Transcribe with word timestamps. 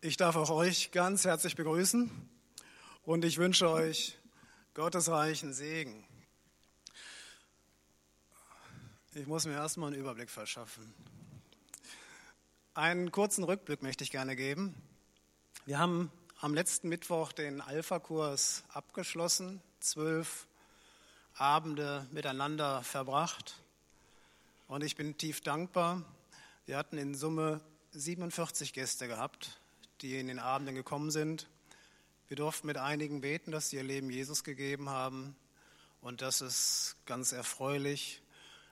Ich 0.00 0.16
darf 0.16 0.36
auch 0.36 0.50
euch 0.50 0.92
ganz 0.92 1.24
herzlich 1.24 1.56
begrüßen 1.56 2.08
und 3.02 3.24
ich 3.24 3.36
wünsche 3.36 3.68
euch 3.68 4.16
Gottes 4.74 5.08
reichen 5.08 5.52
Segen. 5.52 6.06
Ich 9.14 9.26
muss 9.26 9.44
mir 9.44 9.54
erstmal 9.54 9.88
einen 9.88 10.00
Überblick 10.00 10.30
verschaffen. 10.30 10.94
Einen 12.74 13.10
kurzen 13.10 13.42
Rückblick 13.42 13.82
möchte 13.82 14.04
ich 14.04 14.12
gerne 14.12 14.36
geben. 14.36 14.72
Wir 15.66 15.80
haben 15.80 16.12
am 16.40 16.54
letzten 16.54 16.88
Mittwoch 16.88 17.32
den 17.32 17.60
Alpha-Kurs 17.60 18.62
abgeschlossen, 18.68 19.60
zwölf 19.80 20.46
Abende 21.34 22.06
miteinander 22.12 22.84
verbracht 22.84 23.60
und 24.68 24.84
ich 24.84 24.94
bin 24.94 25.18
tief 25.18 25.40
dankbar. 25.40 26.04
Wir 26.66 26.76
hatten 26.76 26.98
in 26.98 27.16
Summe 27.16 27.60
47 27.90 28.72
Gäste 28.72 29.08
gehabt 29.08 29.58
die 30.00 30.18
in 30.18 30.28
den 30.28 30.38
Abenden 30.38 30.74
gekommen 30.74 31.10
sind. 31.10 31.48
Wir 32.28 32.36
durften 32.36 32.66
mit 32.66 32.76
einigen 32.76 33.20
beten, 33.20 33.50
dass 33.50 33.70
sie 33.70 33.76
ihr 33.76 33.82
Leben 33.82 34.10
Jesus 34.10 34.44
gegeben 34.44 34.90
haben. 34.90 35.36
Und 36.00 36.22
das 36.22 36.40
ist 36.40 36.96
ganz 37.06 37.32
erfreulich. 37.32 38.22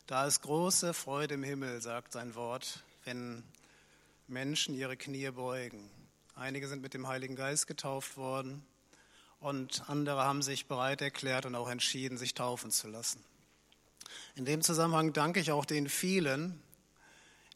Da 0.07 0.27
ist 0.27 0.43
große 0.43 0.95
Freude 0.95 1.35
im 1.35 1.43
Himmel, 1.43 1.80
sagt 1.80 2.12
sein 2.12 2.35
Wort, 2.35 2.85
wenn 3.05 3.43
Menschen 4.29 4.75
ihre 4.75 4.97
Knie 4.97 5.30
beugen. 5.30 5.91
Einige 6.35 6.69
sind 6.69 6.83
mit 6.83 6.95
dem 6.95 7.09
Heiligen 7.09 7.35
Geist 7.35 7.66
getauft 7.66 8.16
worden 8.16 8.65
und 9.41 9.88
andere 9.88 10.23
haben 10.23 10.43
sich 10.43 10.66
bereit 10.66 11.01
erklärt 11.01 11.47
und 11.47 11.55
auch 11.55 11.69
entschieden, 11.69 12.19
sich 12.19 12.35
taufen 12.35 12.71
zu 12.71 12.88
lassen. 12.88 13.24
In 14.35 14.45
dem 14.45 14.63
Zusammenhang 14.63 15.13
danke 15.13 15.41
ich 15.41 15.51
auch 15.51 15.65
den 15.65 15.88
vielen, 15.88 16.63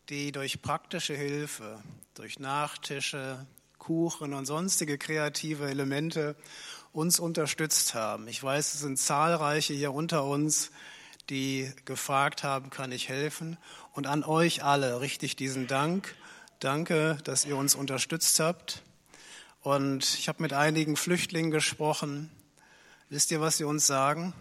die 0.09 0.33
durch 0.33 0.63
praktische 0.63 1.15
Hilfe, 1.15 1.83
durch 2.15 2.39
Nachtische, 2.39 3.47
Kuchen 3.81 4.33
und 4.35 4.47
sonstige 4.47 4.99
kreative 4.99 5.69
Elemente 5.69 6.37
uns 6.93 7.19
unterstützt 7.19 7.95
haben. 7.95 8.29
Ich 8.29 8.41
weiß, 8.41 8.75
es 8.75 8.81
sind 8.81 8.99
zahlreiche 8.99 9.75
hier 9.75 9.93
unter 9.93 10.25
uns, 10.25 10.71
die 11.29 11.73
gefragt 11.85 12.45
haben, 12.45 12.71
kann 12.71 12.93
ich 12.93 13.09
helfen? 13.09 13.57
Und 13.93 14.07
an 14.07 14.23
euch 14.23 14.63
alle 14.63 15.01
richtig 15.01 15.35
diesen 15.35 15.67
Dank. 15.67 16.15
Danke, 16.61 17.19
dass 17.25 17.45
ihr 17.45 17.57
uns 17.57 17.75
unterstützt 17.75 18.39
habt. 18.39 18.83
Und 19.63 20.05
ich 20.19 20.29
habe 20.29 20.43
mit 20.43 20.53
einigen 20.53 20.97
Flüchtlingen 20.97 21.51
gesprochen. 21.51 22.31
Wisst 23.09 23.31
ihr, 23.31 23.41
was 23.41 23.57
sie 23.57 23.65
uns 23.65 23.87
sagen? 23.87 24.33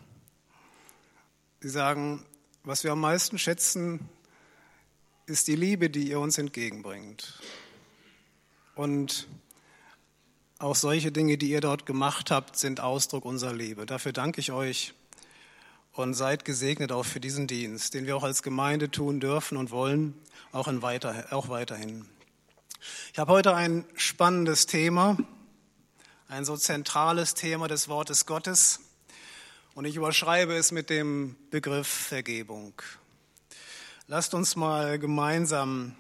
Sie 1.62 1.70
sagen, 1.70 2.26
was 2.64 2.84
wir 2.84 2.92
am 2.92 3.02
meisten 3.02 3.38
schätzen, 3.38 4.10
ist 5.26 5.48
die 5.48 5.56
Liebe, 5.56 5.90
die 5.90 6.10
ihr 6.10 6.20
uns 6.20 6.38
entgegenbringt. 6.38 7.40
Und 8.80 9.28
auch 10.58 10.74
solche 10.74 11.12
Dinge, 11.12 11.38
die 11.38 11.50
ihr 11.50 11.60
dort 11.60 11.86
gemacht 11.86 12.32
habt, 12.32 12.56
sind 12.56 12.80
Ausdruck 12.80 13.26
unserer 13.26 13.52
Liebe. 13.52 13.86
Dafür 13.86 14.14
danke 14.14 14.40
ich 14.40 14.54
euch 14.54 14.94
und 15.92 16.14
seid 16.14 16.46
gesegnet 16.46 16.94
auch 16.94 17.04
für 17.04 17.20
diesen 17.20 17.46
Dienst, 17.46 17.94
den 17.94 18.06
wir 18.06 18.16
auch 18.16 18.24
als 18.24 18.42
Gemeinde 18.42 18.90
tun 18.90 19.20
dürfen 19.20 19.58
und 19.58 19.72
wollen, 19.72 20.14
auch, 20.54 20.70
in 20.70 20.82
weiter, 20.82 21.26
auch 21.32 21.50
weiterhin. 21.50 22.06
Ich 23.12 23.20
habe 23.20 23.34
heute 23.34 23.54
ein 23.54 23.84
spannendes 23.96 24.66
Thema, 24.66 25.18
ein 26.30 26.46
so 26.46 26.56
zentrales 26.56 27.34
Thema 27.34 27.68
des 27.68 27.90
Wortes 27.90 28.26
Gottes 28.26 28.80
und 29.76 29.84
ich 29.84 29.98
überschreibe 29.98 30.54
es 30.56 30.72
mit 30.72 30.90
dem 30.90 31.36
Begriff 31.52 31.90
Vergebung. 31.90 32.82
Lasst 34.08 34.34
uns 34.34 34.56
mal 34.56 34.98
gemeinsam 35.00 35.98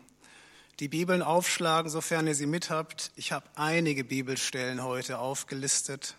die 0.79 0.87
Bibeln 0.87 1.21
aufschlagen, 1.21 1.91
sofern 1.91 2.25
ihr 2.25 2.35
sie 2.35 2.45
mit 2.45 2.69
habt. 2.69 3.11
Ich 3.17 3.33
habe 3.33 3.45
einige 3.55 4.05
Bibelstellen 4.05 4.81
heute 4.81 5.19
aufgelistet. 5.19 6.15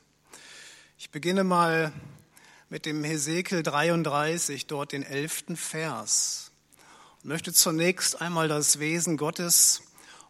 Ich 0.98 1.10
beginne 1.10 1.44
mal 1.44 1.92
mit 2.68 2.84
dem 2.84 3.02
Hesekiel 3.02 3.62
33, 3.62 4.66
dort 4.66 4.92
den 4.92 5.02
elften 5.02 5.56
Vers. 5.56 6.50
Ich 7.20 7.24
möchte 7.24 7.54
zunächst 7.54 8.20
einmal 8.20 8.48
das 8.48 8.78
Wesen 8.78 9.16
Gottes 9.16 9.82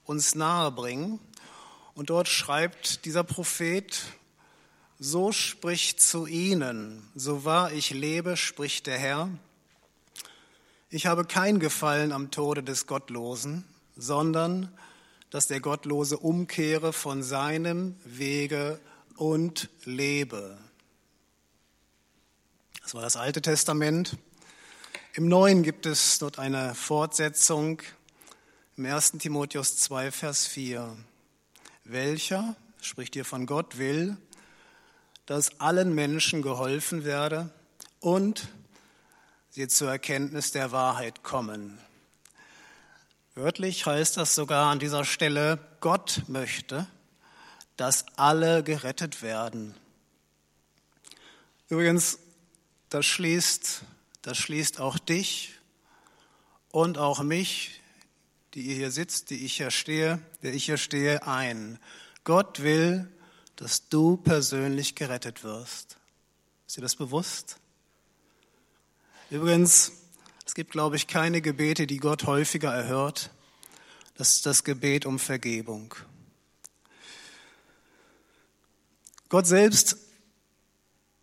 uns 0.04 0.36
nahebringen. 0.36 1.18
Und 1.94 2.10
dort 2.10 2.28
schreibt 2.28 3.04
dieser 3.06 3.24
Prophet, 3.24 4.00
so 5.00 5.32
spricht 5.32 6.00
zu 6.00 6.26
ihnen, 6.26 7.10
so 7.16 7.44
wahr 7.44 7.72
ich 7.72 7.90
lebe, 7.90 8.36
spricht 8.36 8.86
der 8.86 8.98
Herr. 8.98 9.28
Ich 10.88 11.06
habe 11.06 11.24
kein 11.24 11.58
Gefallen 11.58 12.12
am 12.12 12.30
Tode 12.30 12.62
des 12.62 12.86
Gottlosen, 12.86 13.64
sondern 14.00 14.76
dass 15.30 15.46
der 15.46 15.60
Gottlose 15.60 16.18
umkehre 16.18 16.92
von 16.92 17.22
seinem 17.22 17.96
Wege 18.04 18.80
und 19.16 19.68
lebe. 19.84 20.58
Das 22.82 22.94
war 22.94 23.02
das 23.02 23.16
Alte 23.16 23.40
Testament. 23.40 24.16
Im 25.14 25.28
Neuen 25.28 25.62
gibt 25.62 25.86
es 25.86 26.18
dort 26.18 26.38
eine 26.38 26.74
Fortsetzung 26.74 27.82
im 28.76 28.86
1. 28.86 29.12
Timotheus 29.18 29.76
2, 29.76 30.10
Vers 30.10 30.46
4. 30.46 30.96
Welcher, 31.84 32.56
spricht 32.80 33.14
hier 33.14 33.24
von 33.24 33.46
Gott, 33.46 33.78
will, 33.78 34.16
dass 35.26 35.60
allen 35.60 35.94
Menschen 35.94 36.42
geholfen 36.42 37.04
werde 37.04 37.50
und 38.00 38.48
sie 39.50 39.68
zur 39.68 39.90
Erkenntnis 39.90 40.50
der 40.50 40.72
Wahrheit 40.72 41.22
kommen. 41.22 41.78
Wörtlich 43.36 43.86
heißt 43.86 44.16
das 44.16 44.34
sogar 44.34 44.70
an 44.70 44.80
dieser 44.80 45.04
Stelle, 45.04 45.58
Gott 45.80 46.22
möchte, 46.26 46.88
dass 47.76 48.04
alle 48.16 48.64
gerettet 48.64 49.22
werden. 49.22 49.74
Übrigens, 51.68 52.18
das 52.88 53.06
schließt, 53.06 53.82
das 54.22 54.36
schließt 54.36 54.80
auch 54.80 54.98
dich 54.98 55.54
und 56.72 56.98
auch 56.98 57.22
mich, 57.22 57.80
die 58.54 58.62
ihr 58.62 58.74
hier 58.74 58.90
sitzt, 58.90 59.30
die 59.30 59.44
ich 59.44 59.56
hier 59.56 59.70
stehe, 59.70 60.20
der 60.42 60.52
ich 60.52 60.64
hier 60.64 60.76
stehe, 60.76 61.24
ein. 61.24 61.78
Gott 62.24 62.60
will, 62.62 63.08
dass 63.54 63.88
du 63.88 64.16
persönlich 64.16 64.96
gerettet 64.96 65.44
wirst. 65.44 65.98
Ist 66.66 66.76
dir 66.76 66.82
das 66.82 66.96
bewusst? 66.96 67.58
Übrigens, 69.30 69.92
es 70.50 70.54
gibt, 70.54 70.72
glaube 70.72 70.96
ich, 70.96 71.06
keine 71.06 71.40
Gebete, 71.40 71.86
die 71.86 71.98
Gott 71.98 72.26
häufiger 72.26 72.74
erhört. 72.74 73.30
Das 74.16 74.32
ist 74.32 74.46
das 74.46 74.64
Gebet 74.64 75.06
um 75.06 75.20
Vergebung. 75.20 75.94
Gott 79.28 79.46
selbst 79.46 79.96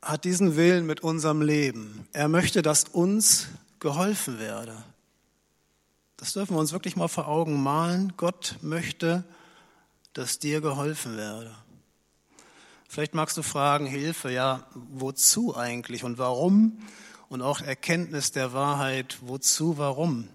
hat 0.02 0.24
diesen 0.24 0.56
Willen 0.56 0.86
mit 0.86 1.02
unserem 1.02 1.42
Leben. 1.42 2.08
Er 2.14 2.30
möchte, 2.30 2.62
dass 2.62 2.86
uns 2.86 3.50
geholfen 3.82 4.40
werde. 4.40 4.82
Das 6.16 6.32
dürfen 6.32 6.56
wir 6.56 6.62
uns 6.62 6.72
wirklich 6.72 6.96
mal 6.96 7.10
vor 7.10 7.28
Augen 7.28 7.62
malen. 7.62 8.14
Gott 8.16 8.56
möchte, 8.62 9.26
dass 10.14 10.40
dir 10.40 10.62
geholfen 10.62 11.18
werde. 11.18 11.54
Vielleicht 12.88 13.14
magst 13.14 13.36
du 13.36 13.42
fragen, 13.42 13.88
Hilfe, 13.88 14.32
ja, 14.32 14.66
wozu 14.74 15.54
eigentlich 15.58 16.06
und 16.06 16.18
warum? 16.18 16.80
Und 17.30 17.42
auch 17.42 17.62
Erkenntnis 17.62 18.32
der 18.32 18.54
Wahrheit, 18.54 19.18
wozu, 19.22 19.78
warum. 19.78 20.30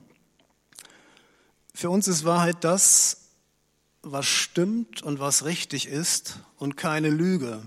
Für 1.75 1.91
uns 1.91 2.07
ist 2.09 2.25
Wahrheit 2.25 2.59
das, 2.61 3.29
was 4.03 4.27
stimmt 4.27 5.03
und 5.03 5.21
was 5.21 5.45
richtig 5.45 5.87
ist 5.87 6.39
und 6.59 6.77
keine 6.77 7.09
Lüge. 7.09 7.63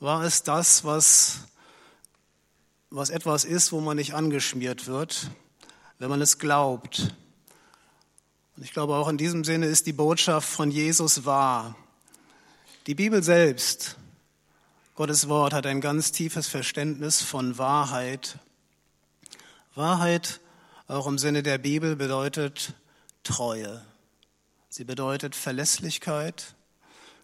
Wahr 0.00 0.24
ist 0.24 0.48
das, 0.48 0.84
was, 0.84 1.40
was 2.90 3.10
etwas 3.10 3.44
ist, 3.44 3.72
wo 3.72 3.80
man 3.80 3.96
nicht 3.96 4.14
angeschmiert 4.14 4.86
wird, 4.86 5.30
wenn 5.98 6.08
man 6.08 6.22
es 6.22 6.38
glaubt. 6.38 7.14
Und 8.56 8.64
ich 8.64 8.72
glaube, 8.72 8.96
auch 8.96 9.08
in 9.08 9.18
diesem 9.18 9.44
Sinne 9.44 9.66
ist 9.66 9.86
die 9.86 9.92
Botschaft 9.92 10.48
von 10.48 10.70
Jesus 10.70 11.24
wahr. 11.24 11.76
Die 12.86 12.94
Bibel 12.94 13.22
selbst 13.22 13.96
Gottes 14.98 15.28
Wort 15.28 15.52
hat 15.52 15.64
ein 15.64 15.80
ganz 15.80 16.10
tiefes 16.10 16.48
Verständnis 16.48 17.22
von 17.22 17.56
Wahrheit. 17.56 18.40
Wahrheit, 19.76 20.40
auch 20.88 21.06
im 21.06 21.18
Sinne 21.18 21.44
der 21.44 21.58
Bibel, 21.58 21.94
bedeutet 21.94 22.74
Treue. 23.22 23.80
Sie 24.68 24.82
bedeutet 24.82 25.36
Verlässlichkeit. 25.36 26.56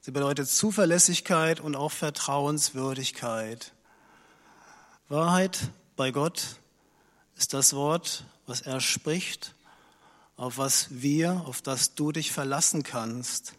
Sie 0.02 0.12
bedeutet 0.12 0.48
Zuverlässigkeit 0.48 1.58
und 1.58 1.74
auch 1.74 1.90
Vertrauenswürdigkeit. 1.90 3.72
Wahrheit 5.08 5.58
bei 5.96 6.12
Gott 6.12 6.60
ist 7.34 7.54
das 7.54 7.72
Wort, 7.72 8.22
was 8.46 8.60
er 8.60 8.80
spricht, 8.80 9.56
auf 10.36 10.58
was 10.58 10.86
wir, 10.90 11.42
auf 11.44 11.60
das 11.60 11.96
du 11.96 12.12
dich 12.12 12.30
verlassen 12.30 12.84
kannst, 12.84 13.54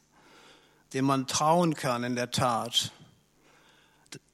dem 0.93 1.03
man 1.03 1.27
trauen 1.27 1.73
kann 1.73 2.05
in 2.05 2.15
der 2.15 2.31
Tat 2.31 2.93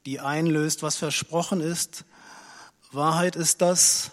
die 0.06 0.20
einlöst, 0.20 0.84
was 0.84 0.96
versprochen 0.96 1.62
ist. 1.62 2.06
Wahrheit 2.92 3.36
ist 3.36 3.62
das, 3.62 4.12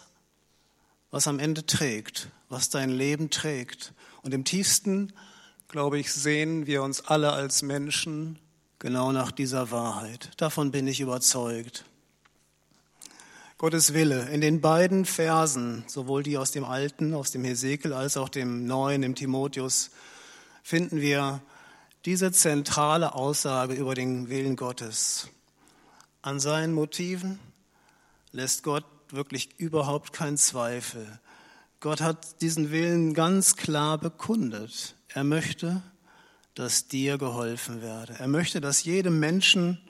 was 1.10 1.26
am 1.26 1.38
Ende 1.38 1.64
trägt, 1.66 2.28
was 2.48 2.70
dein 2.70 2.90
Leben 2.90 3.30
trägt. 3.30 3.92
Und 4.22 4.34
im 4.34 4.44
tiefsten 4.44 5.12
glaube 5.68 5.98
ich, 5.98 6.12
sehen 6.12 6.66
wir 6.66 6.82
uns 6.82 7.02
alle 7.02 7.32
als 7.32 7.62
Menschen 7.62 8.38
genau 8.78 9.12
nach 9.12 9.30
dieser 9.30 9.70
Wahrheit. 9.70 10.30
Davon 10.38 10.70
bin 10.70 10.86
ich 10.86 11.00
überzeugt. 11.00 11.84
Gottes 13.58 13.92
Wille. 13.92 14.28
In 14.30 14.40
den 14.40 14.60
beiden 14.60 15.04
Versen, 15.04 15.84
sowohl 15.88 16.22
die 16.22 16.38
aus 16.38 16.52
dem 16.52 16.64
Alten, 16.64 17.12
aus 17.12 17.32
dem 17.32 17.44
Hesekiel, 17.44 17.92
als 17.92 18.16
auch 18.16 18.28
dem 18.28 18.66
Neuen, 18.66 19.02
im 19.02 19.14
Timotheus, 19.14 19.90
finden 20.62 21.00
wir 21.00 21.40
diese 22.04 22.30
zentrale 22.30 23.14
Aussage 23.14 23.74
über 23.74 23.94
den 23.94 24.28
Willen 24.28 24.54
Gottes. 24.54 25.28
An 26.28 26.40
seinen 26.40 26.74
Motiven 26.74 27.38
lässt 28.32 28.62
Gott 28.62 28.84
wirklich 29.08 29.58
überhaupt 29.58 30.12
keinen 30.12 30.36
Zweifel. 30.36 31.06
Gott 31.80 32.02
hat 32.02 32.42
diesen 32.42 32.70
Willen 32.70 33.14
ganz 33.14 33.56
klar 33.56 33.96
bekundet. 33.96 34.94
Er 35.08 35.24
möchte, 35.24 35.80
dass 36.54 36.86
dir 36.86 37.16
geholfen 37.16 37.80
werde. 37.80 38.12
Er 38.18 38.28
möchte, 38.28 38.60
dass 38.60 38.84
jedem 38.84 39.18
Menschen 39.18 39.80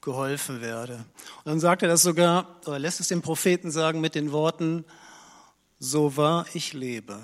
geholfen 0.00 0.60
werde. 0.60 0.94
Und 1.44 1.46
dann 1.46 1.60
sagt 1.60 1.82
er 1.82 1.88
das 1.88 2.02
sogar, 2.02 2.60
oder 2.66 2.80
lässt 2.80 2.98
es 2.98 3.06
dem 3.06 3.22
Propheten 3.22 3.70
sagen 3.70 4.00
mit 4.00 4.16
den 4.16 4.32
Worten, 4.32 4.84
so 5.78 6.16
wahr 6.16 6.46
ich 6.52 6.72
lebe. 6.72 7.20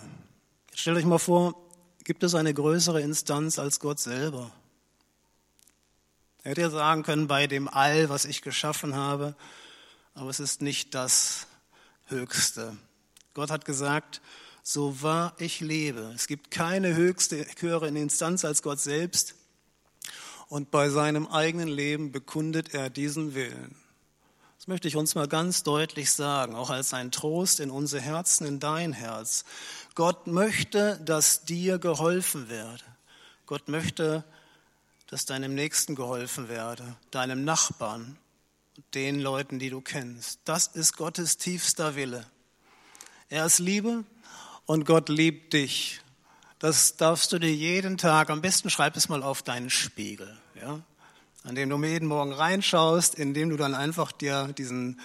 Jetzt 0.70 0.82
stellt 0.82 0.98
euch 0.98 1.04
mal 1.04 1.18
vor, 1.18 1.68
gibt 2.04 2.22
es 2.22 2.36
eine 2.36 2.54
größere 2.54 3.00
Instanz 3.00 3.58
als 3.58 3.80
Gott 3.80 3.98
selber? 3.98 4.52
Er 6.44 6.50
hätte 6.50 6.62
ja 6.62 6.70
sagen 6.70 7.04
können, 7.04 7.28
bei 7.28 7.46
dem 7.46 7.68
All, 7.68 8.08
was 8.08 8.24
ich 8.24 8.42
geschaffen 8.42 8.96
habe, 8.96 9.36
aber 10.14 10.28
es 10.28 10.40
ist 10.40 10.60
nicht 10.60 10.94
das 10.94 11.46
Höchste. 12.06 12.76
Gott 13.32 13.50
hat 13.50 13.64
gesagt, 13.64 14.20
so 14.62 15.02
wahr 15.02 15.34
ich 15.38 15.60
lebe. 15.60 16.12
Es 16.14 16.26
gibt 16.26 16.50
keine 16.50 16.94
höchste, 16.94 17.46
höhere 17.60 17.88
Instanz 17.88 18.44
als 18.44 18.62
Gott 18.62 18.80
selbst. 18.80 19.34
Und 20.48 20.70
bei 20.70 20.90
seinem 20.90 21.28
eigenen 21.28 21.68
Leben 21.68 22.12
bekundet 22.12 22.74
er 22.74 22.90
diesen 22.90 23.34
Willen. 23.34 23.76
Das 24.58 24.66
möchte 24.66 24.86
ich 24.86 24.96
uns 24.96 25.14
mal 25.14 25.26
ganz 25.26 25.62
deutlich 25.62 26.12
sagen, 26.12 26.54
auch 26.54 26.70
als 26.70 26.92
ein 26.92 27.10
Trost 27.10 27.58
in 27.58 27.70
unser 27.70 28.00
Herzen, 28.00 28.46
in 28.46 28.60
dein 28.60 28.92
Herz. 28.92 29.44
Gott 29.94 30.26
möchte, 30.26 31.00
dass 31.04 31.44
dir 31.44 31.78
geholfen 31.78 32.48
werde. 32.48 32.84
Gott 33.46 33.68
möchte, 33.68 34.16
dass 34.16 34.41
deinem 35.26 35.54
Nächsten 35.54 35.94
geholfen 35.94 36.48
werde, 36.48 36.96
deinem 37.10 37.44
Nachbarn, 37.44 38.18
den 38.94 39.20
Leuten, 39.20 39.58
die 39.58 39.70
du 39.70 39.80
kennst. 39.80 40.40
Das 40.44 40.66
ist 40.66 40.96
Gottes 40.96 41.36
tiefster 41.36 41.94
Wille. 41.94 42.26
Er 43.28 43.46
ist 43.46 43.58
Liebe 43.58 44.04
und 44.66 44.86
Gott 44.86 45.08
liebt 45.08 45.52
dich. 45.52 46.00
Das 46.58 46.96
darfst 46.96 47.32
du 47.32 47.38
dir 47.38 47.54
jeden 47.54 47.98
Tag, 47.98 48.30
am 48.30 48.40
besten 48.40 48.70
schreib 48.70 48.96
es 48.96 49.08
mal 49.08 49.22
auf 49.22 49.42
deinen 49.42 49.68
Spiegel, 49.68 50.38
ja? 50.54 50.80
an 51.44 51.54
dem 51.54 51.68
du 51.68 51.82
jeden 51.84 52.06
Morgen 52.06 52.32
reinschaust, 52.32 53.14
indem 53.14 53.50
du 53.50 53.56
dann 53.56 53.74
einfach 53.74 54.12
dir 54.12 54.52
diesen, 54.56 55.00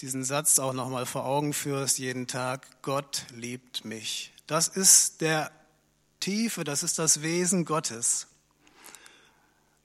diesen 0.00 0.24
Satz 0.24 0.58
auch 0.58 0.72
nochmal 0.72 1.06
vor 1.06 1.26
Augen 1.26 1.52
führst, 1.52 1.98
jeden 1.98 2.26
Tag, 2.26 2.82
Gott 2.82 3.26
liebt 3.34 3.84
mich. 3.84 4.32
Das 4.46 4.68
ist 4.68 5.20
der 5.20 5.50
Tiefe, 6.20 6.64
das 6.64 6.82
ist 6.82 6.98
das 6.98 7.22
Wesen 7.22 7.64
Gottes. 7.64 8.26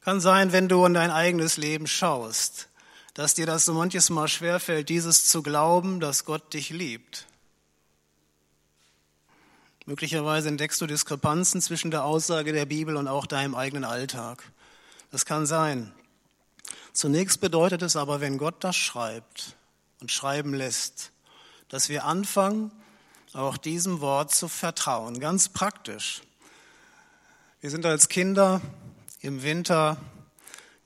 Kann 0.01 0.19
sein, 0.19 0.51
wenn 0.51 0.67
du 0.67 0.83
in 0.85 0.95
dein 0.95 1.11
eigenes 1.11 1.57
Leben 1.57 1.85
schaust, 1.85 2.69
dass 3.13 3.35
dir 3.35 3.45
das 3.45 3.65
so 3.65 3.73
manches 3.73 4.09
Mal 4.09 4.27
schwerfällt, 4.27 4.89
dieses 4.89 5.27
zu 5.27 5.43
glauben, 5.43 5.99
dass 5.99 6.25
Gott 6.25 6.53
dich 6.53 6.71
liebt. 6.71 7.27
Möglicherweise 9.85 10.47
entdeckst 10.47 10.81
du 10.81 10.87
Diskrepanzen 10.87 11.61
zwischen 11.61 11.91
der 11.91 12.03
Aussage 12.03 12.51
der 12.51 12.65
Bibel 12.65 12.95
und 12.95 13.07
auch 13.07 13.27
deinem 13.27 13.53
eigenen 13.53 13.83
Alltag. 13.83 14.43
Das 15.11 15.25
kann 15.25 15.45
sein. 15.45 15.91
Zunächst 16.93 17.39
bedeutet 17.39 17.81
es 17.81 17.95
aber, 17.95 18.21
wenn 18.21 18.37
Gott 18.37 18.63
das 18.63 18.75
schreibt 18.75 19.55
und 19.99 20.11
schreiben 20.11 20.53
lässt, 20.53 21.11
dass 21.69 21.89
wir 21.89 22.05
anfangen, 22.05 22.71
auch 23.33 23.57
diesem 23.57 24.01
Wort 24.01 24.33
zu 24.33 24.47
vertrauen, 24.47 25.19
ganz 25.19 25.49
praktisch. 25.49 26.21
Wir 27.61 27.69
sind 27.69 27.85
als 27.85 28.09
Kinder 28.09 28.61
im 29.21 29.43
Winter 29.43 29.97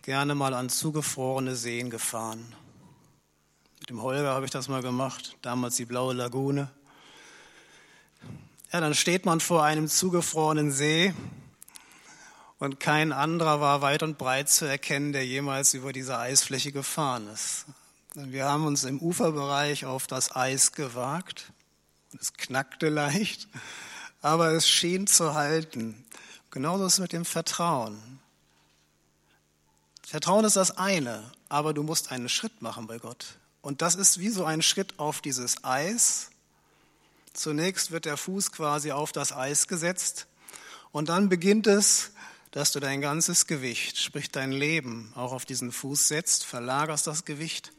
gerne 0.02 0.36
mal 0.36 0.54
an 0.54 0.70
zugefrorene 0.70 1.56
Seen 1.56 1.90
gefahren. 1.90 2.54
Mit 3.80 3.90
dem 3.90 4.02
Holger 4.02 4.34
habe 4.34 4.46
ich 4.46 4.52
das 4.52 4.68
mal 4.68 4.82
gemacht, 4.82 5.38
damals 5.42 5.78
die 5.78 5.86
Blaue 5.86 6.14
Lagune. 6.14 6.70
Ja, 8.74 8.82
dann 8.82 8.94
steht 8.94 9.26
man 9.26 9.40
vor 9.40 9.64
einem 9.64 9.88
zugefrorenen 9.88 10.72
See 10.72 11.14
und 12.60 12.82
kein 12.82 13.14
anderer 13.14 13.62
war 13.62 13.82
weit 13.82 14.04
und 14.04 14.18
breit 14.18 14.50
zu 14.50 14.66
erkennen, 14.66 15.14
der 15.14 15.26
jemals 15.26 15.74
über 15.74 15.94
diese 15.94 16.18
Eisfläche 16.18 16.74
gefahren 16.74 17.30
ist. 17.30 17.66
Wir 18.16 18.46
haben 18.46 18.66
uns 18.66 18.84
im 18.84 19.00
Uferbereich 19.00 19.86
auf 19.86 20.08
das 20.08 20.36
Eis 20.36 20.74
gewagt. 20.74 21.54
Es 22.20 22.34
knackte 22.34 22.90
leicht, 22.90 23.48
aber 24.22 24.52
es 24.52 24.68
schien 24.68 25.08
zu 25.08 25.36
halten. 25.36 26.04
Genauso 26.52 26.86
ist 26.86 26.94
es 26.94 27.00
mit 27.00 27.14
dem 27.14 27.24
Vertrauen. 27.24 28.20
Vertrauen 30.08 30.46
ist 30.46 30.56
das 30.56 30.78
eine, 30.78 31.32
aber 31.50 31.74
du 31.74 31.84
musst 31.84 32.12
einen 32.12 32.30
Schritt 32.30 32.62
machen 32.62 32.88
bei 32.88 33.00
Gott. 33.00 33.38
Und 33.62 33.82
das 33.82 33.96
ist 33.96 34.20
wie 34.20 34.30
so 34.30 34.46
ein 34.46 34.62
Schritt 34.62 35.00
auf 35.00 35.22
dieses 35.22 35.64
Eis, 35.64 36.30
Zunächst 37.36 37.92
wird 37.92 38.06
der 38.06 38.16
Fuß 38.16 38.54
quasi 38.54 38.92
auf 38.92 39.12
das 39.12 39.34
Eis 39.34 39.68
gesetzt 39.68 40.28
und 40.92 41.10
dann 41.10 41.28
beginnt 41.28 41.68
es, 41.68 42.12
dass 42.52 42.72
du 42.72 42.80
dein 42.80 43.02
ganzes 43.02 43.46
Gewicht, 43.46 43.98
sprich 43.98 44.32
dein 44.32 44.54
Leben, 44.54 45.12
auch 45.16 45.34
auf 45.34 45.44
diesen 45.44 45.74
Fuß 45.74 46.08
setzt, 46.08 46.46
verlagerst 46.46 47.08
das 47.08 47.26
Gewicht 47.26 47.74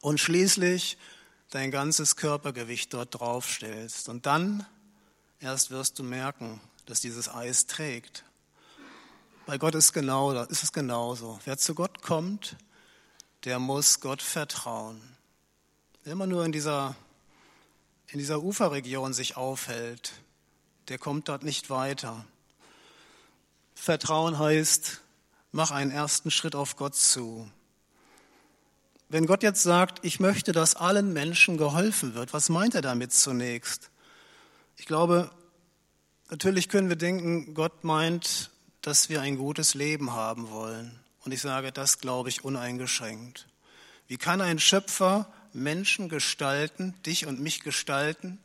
und 0.00 0.18
schließlich 0.18 0.98
dein 1.50 1.70
ganzes 1.70 2.16
Körpergewicht 2.16 2.92
dort 2.92 3.14
drauf 3.14 3.48
stellst. 3.48 4.08
Und 4.08 4.26
dann 4.26 4.66
erst 5.38 5.70
wirst 5.70 6.00
du 6.00 6.02
merken, 6.02 6.60
dass 6.86 7.00
dieses 7.00 7.28
Eis 7.28 7.68
trägt. 7.68 8.24
Bei 9.46 9.58
Gott 9.58 9.76
ist, 9.76 9.92
genau, 9.92 10.32
ist 10.42 10.64
es 10.64 10.72
genauso. 10.72 11.38
Wer 11.44 11.56
zu 11.56 11.74
Gott 11.74 12.02
kommt, 12.02 12.56
der 13.44 13.58
muss 13.58 14.00
Gott 14.00 14.20
vertrauen. 14.20 15.00
Wer 16.02 16.12
immer 16.12 16.26
nur 16.26 16.44
in 16.44 16.52
dieser 16.52 16.96
in 18.08 18.18
dieser 18.18 18.42
Uferregion 18.42 19.12
sich 19.12 19.36
aufhält, 19.36 20.12
der 20.88 20.98
kommt 20.98 21.28
dort 21.28 21.42
nicht 21.42 21.70
weiter. 21.70 22.24
Vertrauen 23.74 24.38
heißt, 24.38 25.00
mach 25.52 25.70
einen 25.70 25.90
ersten 25.90 26.30
Schritt 26.30 26.54
auf 26.54 26.76
Gott 26.76 26.94
zu. 26.94 27.50
Wenn 29.08 29.26
Gott 29.26 29.42
jetzt 29.42 29.62
sagt, 29.62 30.04
ich 30.04 30.18
möchte, 30.18 30.52
dass 30.52 30.74
allen 30.74 31.12
Menschen 31.12 31.56
geholfen 31.56 32.14
wird, 32.14 32.32
was 32.32 32.48
meint 32.48 32.74
er 32.74 32.82
damit 32.82 33.12
zunächst? 33.12 33.90
Ich 34.76 34.86
glaube, 34.86 35.30
natürlich 36.30 36.68
können 36.68 36.88
wir 36.88 36.96
denken, 36.96 37.54
Gott 37.54 37.84
meint, 37.84 38.50
dass 38.86 39.08
wir 39.08 39.20
ein 39.20 39.36
gutes 39.36 39.74
Leben 39.74 40.12
haben 40.12 40.48
wollen. 40.48 40.96
Und 41.24 41.32
ich 41.32 41.40
sage, 41.40 41.72
das 41.72 41.98
glaube 41.98 42.28
ich 42.28 42.44
uneingeschränkt. 42.44 43.48
Wie 44.06 44.16
kann 44.16 44.40
ein 44.40 44.60
Schöpfer 44.60 45.26
Menschen 45.52 46.08
gestalten, 46.08 46.94
dich 47.04 47.26
und 47.26 47.40
mich 47.40 47.64
gestalten 47.64 48.38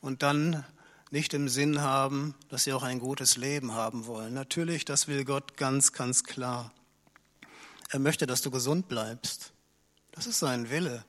und 0.00 0.22
dann 0.22 0.64
nicht 1.10 1.34
im 1.34 1.50
Sinn 1.50 1.82
haben, 1.82 2.34
dass 2.48 2.64
sie 2.64 2.72
auch 2.72 2.82
ein 2.82 2.98
gutes 2.98 3.36
Leben 3.36 3.74
haben 3.74 4.06
wollen. 4.06 4.32
Natürlich, 4.32 4.86
das 4.86 5.06
will 5.06 5.26
Gott 5.26 5.58
ganz, 5.58 5.92
ganz 5.92 6.24
klar. 6.24 6.72
Er 7.90 7.98
möchte, 7.98 8.26
dass 8.26 8.40
du 8.40 8.50
gesund 8.50 8.88
bleibst. 8.88 9.52
Das 10.12 10.26
ist 10.26 10.38
sein 10.38 10.70
Wille. 10.70 11.04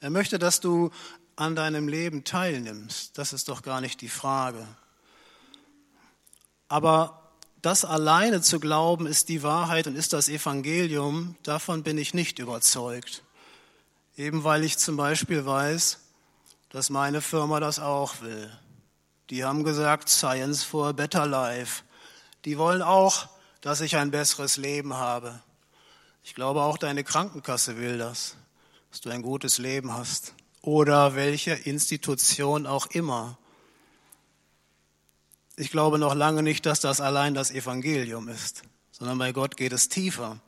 Er 0.00 0.10
möchte, 0.10 0.40
dass 0.40 0.58
du 0.58 0.90
an 1.36 1.54
deinem 1.54 1.86
Leben 1.86 2.24
teilnimmst. 2.24 3.16
Das 3.16 3.32
ist 3.32 3.48
doch 3.48 3.62
gar 3.62 3.80
nicht 3.80 4.00
die 4.00 4.08
Frage. 4.08 4.66
Aber 6.66 7.27
das 7.62 7.84
alleine 7.84 8.40
zu 8.40 8.60
glauben, 8.60 9.06
ist 9.06 9.28
die 9.28 9.42
Wahrheit 9.42 9.86
und 9.86 9.96
ist 9.96 10.12
das 10.12 10.28
Evangelium, 10.28 11.36
davon 11.42 11.82
bin 11.82 11.98
ich 11.98 12.14
nicht 12.14 12.38
überzeugt. 12.38 13.22
Eben 14.16 14.44
weil 14.44 14.64
ich 14.64 14.78
zum 14.78 14.96
Beispiel 14.96 15.44
weiß, 15.44 15.98
dass 16.70 16.90
meine 16.90 17.20
Firma 17.20 17.60
das 17.60 17.78
auch 17.78 18.20
will. 18.20 18.50
Die 19.30 19.44
haben 19.44 19.64
gesagt, 19.64 20.08
Science 20.08 20.62
for 20.62 20.88
a 20.88 20.92
Better 20.92 21.26
Life. 21.26 21.82
Die 22.44 22.58
wollen 22.58 22.82
auch, 22.82 23.28
dass 23.60 23.80
ich 23.80 23.96
ein 23.96 24.10
besseres 24.10 24.56
Leben 24.56 24.94
habe. 24.94 25.40
Ich 26.22 26.34
glaube, 26.34 26.62
auch 26.62 26.78
deine 26.78 27.04
Krankenkasse 27.04 27.76
will 27.78 27.98
das, 27.98 28.36
dass 28.90 29.00
du 29.00 29.10
ein 29.10 29.22
gutes 29.22 29.58
Leben 29.58 29.94
hast. 29.94 30.34
Oder 30.62 31.14
welche 31.14 31.52
Institution 31.52 32.66
auch 32.66 32.86
immer. 32.86 33.38
Ich 35.60 35.72
glaube 35.72 35.98
noch 35.98 36.14
lange 36.14 36.44
nicht, 36.44 36.66
dass 36.66 36.78
das 36.78 37.00
allein 37.00 37.34
das 37.34 37.50
Evangelium 37.50 38.28
ist, 38.28 38.62
sondern 38.92 39.18
bei 39.18 39.32
Gott 39.32 39.56
geht 39.56 39.72
es 39.72 39.88
tiefer. 39.88 40.38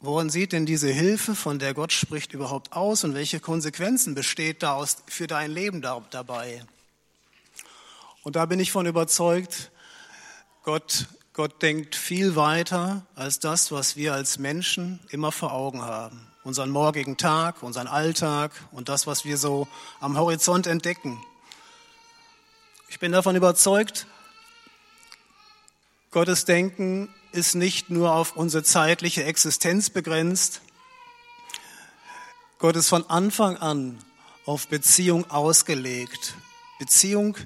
Worin 0.00 0.30
sieht 0.30 0.50
denn 0.50 0.66
diese 0.66 0.88
Hilfe, 0.90 1.36
von 1.36 1.60
der 1.60 1.74
Gott 1.74 1.92
spricht, 1.92 2.32
überhaupt 2.32 2.72
aus 2.72 3.04
und 3.04 3.14
welche 3.14 3.38
Konsequenzen 3.38 4.16
besteht 4.16 4.64
da 4.64 4.84
für 5.06 5.28
dein 5.28 5.52
Leben 5.52 5.80
dabei? 5.80 6.64
Und 8.24 8.34
da 8.34 8.46
bin 8.46 8.58
ich 8.58 8.72
von 8.72 8.84
überzeugt, 8.84 9.70
Gott, 10.64 11.06
Gott 11.32 11.62
denkt 11.62 11.94
viel 11.94 12.34
weiter 12.34 13.06
als 13.14 13.38
das, 13.38 13.70
was 13.70 13.94
wir 13.94 14.12
als 14.12 14.40
Menschen 14.40 14.98
immer 15.10 15.30
vor 15.30 15.52
Augen 15.52 15.82
haben. 15.82 16.26
Unseren 16.42 16.70
morgigen 16.70 17.16
Tag, 17.16 17.62
unseren 17.62 17.86
Alltag 17.86 18.50
und 18.72 18.88
das, 18.88 19.06
was 19.06 19.24
wir 19.24 19.36
so 19.36 19.68
am 20.00 20.18
Horizont 20.18 20.66
entdecken. 20.66 21.22
Ich 22.94 23.00
bin 23.00 23.10
davon 23.10 23.34
überzeugt, 23.34 24.06
Gottes 26.12 26.44
Denken 26.44 27.12
ist 27.32 27.56
nicht 27.56 27.90
nur 27.90 28.12
auf 28.12 28.36
unsere 28.36 28.62
zeitliche 28.62 29.24
Existenz 29.24 29.90
begrenzt. 29.90 30.60
Gott 32.60 32.76
ist 32.76 32.88
von 32.88 33.04
Anfang 33.10 33.56
an 33.56 33.98
auf 34.46 34.68
Beziehung 34.68 35.28
ausgelegt. 35.28 36.36
Beziehung, 36.78 37.36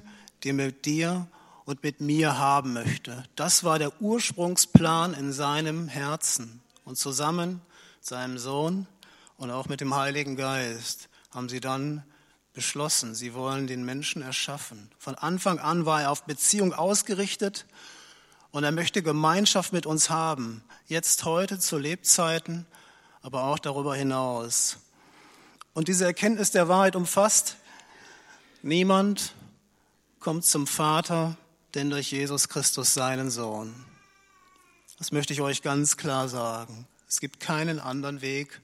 die 0.43 0.49
er 0.49 0.53
mit 0.53 0.85
dir 0.85 1.27
und 1.65 1.81
mit 1.81 1.99
mir 1.99 2.37
haben 2.37 2.73
möchte. 2.73 3.23
Das 3.35 3.63
war 3.63 3.79
der 3.79 3.99
Ursprungsplan 4.03 5.15
in 5.15 5.33
seinem 5.33 5.87
Herzen. 5.87 6.61
Und 6.85 6.99
zusammen 6.99 7.59
seinem 8.01 8.37
Sohn 8.37 8.85
und 9.37 9.49
auch 9.49 9.67
mit 9.67 9.81
dem 9.81 9.95
Heiligen 9.95 10.35
Geist 10.35 11.09
haben 11.31 11.49
sie 11.49 11.59
dann 11.59 12.03
beschlossen, 12.59 13.15
sie 13.15 13.33
wollen 13.33 13.67
den 13.67 13.85
Menschen 13.85 14.21
erschaffen. 14.21 14.91
Von 14.99 15.15
Anfang 15.15 15.59
an 15.59 15.85
war 15.85 16.01
er 16.01 16.11
auf 16.11 16.25
Beziehung 16.25 16.73
ausgerichtet 16.73 17.65
und 18.51 18.65
er 18.65 18.73
möchte 18.73 19.01
Gemeinschaft 19.01 19.71
mit 19.71 19.85
uns 19.85 20.09
haben, 20.09 20.61
jetzt 20.85 21.23
heute 21.23 21.57
zu 21.57 21.77
Lebzeiten, 21.77 22.65
aber 23.21 23.45
auch 23.45 23.59
darüber 23.59 23.95
hinaus. 23.95 24.75
Und 25.73 25.87
diese 25.87 26.03
Erkenntnis 26.03 26.51
der 26.51 26.67
Wahrheit 26.67 26.97
umfasst, 26.97 27.55
niemand 28.61 29.33
kommt 30.19 30.43
zum 30.43 30.67
Vater, 30.67 31.37
denn 31.75 31.89
durch 31.89 32.11
Jesus 32.11 32.49
Christus 32.49 32.93
seinen 32.93 33.31
Sohn. 33.31 33.73
Das 34.97 35.13
möchte 35.13 35.31
ich 35.31 35.39
euch 35.39 35.61
ganz 35.61 35.95
klar 35.95 36.27
sagen. 36.27 36.85
Es 37.07 37.21
gibt 37.21 37.39
keinen 37.39 37.79
anderen 37.79 38.19
Weg 38.19 38.59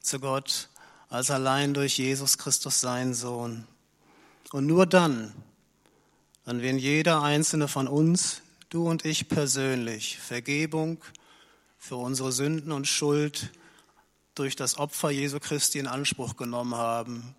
zu 0.00 0.18
Gott 0.18 0.70
als 1.14 1.30
allein 1.30 1.74
durch 1.74 1.96
Jesus 1.98 2.38
Christus 2.38 2.80
seinen 2.80 3.14
Sohn. 3.14 3.68
Und 4.50 4.66
nur 4.66 4.84
dann, 4.84 5.32
dann 6.44 6.60
wenn 6.60 6.76
jeder 6.76 7.22
einzelne 7.22 7.68
von 7.68 7.86
uns 7.86 8.42
du 8.68 8.88
und 8.88 9.04
ich 9.04 9.28
persönlich, 9.28 10.18
Vergebung 10.18 10.98
für 11.78 11.94
unsere 11.94 12.32
Sünden 12.32 12.72
und 12.72 12.88
Schuld 12.88 13.52
durch 14.34 14.56
das 14.56 14.76
Opfer 14.76 15.10
Jesu 15.10 15.38
Christi 15.38 15.78
in 15.78 15.86
Anspruch 15.86 16.34
genommen 16.34 16.74
haben. 16.74 17.36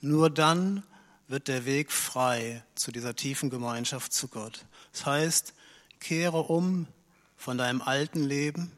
Nur 0.00 0.28
dann 0.28 0.82
wird 1.28 1.46
der 1.46 1.64
Weg 1.64 1.92
frei 1.92 2.64
zu 2.74 2.90
dieser 2.90 3.14
tiefen 3.14 3.50
Gemeinschaft 3.50 4.12
zu 4.12 4.26
Gott. 4.26 4.66
Das 4.90 5.06
heißt, 5.06 5.54
kehre 6.00 6.40
um 6.40 6.88
von 7.36 7.56
deinem 7.56 7.82
alten 7.82 8.24
Leben 8.24 8.72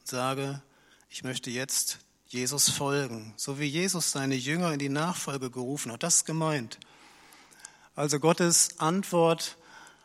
und 0.00 0.08
sage, 0.08 0.60
ich 1.08 1.22
möchte 1.22 1.50
jetzt 1.50 2.00
Jesus 2.32 2.70
folgen, 2.70 3.34
so 3.36 3.58
wie 3.58 3.66
Jesus 3.66 4.12
seine 4.12 4.36
Jünger 4.36 4.72
in 4.72 4.78
die 4.78 4.88
Nachfolge 4.88 5.50
gerufen 5.50 5.90
hat. 5.90 6.04
Das 6.04 6.16
ist 6.16 6.26
gemeint. 6.26 6.78
Also 7.96 8.20
Gottes 8.20 8.78
Antwort 8.78 9.56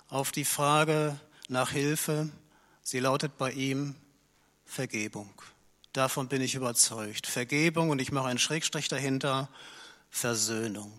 auf 0.10 0.32
die 0.32 0.44
Frage 0.44 1.20
nach 1.50 1.70
Hilfe. 1.70 2.32
Sie 2.82 3.00
lautet 3.00 3.38
bei 3.38 3.51
ihm 3.51 3.94
Vergebung. 4.65 5.29
Davon 5.94 6.27
bin 6.27 6.41
ich 6.41 6.55
überzeugt. 6.55 7.27
Vergebung 7.27 7.91
und 7.91 8.00
ich 8.00 8.12
mache 8.12 8.27
einen 8.27 8.39
Schrägstrich 8.39 8.88
dahinter, 8.88 9.48
Versöhnung. 10.10 10.91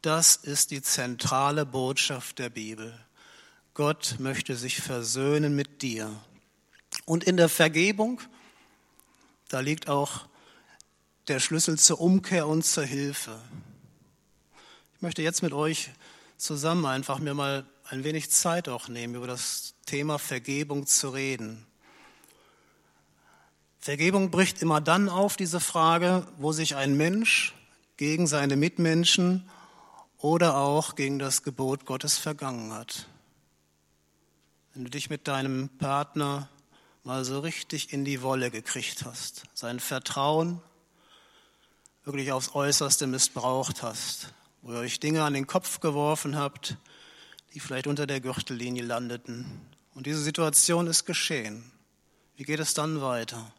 Das 0.00 0.36
ist 0.36 0.70
die 0.70 0.80
zentrale 0.80 1.66
Botschaft 1.66 2.38
der 2.38 2.50
Bibel. 2.50 2.96
Gott 3.74 4.14
möchte 4.20 4.54
sich 4.54 4.80
versöhnen 4.80 5.56
mit 5.56 5.82
dir. 5.82 6.22
Und 7.04 7.24
in 7.24 7.36
der 7.36 7.48
Vergebung, 7.48 8.20
da 9.48 9.58
liegt 9.58 9.88
auch 9.88 10.28
der 11.28 11.40
Schlüssel 11.40 11.78
zur 11.78 12.00
Umkehr 12.00 12.48
und 12.48 12.64
zur 12.64 12.84
Hilfe. 12.84 13.38
Ich 14.96 15.02
möchte 15.02 15.22
jetzt 15.22 15.42
mit 15.42 15.52
euch 15.52 15.90
zusammen 16.36 16.86
einfach 16.86 17.18
mir 17.18 17.34
mal 17.34 17.66
ein 17.84 18.04
wenig 18.04 18.30
Zeit 18.30 18.68
auch 18.68 18.88
nehmen, 18.88 19.14
über 19.14 19.26
das 19.26 19.74
Thema 19.86 20.18
Vergebung 20.18 20.86
zu 20.86 21.10
reden. 21.10 21.66
Vergebung 23.78 24.30
bricht 24.30 24.62
immer 24.62 24.80
dann 24.80 25.08
auf, 25.08 25.36
diese 25.36 25.60
Frage, 25.60 26.26
wo 26.38 26.52
sich 26.52 26.76
ein 26.76 26.96
Mensch 26.96 27.54
gegen 27.96 28.26
seine 28.26 28.56
Mitmenschen 28.56 29.48
oder 30.18 30.56
auch 30.56 30.94
gegen 30.94 31.18
das 31.18 31.42
Gebot 31.42 31.84
Gottes 31.84 32.16
vergangen 32.16 32.72
hat. 32.72 33.08
Wenn 34.72 34.84
du 34.84 34.90
dich 34.90 35.10
mit 35.10 35.28
deinem 35.28 35.68
Partner 35.68 36.48
mal 37.04 37.24
so 37.24 37.40
richtig 37.40 37.92
in 37.92 38.04
die 38.04 38.22
Wolle 38.22 38.50
gekriegt 38.50 39.04
hast, 39.04 39.44
sein 39.52 39.80
Vertrauen 39.80 40.60
wirklich 42.04 42.32
aufs 42.32 42.54
Äußerste 42.54 43.06
missbraucht 43.06 43.82
hast, 43.82 44.32
wo 44.62 44.72
ihr 44.72 44.78
euch 44.78 45.00
Dinge 45.00 45.22
an 45.22 45.34
den 45.34 45.46
Kopf 45.46 45.80
geworfen 45.80 46.36
habt, 46.36 46.76
die 47.54 47.60
vielleicht 47.60 47.86
unter 47.86 48.06
der 48.06 48.20
Gürtellinie 48.20 48.82
landeten. 48.82 49.46
Und 49.94 50.06
diese 50.06 50.20
Situation 50.20 50.86
ist 50.86 51.04
geschehen. 51.04 51.70
Wie 52.36 52.44
geht 52.44 52.60
es 52.60 52.74
dann 52.74 53.00
weiter? 53.00 53.52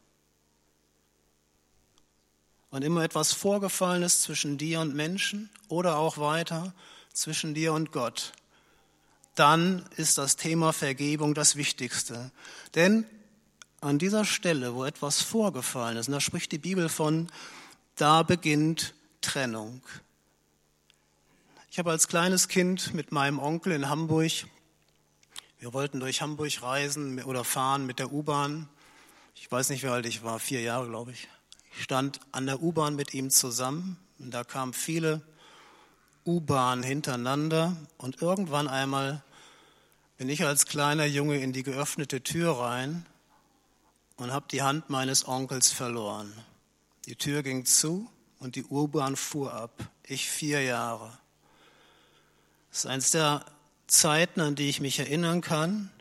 Wann 2.71 2.81
immer 2.81 3.03
etwas 3.03 3.31
vorgefallen 3.33 4.01
ist 4.01 4.23
zwischen 4.23 4.57
dir 4.57 4.79
und 4.79 4.95
Menschen 4.95 5.49
oder 5.67 5.97
auch 5.97 6.17
weiter 6.17 6.73
zwischen 7.13 7.53
dir 7.53 7.71
und 7.71 7.91
Gott, 7.91 8.33
dann 9.35 9.85
ist 9.95 10.17
das 10.17 10.35
Thema 10.35 10.73
Vergebung 10.73 11.33
das 11.33 11.55
Wichtigste. 11.55 12.31
Denn 12.75 13.05
an 13.79 13.99
dieser 13.99 14.25
Stelle, 14.25 14.73
wo 14.73 14.85
etwas 14.85 15.21
vorgefallen 15.21 15.97
ist, 15.97 16.07
und 16.07 16.13
da 16.13 16.19
spricht 16.19 16.51
die 16.51 16.57
Bibel 16.57 16.89
von, 16.89 17.27
da 17.95 18.23
beginnt 18.23 18.93
Trennung. 19.21 19.81
Ich 21.69 21.79
habe 21.79 21.91
als 21.91 22.07
kleines 22.07 22.47
Kind 22.47 22.93
mit 22.93 23.11
meinem 23.11 23.39
Onkel 23.39 23.73
in 23.73 23.89
Hamburg, 23.89 24.31
wir 25.59 25.73
wollten 25.73 25.99
durch 25.99 26.21
Hamburg 26.21 26.61
reisen 26.61 27.23
oder 27.23 27.43
fahren 27.43 27.85
mit 27.85 27.99
der 27.99 28.11
U-Bahn. 28.11 28.67
Ich 29.33 29.49
weiß 29.51 29.69
nicht, 29.69 29.83
wie 29.83 29.87
alt 29.87 30.05
ich 30.05 30.23
war, 30.23 30.39
vier 30.39 30.61
Jahre, 30.61 30.87
glaube 30.87 31.11
ich. 31.11 31.27
Ich 31.75 31.83
stand 31.83 32.19
an 32.31 32.45
der 32.45 32.61
U-Bahn 32.61 32.95
mit 32.95 33.13
ihm 33.13 33.29
zusammen 33.29 33.97
und 34.19 34.31
da 34.31 34.43
kamen 34.43 34.73
viele 34.73 35.21
U-Bahnen 36.25 36.83
hintereinander 36.83 37.75
und 37.97 38.21
irgendwann 38.21 38.67
einmal 38.67 39.23
bin 40.17 40.29
ich 40.29 40.45
als 40.45 40.65
kleiner 40.65 41.05
Junge 41.05 41.39
in 41.39 41.53
die 41.53 41.63
geöffnete 41.63 42.21
Tür 42.21 42.59
rein 42.59 43.05
und 44.17 44.31
habe 44.31 44.45
die 44.51 44.61
Hand 44.61 44.89
meines 44.89 45.27
Onkels 45.27 45.71
verloren. 45.71 46.33
Die 47.05 47.15
Tür 47.17 47.43
ging 47.43 47.65
zu 47.65 48.09
und 48.39 48.55
die 48.55 48.63
U-Bahn 48.63 49.15
fuhr 49.15 49.53
ab. 49.53 49.89
Ich 50.05 50.29
vier 50.29 50.61
Jahre. 50.63 51.17
Das 52.69 52.79
ist 52.79 52.85
eines 52.85 53.11
der 53.11 53.45
Zeiten, 53.87 54.39
an 54.39 54.55
die 54.55 54.69
ich 54.69 54.79
mich 54.79 54.99
erinnern 54.99 55.41
kann, 55.41 55.91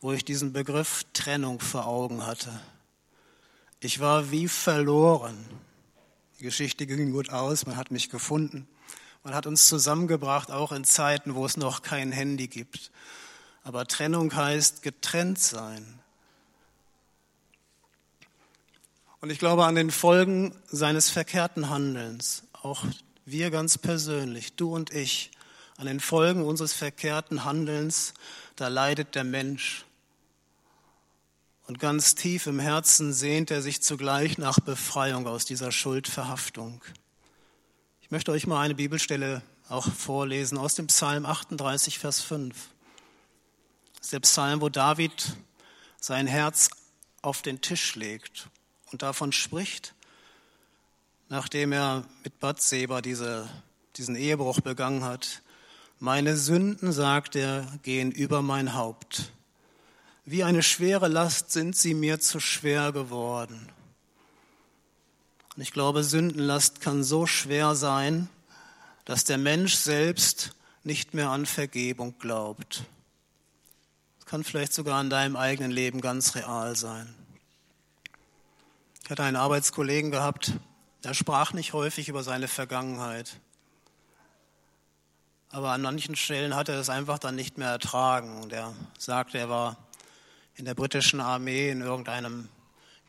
wo 0.00 0.12
ich 0.12 0.24
diesen 0.24 0.52
Begriff 0.52 1.04
Trennung 1.14 1.60
vor 1.60 1.86
Augen 1.86 2.26
hatte. 2.26 2.60
Ich 3.80 4.00
war 4.00 4.30
wie 4.30 4.48
verloren. 4.48 5.44
Die 6.38 6.44
Geschichte 6.44 6.86
ging 6.86 7.12
gut 7.12 7.30
aus, 7.30 7.66
man 7.66 7.76
hat 7.76 7.90
mich 7.90 8.10
gefunden. 8.10 8.68
Man 9.24 9.34
hat 9.34 9.46
uns 9.46 9.66
zusammengebracht, 9.66 10.50
auch 10.50 10.72
in 10.72 10.84
Zeiten, 10.84 11.34
wo 11.34 11.46
es 11.46 11.56
noch 11.56 11.82
kein 11.82 12.12
Handy 12.12 12.48
gibt. 12.48 12.90
Aber 13.64 13.86
Trennung 13.86 14.34
heißt 14.34 14.82
getrennt 14.82 15.38
sein. 15.38 16.01
Und 19.22 19.30
ich 19.30 19.38
glaube 19.38 19.64
an 19.66 19.76
den 19.76 19.92
Folgen 19.92 20.52
seines 20.66 21.08
verkehrten 21.08 21.70
Handelns, 21.70 22.42
auch 22.60 22.84
wir 23.24 23.52
ganz 23.52 23.78
persönlich, 23.78 24.56
du 24.56 24.74
und 24.74 24.92
ich, 24.92 25.30
an 25.76 25.86
den 25.86 26.00
Folgen 26.00 26.42
unseres 26.42 26.72
verkehrten 26.72 27.44
Handelns, 27.44 28.14
da 28.56 28.66
leidet 28.66 29.14
der 29.14 29.22
Mensch. 29.22 29.84
Und 31.68 31.78
ganz 31.78 32.16
tief 32.16 32.48
im 32.48 32.58
Herzen 32.58 33.12
sehnt 33.12 33.52
er 33.52 33.62
sich 33.62 33.80
zugleich 33.80 34.38
nach 34.38 34.58
Befreiung 34.58 35.28
aus 35.28 35.44
dieser 35.44 35.70
Schuldverhaftung. 35.70 36.82
Ich 38.00 38.10
möchte 38.10 38.32
euch 38.32 38.48
mal 38.48 38.60
eine 38.60 38.74
Bibelstelle 38.74 39.42
auch 39.68 39.88
vorlesen 39.88 40.58
aus 40.58 40.74
dem 40.74 40.88
Psalm 40.88 41.26
38, 41.26 42.00
Vers 42.00 42.22
5. 42.22 42.56
Das 43.94 44.06
ist 44.06 44.12
der 44.14 44.20
Psalm, 44.20 44.60
wo 44.60 44.68
David 44.68 45.36
sein 46.00 46.26
Herz 46.26 46.70
auf 47.22 47.40
den 47.40 47.60
Tisch 47.60 47.94
legt 47.94 48.48
und 48.92 49.02
davon 49.02 49.32
spricht, 49.32 49.94
nachdem 51.28 51.72
er 51.72 52.04
mit 52.24 52.38
Bathseba 52.40 53.00
diese, 53.00 53.48
diesen 53.96 54.16
Ehebruch 54.16 54.60
begangen 54.60 55.04
hat. 55.04 55.42
Meine 55.98 56.36
Sünden, 56.36 56.92
sagt 56.92 57.36
er, 57.36 57.66
gehen 57.82 58.10
über 58.12 58.42
mein 58.42 58.74
Haupt. 58.74 59.32
Wie 60.24 60.44
eine 60.44 60.62
schwere 60.62 61.08
Last 61.08 61.50
sind 61.50 61.76
sie 61.76 61.94
mir 61.94 62.20
zu 62.20 62.38
schwer 62.38 62.92
geworden. 62.92 63.68
Und 65.56 65.62
ich 65.62 65.72
glaube, 65.72 66.04
Sündenlast 66.04 66.80
kann 66.80 67.04
so 67.04 67.26
schwer 67.26 67.74
sein, 67.74 68.28
dass 69.04 69.24
der 69.24 69.38
Mensch 69.38 69.74
selbst 69.74 70.54
nicht 70.84 71.14
mehr 71.14 71.30
an 71.30 71.46
Vergebung 71.46 72.18
glaubt. 72.18 72.84
kann 74.24 74.44
vielleicht 74.44 74.72
sogar 74.72 74.98
in 75.02 75.10
deinem 75.10 75.36
eigenen 75.36 75.70
Leben 75.70 76.00
ganz 76.00 76.34
real 76.34 76.74
sein. 76.74 77.14
Ich 79.04 79.10
hatte 79.10 79.24
einen 79.24 79.36
Arbeitskollegen 79.36 80.10
gehabt, 80.12 80.52
der 81.02 81.12
sprach 81.12 81.52
nicht 81.52 81.72
häufig 81.72 82.08
über 82.08 82.22
seine 82.22 82.46
Vergangenheit. 82.46 83.40
Aber 85.50 85.72
an 85.72 85.82
manchen 85.82 86.14
Stellen 86.14 86.54
hat 86.54 86.68
er 86.68 86.78
es 86.78 86.88
einfach 86.88 87.18
dann 87.18 87.34
nicht 87.34 87.58
mehr 87.58 87.68
ertragen. 87.68 88.40
Und 88.40 88.52
er 88.52 88.74
sagte, 88.96 89.38
er 89.38 89.48
war 89.48 89.76
in 90.54 90.64
der 90.64 90.74
britischen 90.74 91.20
Armee 91.20 91.70
in 91.70 91.80
irgendeinem 91.80 92.48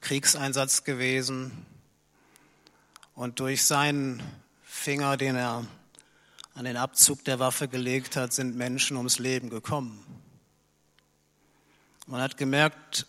Kriegseinsatz 0.02 0.84
gewesen. 0.84 1.66
Und 3.14 3.40
durch 3.40 3.64
seinen 3.64 4.22
Finger, 4.64 5.16
den 5.16 5.36
er 5.36 5.66
an 6.56 6.66
den 6.66 6.76
Abzug 6.76 7.24
der 7.24 7.40
Waffe 7.40 7.68
gelegt 7.68 8.16
hat, 8.16 8.34
sind 8.34 8.56
Menschen 8.56 8.98
ums 8.98 9.20
Leben 9.20 9.52
gekommen. 9.52 10.04
Man 12.08 12.20
hat 12.20 12.36
gemerkt, 12.36 13.06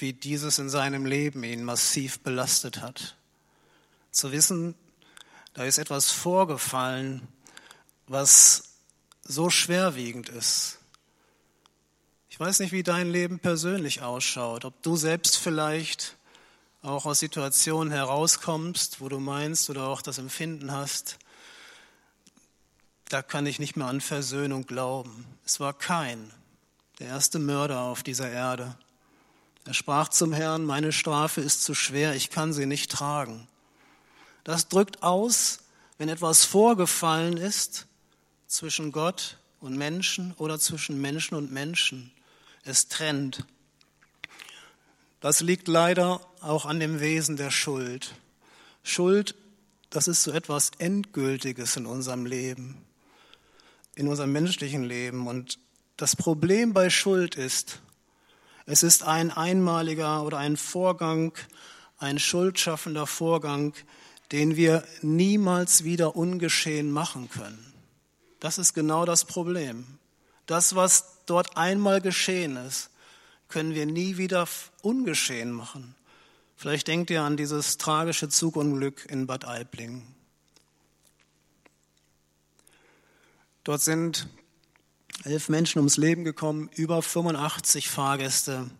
wie 0.00 0.12
dieses 0.12 0.58
in 0.58 0.70
seinem 0.70 1.06
Leben 1.06 1.44
ihn 1.44 1.64
massiv 1.64 2.20
belastet 2.20 2.80
hat. 2.80 3.16
Zu 4.10 4.32
wissen, 4.32 4.74
da 5.54 5.64
ist 5.64 5.78
etwas 5.78 6.10
vorgefallen, 6.10 7.26
was 8.06 8.64
so 9.22 9.50
schwerwiegend 9.50 10.28
ist. 10.28 10.78
Ich 12.28 12.40
weiß 12.40 12.60
nicht, 12.60 12.72
wie 12.72 12.82
dein 12.82 13.10
Leben 13.10 13.40
persönlich 13.40 14.02
ausschaut, 14.02 14.64
ob 14.64 14.82
du 14.82 14.96
selbst 14.96 15.36
vielleicht 15.36 16.16
auch 16.82 17.04
aus 17.04 17.18
Situationen 17.18 17.92
herauskommst, 17.92 19.00
wo 19.00 19.08
du 19.08 19.18
meinst 19.18 19.68
oder 19.70 19.88
auch 19.88 20.02
das 20.02 20.18
Empfinden 20.18 20.72
hast, 20.72 21.18
da 23.08 23.22
kann 23.22 23.46
ich 23.46 23.58
nicht 23.58 23.76
mehr 23.76 23.86
an 23.86 24.00
Versöhnung 24.00 24.66
glauben. 24.66 25.26
Es 25.44 25.60
war 25.60 25.72
kein, 25.72 26.30
der 26.98 27.08
erste 27.08 27.38
Mörder 27.38 27.80
auf 27.80 28.02
dieser 28.02 28.30
Erde. 28.30 28.76
Er 29.64 29.74
sprach 29.74 30.08
zum 30.08 30.32
Herrn, 30.32 30.64
meine 30.64 30.92
Strafe 30.92 31.40
ist 31.40 31.62
zu 31.62 31.74
schwer, 31.74 32.14
ich 32.14 32.30
kann 32.30 32.52
sie 32.52 32.66
nicht 32.66 32.90
tragen. 32.90 33.46
Das 34.44 34.68
drückt 34.68 35.02
aus, 35.02 35.60
wenn 35.98 36.08
etwas 36.08 36.44
vorgefallen 36.44 37.36
ist 37.36 37.86
zwischen 38.46 38.92
Gott 38.92 39.38
und 39.60 39.76
Menschen 39.76 40.32
oder 40.38 40.58
zwischen 40.58 41.00
Menschen 41.00 41.34
und 41.34 41.52
Menschen. 41.52 42.12
Es 42.64 42.88
trennt. 42.88 43.44
Das 45.20 45.40
liegt 45.40 45.68
leider 45.68 46.20
auch 46.40 46.64
an 46.64 46.80
dem 46.80 47.00
Wesen 47.00 47.36
der 47.36 47.50
Schuld. 47.50 48.14
Schuld, 48.82 49.34
das 49.90 50.06
ist 50.06 50.22
so 50.22 50.30
etwas 50.30 50.70
Endgültiges 50.78 51.76
in 51.76 51.86
unserem 51.86 52.24
Leben, 52.24 52.76
in 53.96 54.06
unserem 54.08 54.32
menschlichen 54.32 54.84
Leben. 54.84 55.26
Und 55.26 55.58
das 55.96 56.14
Problem 56.14 56.72
bei 56.72 56.88
Schuld 56.88 57.34
ist, 57.34 57.80
es 58.70 58.82
ist 58.82 59.02
ein 59.02 59.30
einmaliger 59.30 60.22
oder 60.24 60.36
ein 60.36 60.58
Vorgang, 60.58 61.32
ein 61.96 62.18
schuldschaffender 62.18 63.06
Vorgang, 63.06 63.72
den 64.30 64.56
wir 64.56 64.84
niemals 65.00 65.84
wieder 65.84 66.16
ungeschehen 66.16 66.90
machen 66.90 67.30
können. 67.30 67.72
Das 68.40 68.58
ist 68.58 68.74
genau 68.74 69.06
das 69.06 69.24
Problem. 69.24 69.86
Das, 70.44 70.74
was 70.74 71.16
dort 71.24 71.56
einmal 71.56 72.02
geschehen 72.02 72.56
ist, 72.58 72.90
können 73.48 73.74
wir 73.74 73.86
nie 73.86 74.18
wieder 74.18 74.46
ungeschehen 74.82 75.50
machen. 75.50 75.94
Vielleicht 76.54 76.88
denkt 76.88 77.08
ihr 77.08 77.22
an 77.22 77.38
dieses 77.38 77.78
tragische 77.78 78.28
Zugunglück 78.28 79.06
in 79.08 79.26
Bad 79.26 79.46
Aibling. 79.46 80.02
Dort 83.64 83.80
sind 83.80 84.28
elf 85.24 85.48
Menschen 85.48 85.78
ums 85.78 85.96
Leben 85.96 86.24
gekommen, 86.24 86.70
über 86.74 87.02
85 87.02 87.88
Fahrgäste 87.88 88.70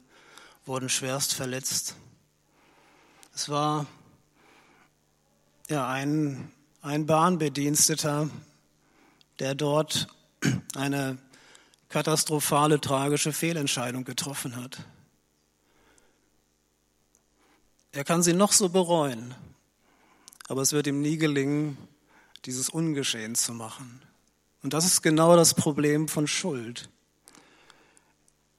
wurden 0.65 0.89
schwerst 0.89 1.35
verletzt. 1.35 1.97
Es 3.35 3.49
war 3.49 3.87
ja, 5.69 5.89
ein, 5.89 6.51
ein 6.83 7.07
Bahnbediensteter, 7.07 8.31
der 9.39 9.55
dort 9.55 10.09
eine 10.75 11.19
katastrophale, 11.89 12.81
tragische 12.81 13.33
Fehlentscheidung 13.33 14.05
getroffen 14.05 14.57
hat. 14.57 14.79
Er 17.93 18.05
kann 18.05 18.23
sie 18.23 18.33
noch 18.35 18.53
so 18.53 18.69
bereuen, 18.69 19.35
aber 20.49 20.63
es 20.63 20.73
wird 20.73 20.87
ihm 20.87 21.01
nie 21.01 21.17
gelingen, 21.17 21.79
dieses 22.45 22.69
Ungeschehen 22.69 23.35
zu 23.35 23.55
machen. 23.55 24.03
Und 24.69 24.75
das 24.75 24.85
ist 24.85 25.01
genau 25.01 25.35
das 25.35 25.55
Problem 25.55 26.09
von 26.09 26.27
Schuld. 26.27 26.91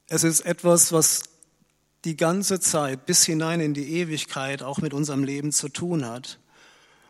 Es 0.08 0.24
ist 0.24 0.42
etwas, 0.42 0.92
was 0.92 1.22
die 2.04 2.18
ganze 2.18 2.60
Zeit 2.60 3.06
bis 3.06 3.26
hinein 3.26 3.62
in 3.62 3.76
die 3.76 3.94
Ewigkeit 3.94 4.64
auch 4.64 4.80
mit 4.80 4.96
unserem 4.96 5.24
Leben 5.24 5.52
zu 5.52 5.70
tun 5.70 6.08
hat. 6.08 6.40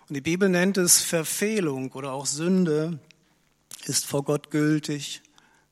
Und 0.10 0.16
die 0.16 0.22
Bibel 0.22 0.50
nennt 0.50 0.76
es 0.76 1.02
Verfehlung 1.02 1.94
oder 1.94 2.12
auch 2.12 2.26
Sünde, 2.26 3.00
ist 3.86 4.06
vor 4.06 4.26
Gott 4.26 4.52
gültig 4.52 5.22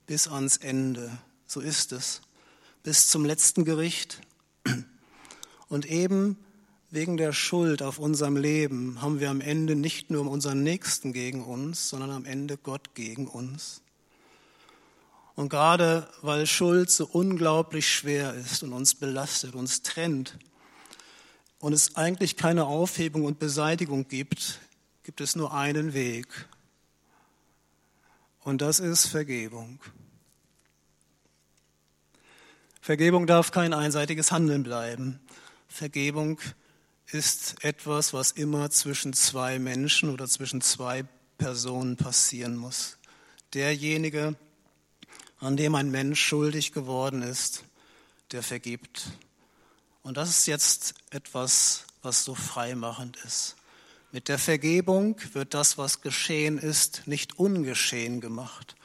bis 0.06 0.30
ans 0.30 0.56
Ende. 0.56 1.12
So 1.48 1.60
ist 1.60 1.92
es. 1.92 2.22
Bis 2.84 3.10
zum 3.10 3.26
letzten 3.26 3.66
Gericht. 3.66 4.22
Und 5.68 5.86
eben 5.86 6.38
wegen 6.90 7.18
der 7.18 7.34
Schuld 7.34 7.82
auf 7.82 8.00
unserem 8.00 8.38
Leben 8.38 9.02
haben 9.02 9.20
wir 9.20 9.30
am 9.30 9.42
Ende 9.42 9.76
nicht 9.76 10.10
nur 10.10 10.30
unseren 10.30 10.64
Nächsten 10.64 11.14
gegen 11.14 11.44
uns, 11.44 11.90
sondern 11.90 12.12
am 12.12 12.26
Ende 12.26 12.58
Gott 12.58 12.96
gegen 12.96 13.28
uns. 13.28 13.82
Und 15.36 15.50
gerade 15.50 16.10
weil 16.22 16.48
Schuld 16.48 16.90
so 16.90 17.06
unglaublich 17.06 17.88
schwer 17.90 18.34
ist 18.34 18.64
und 18.64 18.74
uns 18.74 18.96
belastet, 18.96 19.54
uns 19.54 19.84
trennt 19.84 20.38
und 21.60 21.74
es 21.74 21.96
eigentlich 21.96 22.38
keine 22.38 22.66
Aufhebung 22.66 23.26
und 23.26 23.38
Beseitigung 23.38 24.08
gibt, 24.08 24.60
gibt 25.04 25.22
es 25.22 25.36
nur 25.36 25.54
einen 25.54 25.94
Weg, 25.94 26.28
und 28.48 28.62
das 28.62 28.80
ist 28.80 29.08
Vergebung. 29.08 29.78
Vergebung 32.80 33.28
darf 33.28 33.52
kein 33.52 33.74
einseitiges 33.74 34.32
Handeln 34.32 34.64
bleiben. 34.64 35.20
Vergebung 35.68 36.40
ist 37.12 37.64
etwas, 37.64 38.14
was 38.14 38.32
immer 38.32 38.70
zwischen 38.70 39.14
zwei 39.14 39.60
Menschen 39.60 40.10
oder 40.10 40.28
zwischen 40.28 40.62
zwei 40.62 41.06
Personen 41.38 41.96
passieren 41.96 42.58
muss. 42.58 42.98
Derjenige, 43.54 44.36
an 45.40 45.56
dem 45.56 45.76
ein 45.76 45.90
Mensch 45.90 46.22
schuldig 46.22 46.74
geworden 46.74 47.22
ist, 47.22 47.64
der 48.32 48.44
vergibt. 48.44 49.08
Und 50.04 50.18
das 50.18 50.30
ist 50.30 50.48
jetzt 50.48 50.96
etwas, 51.10 51.86
was 52.02 52.26
so 52.26 52.36
freimachend 52.36 53.18
ist. 53.26 53.56
Mit 54.12 54.28
der 54.28 54.40
Vergebung 54.40 55.18
wird 55.34 55.54
das, 55.54 55.78
was 55.78 56.02
geschehen 56.02 56.58
ist, 56.58 57.08
nicht 57.08 57.40
ungeschehen 57.40 58.20
gemacht, 58.20 58.76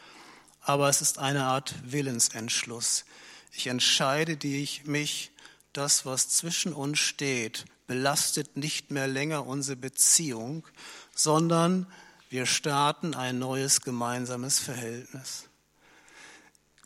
aber 0.60 0.88
es 0.88 1.00
ist 1.00 1.18
eine 1.18 1.44
Art 1.44 1.74
Willensentschluss. 1.84 3.04
Ich 3.52 3.66
entscheide 3.66 4.38
mich, 4.84 5.31
das, 5.72 6.04
was 6.06 6.28
zwischen 6.28 6.72
uns 6.72 6.98
steht, 6.98 7.64
belastet 7.86 8.56
nicht 8.56 8.90
mehr 8.90 9.08
länger 9.08 9.46
unsere 9.46 9.76
Beziehung, 9.76 10.66
sondern 11.14 11.86
wir 12.30 12.46
starten 12.46 13.14
ein 13.14 13.38
neues 13.38 13.82
gemeinsames 13.82 14.58
Verhältnis. 14.58 15.48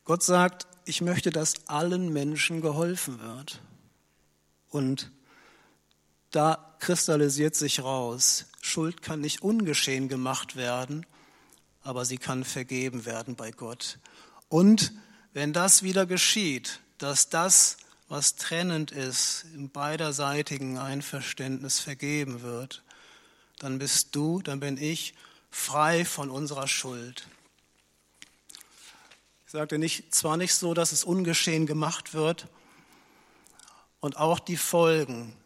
Gott 0.04 0.22
sagt, 0.22 0.66
ich 0.84 1.00
möchte, 1.00 1.30
dass 1.30 1.66
allen 1.68 2.12
Menschen 2.12 2.60
geholfen 2.60 3.20
wird. 3.20 3.60
Und 4.70 5.10
da 6.30 6.76
kristallisiert 6.80 7.56
sich 7.56 7.80
raus, 7.80 8.46
Schuld 8.60 9.02
kann 9.02 9.20
nicht 9.20 9.42
ungeschehen 9.42 10.08
gemacht 10.08 10.56
werden, 10.56 11.06
aber 11.82 12.04
sie 12.04 12.18
kann 12.18 12.44
vergeben 12.44 13.04
werden 13.04 13.36
bei 13.36 13.50
Gott. 13.52 13.98
Und 14.48 14.92
wenn 15.32 15.52
das 15.52 15.82
wieder 15.82 16.06
geschieht, 16.06 16.80
dass 16.98 17.28
das, 17.28 17.76
was 18.08 18.36
trennend 18.36 18.92
ist, 18.92 19.46
im 19.54 19.70
beiderseitigen 19.70 20.78
Einverständnis 20.78 21.80
vergeben 21.80 22.42
wird, 22.42 22.82
dann 23.58 23.78
bist 23.78 24.14
du, 24.14 24.42
dann 24.42 24.60
bin 24.60 24.76
ich 24.76 25.14
frei 25.50 26.04
von 26.04 26.30
unserer 26.30 26.68
Schuld. 26.68 27.26
Ich 29.46 29.52
sagte 29.52 29.78
nicht, 29.78 30.14
zwar 30.14 30.36
nicht 30.36 30.54
so, 30.54 30.74
dass 30.74 30.92
es 30.92 31.04
ungeschehen 31.04 31.66
gemacht 31.66 32.14
wird 32.14 32.48
und 34.00 34.16
auch 34.16 34.38
die 34.38 34.56
Folgen, 34.56 35.36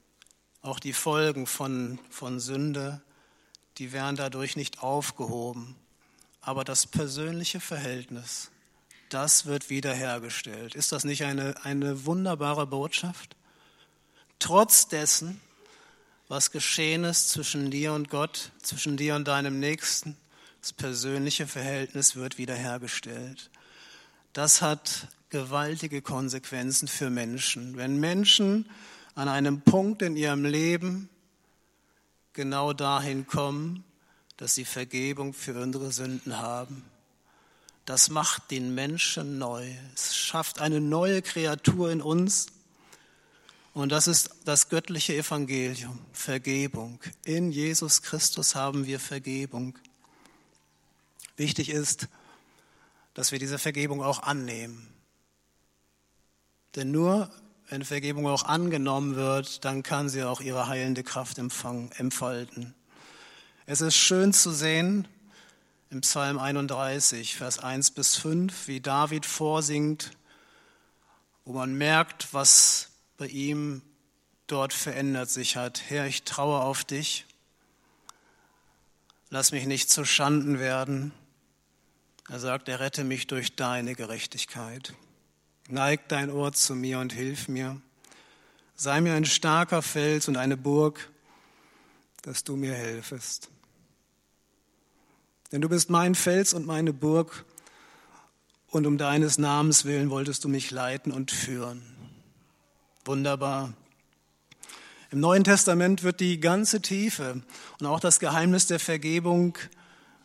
auch 0.63 0.81
die 0.81 0.93
Folgen 0.93 1.47
von, 1.47 1.99
von 2.11 2.41
Sünde, 2.41 3.03
die 3.79 3.93
werden 3.93 4.17
dadurch 4.17 4.57
nicht 4.57 4.83
aufgehoben. 4.83 5.77
Aber 6.43 6.65
das 6.65 6.87
persönliche 6.87 7.61
Verhältnis, 7.61 8.51
das 9.11 9.47
wird 9.47 9.71
wiederhergestellt. 9.71 10.75
Ist 10.75 10.93
das 10.93 11.05
nicht 11.05 11.25
eine, 11.25 11.55
eine 11.65 12.07
wunderbare 12.07 12.67
Botschaft? 12.67 13.37
Trotz 14.39 14.89
dessen, 14.89 15.41
was 16.29 16.51
geschehen 16.51 17.05
ist 17.05 17.31
zwischen 17.31 17.71
dir 17.71 17.93
und 17.93 18.09
Gott, 18.09 18.53
zwischen 18.63 18.97
dir 18.97 19.17
und 19.17 19.29
deinem 19.29 19.61
Nächsten, 19.61 20.17
das 20.61 20.73
persönliche 20.73 21.47
Verhältnis 21.47 22.17
wird 22.17 22.39
wiederhergestellt. 22.39 23.51
Das 24.33 24.63
hat 24.63 25.09
gewaltige 25.31 26.03
Konsequenzen 26.03 26.89
für 26.89 27.11
Menschen. 27.11 27.77
Wenn 27.77 27.99
Menschen 27.99 28.69
an 29.15 29.29
einem 29.29 29.63
Punkt 29.63 30.03
in 30.03 30.17
ihrem 30.17 30.45
Leben 30.45 31.09
genau 32.33 32.73
dahin 32.73 33.27
kommen, 33.27 33.85
dass 34.37 34.55
sie 34.55 34.65
Vergebung 34.65 35.35
für 35.35 35.61
unsere 35.61 35.93
Sünden 35.93 36.39
haben. 36.39 36.85
Das 37.85 38.11
macht 38.11 38.51
den 38.51 38.75
Menschen 38.75 39.39
neu. 39.39 39.69
Es 39.95 40.17
schafft 40.17 40.61
eine 40.61 40.81
neue 40.81 41.23
Kreatur 41.23 41.91
in 41.91 42.01
uns. 42.03 42.47
Und 43.73 43.91
das 43.93 44.09
ist 44.09 44.31
das 44.45 44.69
göttliche 44.69 45.15
Evangelium, 45.15 45.99
Vergebung. 46.13 47.01
In 47.25 47.53
Jesus 47.53 48.03
Christus 48.03 48.55
haben 48.55 48.87
wir 48.87 49.01
Vergebung. 49.01 49.79
Wichtig 51.37 51.71
ist, 51.71 52.09
dass 53.15 53.33
wir 53.33 53.39
diese 53.39 53.59
Vergebung 53.59 54.03
auch 54.03 54.23
annehmen. 54.23 54.93
Denn 56.77 56.91
nur 56.91 57.31
wenn 57.71 57.85
Vergebung 57.85 58.27
auch 58.27 58.45
angenommen 58.45 59.15
wird, 59.15 59.65
dann 59.65 59.85
kann 59.85 60.09
sie 60.09 60.25
auch 60.25 60.41
ihre 60.41 60.67
heilende 60.67 61.05
Kraft 61.05 61.39
empfangen, 61.39 61.93
entfalten. 61.93 62.75
Es 63.65 63.81
ist 63.81 63.95
schön 63.95 64.33
zu 64.33 64.51
sehen 64.51 65.07
im 65.91 66.03
Psalm 66.03 66.39
31, 66.39 67.37
Vers 67.37 67.59
1 67.59 67.91
bis 67.91 68.17
5, 68.17 68.69
wie 68.69 68.81
David 68.81 69.27
vorsingt, 69.27 70.13
wo 71.45 71.53
man 71.53 71.75
merkt, 71.75 72.33
was 72.33 72.91
bei 73.17 73.27
ihm 73.27 73.83
dort 74.47 74.73
verändert 74.73 75.31
sich 75.31 75.57
hat. 75.57 75.83
Herr, 75.89 76.07
ich 76.07 76.23
traue 76.23 76.61
auf 76.61 76.85
dich. 76.85 77.27
Lass 79.31 79.51
mich 79.51 79.67
nicht 79.67 79.91
zu 79.91 80.05
Schanden 80.05 80.61
werden. 80.61 81.13
Er 82.29 82.39
sagt, 82.39 82.69
er 82.69 82.79
rette 82.79 83.03
mich 83.03 83.27
durch 83.27 83.57
deine 83.57 83.97
Gerechtigkeit. 83.97 84.95
Neig 85.69 86.09
dein 86.09 86.31
Ohr 86.31 86.53
zu 86.53 86.77
mir 86.77 87.01
und 87.01 87.13
hilf 87.13 87.49
mir. 87.49 87.81
Sei 88.77 89.01
mir 89.01 89.15
ein 89.15 89.25
starker 89.25 89.83
Fels 89.83 90.29
und 90.29 90.37
eine 90.37 90.57
Burg, 90.57 91.11
dass 92.23 92.45
du 92.45 92.55
mir 92.55 92.75
helfest. 92.75 93.49
Denn 95.53 95.61
du 95.61 95.69
bist 95.69 95.91
mein 95.91 96.15
Fels 96.15 96.55
und 96.55 96.67
meine 96.67 96.93
Burg, 96.93 97.45
und 98.71 98.87
um 98.87 98.99
deines 98.99 99.37
Namens 99.39 99.85
willen 99.85 100.11
wolltest 100.11 100.45
du 100.45 100.49
mich 100.49 100.71
leiten 100.71 101.11
und 101.11 101.33
führen. 101.33 101.83
Wunderbar. 103.05 103.73
Im 105.11 105.19
Neuen 105.19 105.43
Testament 105.43 106.05
wird 106.05 106.21
die 106.21 106.39
ganze 106.39 106.81
Tiefe 106.81 107.43
und 107.81 107.87
auch 107.87 107.99
das 107.99 108.21
Geheimnis 108.21 108.69
der 108.69 108.79
Vergebung, 108.79 109.59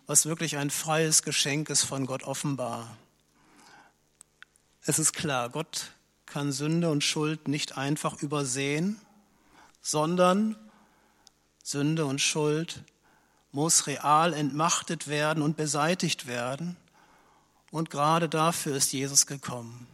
was 0.05 0.27
wirklich 0.27 0.57
ein 0.57 0.69
freies 0.69 1.23
Geschenk 1.23 1.71
ist 1.71 1.83
von 1.83 2.05
Gott 2.05 2.21
offenbar. 2.23 2.95
Es 4.83 4.99
ist 4.99 5.13
klar, 5.13 5.49
Gott 5.49 5.93
kann 6.27 6.51
Sünde 6.51 6.91
und 6.91 7.03
Schuld 7.03 7.47
nicht 7.47 7.77
einfach 7.77 8.21
übersehen, 8.21 9.01
sondern 9.81 10.55
Sünde 11.63 12.05
und 12.05 12.21
Schuld 12.21 12.83
muss 13.55 13.87
real 13.87 14.33
entmachtet 14.33 15.07
werden 15.07 15.41
und 15.41 15.57
beseitigt 15.57 16.27
werden. 16.27 16.77
Und 17.71 17.89
gerade 17.89 18.29
dafür 18.29 18.75
ist 18.75 18.93
Jesus 18.93 19.25
gekommen. 19.25 19.87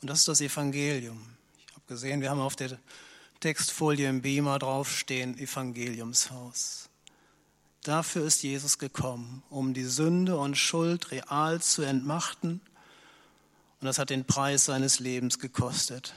Und 0.00 0.08
das 0.08 0.20
ist 0.20 0.28
das 0.28 0.40
Evangelium. 0.40 1.20
Ich 1.58 1.74
habe 1.74 1.86
gesehen, 1.88 2.20
wir 2.20 2.30
haben 2.30 2.40
auf 2.40 2.54
der 2.54 2.78
Textfolie 3.40 4.08
im 4.08 4.22
Beamer 4.22 4.58
draufstehen, 4.58 5.36
Evangeliumshaus. 5.36 6.88
Dafür 7.82 8.24
ist 8.26 8.44
Jesus 8.44 8.78
gekommen, 8.78 9.42
um 9.50 9.74
die 9.74 9.84
Sünde 9.84 10.36
und 10.36 10.56
Schuld 10.56 11.10
real 11.10 11.60
zu 11.60 11.82
entmachten 11.82 12.60
und 13.82 13.86
das 13.86 13.98
hat 13.98 14.10
den 14.10 14.24
Preis 14.24 14.66
seines 14.66 15.00
Lebens 15.00 15.40
gekostet. 15.40 16.14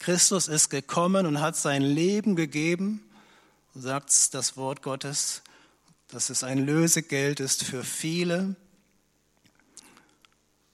Christus 0.00 0.48
ist 0.48 0.68
gekommen 0.68 1.26
und 1.26 1.40
hat 1.40 1.54
sein 1.54 1.80
Leben 1.80 2.34
gegeben, 2.34 3.08
sagt 3.72 4.34
das 4.34 4.56
Wort 4.56 4.82
Gottes, 4.82 5.42
dass 6.08 6.30
es 6.30 6.42
ein 6.42 6.58
Lösegeld 6.58 7.40
ist 7.40 7.64
für 7.64 7.84
viele. 7.84 8.56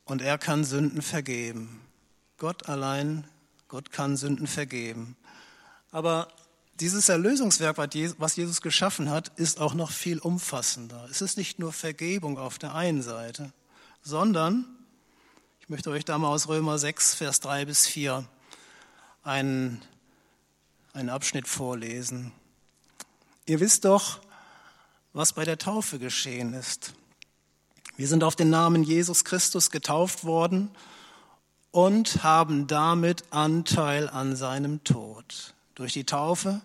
Und 0.04 0.22
er 0.22 0.38
kann 0.38 0.64
Sünden 0.64 1.02
vergeben. 1.02 1.80
Gott 2.38 2.68
allein, 2.68 3.26
Gott 3.68 3.90
kann 3.90 4.16
Sünden 4.16 4.46
vergeben. 4.46 5.16
Aber 5.90 6.28
dieses 6.80 7.08
Erlösungswerk, 7.08 7.78
was 7.78 8.36
Jesus 8.36 8.60
geschaffen 8.60 9.10
hat, 9.10 9.30
ist 9.38 9.60
auch 9.60 9.74
noch 9.74 9.90
viel 9.90 10.18
umfassender. 10.18 11.06
Es 11.10 11.22
ist 11.22 11.36
nicht 11.36 11.58
nur 11.58 11.72
Vergebung 11.72 12.38
auf 12.38 12.58
der 12.58 12.74
einen 12.74 13.02
Seite, 13.02 13.52
sondern 14.02 14.66
ich 15.60 15.68
möchte 15.68 15.90
euch 15.90 16.04
da 16.04 16.18
mal 16.18 16.28
aus 16.28 16.48
Römer 16.48 16.78
6, 16.78 17.14
Vers 17.14 17.40
3 17.40 17.64
bis 17.64 17.86
4 17.86 18.28
einen, 19.22 19.80
einen 20.92 21.08
Abschnitt 21.08 21.48
vorlesen. 21.48 22.32
Ihr 23.46 23.60
wisst 23.60 23.84
doch, 23.84 24.20
was 25.14 25.32
bei 25.32 25.44
der 25.44 25.56
Taufe 25.56 25.98
geschehen 25.98 26.52
ist. 26.52 26.92
Wir 27.96 28.08
sind 28.08 28.24
auf 28.24 28.34
den 28.34 28.50
Namen 28.50 28.82
Jesus 28.82 29.24
Christus 29.24 29.70
getauft 29.70 30.24
worden 30.24 30.70
und 31.70 32.24
haben 32.24 32.66
damit 32.66 33.22
Anteil 33.30 34.08
an 34.08 34.34
seinem 34.34 34.82
Tod. 34.82 35.54
Durch 35.76 35.92
die 35.92 36.04
Taufe 36.04 36.60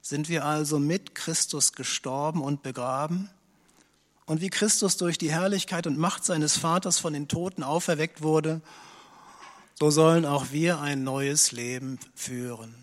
sind 0.00 0.30
wir 0.30 0.46
also 0.46 0.78
mit 0.78 1.14
Christus 1.14 1.74
gestorben 1.74 2.42
und 2.42 2.62
begraben 2.62 3.28
und 4.24 4.40
wie 4.40 4.50
Christus 4.50 4.96
durch 4.96 5.18
die 5.18 5.30
Herrlichkeit 5.30 5.86
und 5.86 5.98
Macht 5.98 6.24
seines 6.24 6.56
Vaters 6.56 6.98
von 6.98 7.12
den 7.12 7.28
Toten 7.28 7.62
auferweckt 7.62 8.22
wurde, 8.22 8.62
so 9.78 9.90
sollen 9.90 10.24
auch 10.24 10.52
wir 10.52 10.80
ein 10.80 11.04
neues 11.04 11.52
Leben 11.52 11.98
führen. 12.14 12.74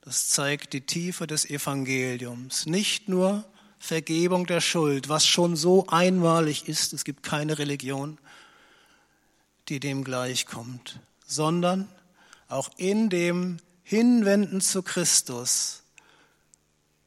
Das 0.00 0.28
zeigt 0.28 0.72
die 0.72 0.80
Tiefe 0.80 1.28
des 1.28 1.48
Evangeliums. 1.48 2.66
Nicht 2.66 3.08
nur 3.08 3.44
Vergebung 3.82 4.46
der 4.46 4.60
Schuld, 4.60 5.08
was 5.08 5.26
schon 5.26 5.56
so 5.56 5.88
einmalig 5.88 6.68
ist, 6.68 6.92
es 6.92 7.02
gibt 7.02 7.24
keine 7.24 7.58
Religion, 7.58 8.16
die 9.68 9.80
dem 9.80 10.04
gleichkommt, 10.04 11.00
sondern 11.26 11.88
auch 12.46 12.70
in 12.76 13.10
dem 13.10 13.56
Hinwenden 13.82 14.60
zu 14.60 14.84
Christus 14.84 15.82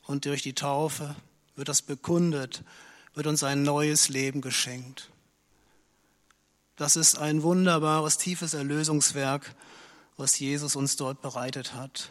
und 0.05 0.25
durch 0.25 0.41
die 0.41 0.51
Taufe 0.51 1.15
wird 1.55 1.69
das 1.69 1.81
bekundet, 1.81 2.61
wird 3.13 3.27
uns 3.27 3.41
ein 3.43 3.63
neues 3.63 4.09
Leben 4.09 4.41
geschenkt. 4.41 5.09
Das 6.75 6.97
ist 6.97 7.17
ein 7.17 7.41
wunderbares, 7.41 8.17
tiefes 8.17 8.53
Erlösungswerk, 8.53 9.55
was 10.17 10.37
Jesus 10.39 10.75
uns 10.75 10.97
dort 10.97 11.21
bereitet 11.21 11.73
hat. 11.73 12.09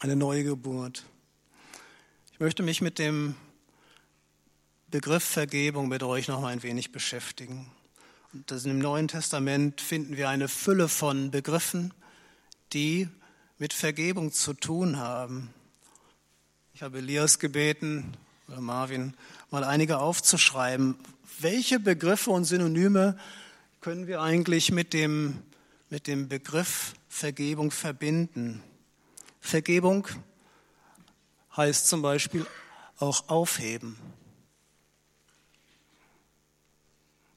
Eine 0.00 0.16
neue 0.16 0.44
Geburt. 0.44 1.06
Ich 2.36 2.40
möchte 2.40 2.62
mich 2.62 2.82
mit 2.82 2.98
dem 2.98 3.34
Begriff 4.90 5.24
Vergebung 5.24 5.88
mit 5.88 6.02
euch 6.02 6.28
noch 6.28 6.42
mal 6.42 6.48
ein 6.48 6.62
wenig 6.62 6.92
beschäftigen. 6.92 7.72
Und 8.34 8.52
Im 8.66 8.78
Neuen 8.78 9.08
Testament 9.08 9.80
finden 9.80 10.18
wir 10.18 10.28
eine 10.28 10.46
Fülle 10.48 10.90
von 10.90 11.30
Begriffen, 11.30 11.94
die 12.74 13.08
mit 13.56 13.72
Vergebung 13.72 14.32
zu 14.32 14.52
tun 14.52 14.98
haben. 14.98 15.48
Ich 16.74 16.82
habe 16.82 16.98
Elias 16.98 17.38
gebeten, 17.38 18.12
oder 18.48 18.60
Marvin, 18.60 19.14
mal 19.50 19.64
einige 19.64 19.96
aufzuschreiben. 19.96 20.94
Welche 21.40 21.80
Begriffe 21.80 22.32
und 22.32 22.44
Synonyme 22.44 23.18
können 23.80 24.06
wir 24.06 24.20
eigentlich 24.20 24.70
mit 24.70 24.92
dem, 24.92 25.38
mit 25.88 26.06
dem 26.06 26.28
Begriff 26.28 26.92
Vergebung 27.08 27.70
verbinden? 27.70 28.62
Vergebung 29.40 30.06
heißt 31.56 31.88
zum 31.88 32.02
Beispiel 32.02 32.46
auch 32.98 33.28
aufheben. 33.28 33.96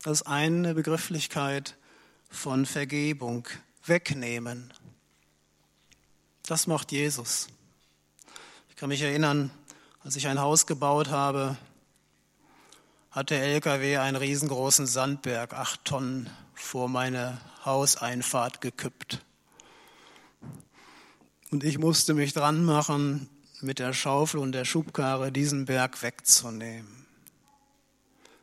Das 0.04 0.22
ist 0.22 0.28
eine 0.28 0.74
Begrifflichkeit 0.74 1.78
von 2.30 2.66
Vergebung, 2.66 3.48
wegnehmen. 3.86 4.74
Das 6.44 6.68
macht 6.68 6.92
Jesus. 6.92 7.48
Ich 8.70 8.76
kann 8.76 8.90
mich 8.90 9.02
erinnern, 9.02 9.52
als 10.04 10.16
ich 10.16 10.28
ein 10.28 10.40
Haus 10.40 10.66
gebaut 10.66 11.10
habe, 11.10 11.58
hat 13.12 13.30
der 13.32 13.44
LKW 13.44 13.98
einen 13.98 14.16
riesengroßen 14.16 14.88
Sandberg, 14.88 15.54
acht 15.54 15.84
Tonnen, 15.84 16.30
vor 16.54 16.88
meine 16.88 17.42
Hauseinfahrt 17.66 18.62
gekippt. 18.62 19.26
Und 21.52 21.64
ich 21.64 21.78
musste 21.78 22.14
mich 22.14 22.34
dran 22.34 22.64
machen, 22.64 23.30
mit 23.62 23.80
der 23.80 23.94
Schaufel 23.94 24.40
und 24.40 24.52
der 24.52 24.66
Schubkarre 24.66 25.32
diesen 25.32 25.66
Berg 25.66 26.02
wegzunehmen. 26.02 27.00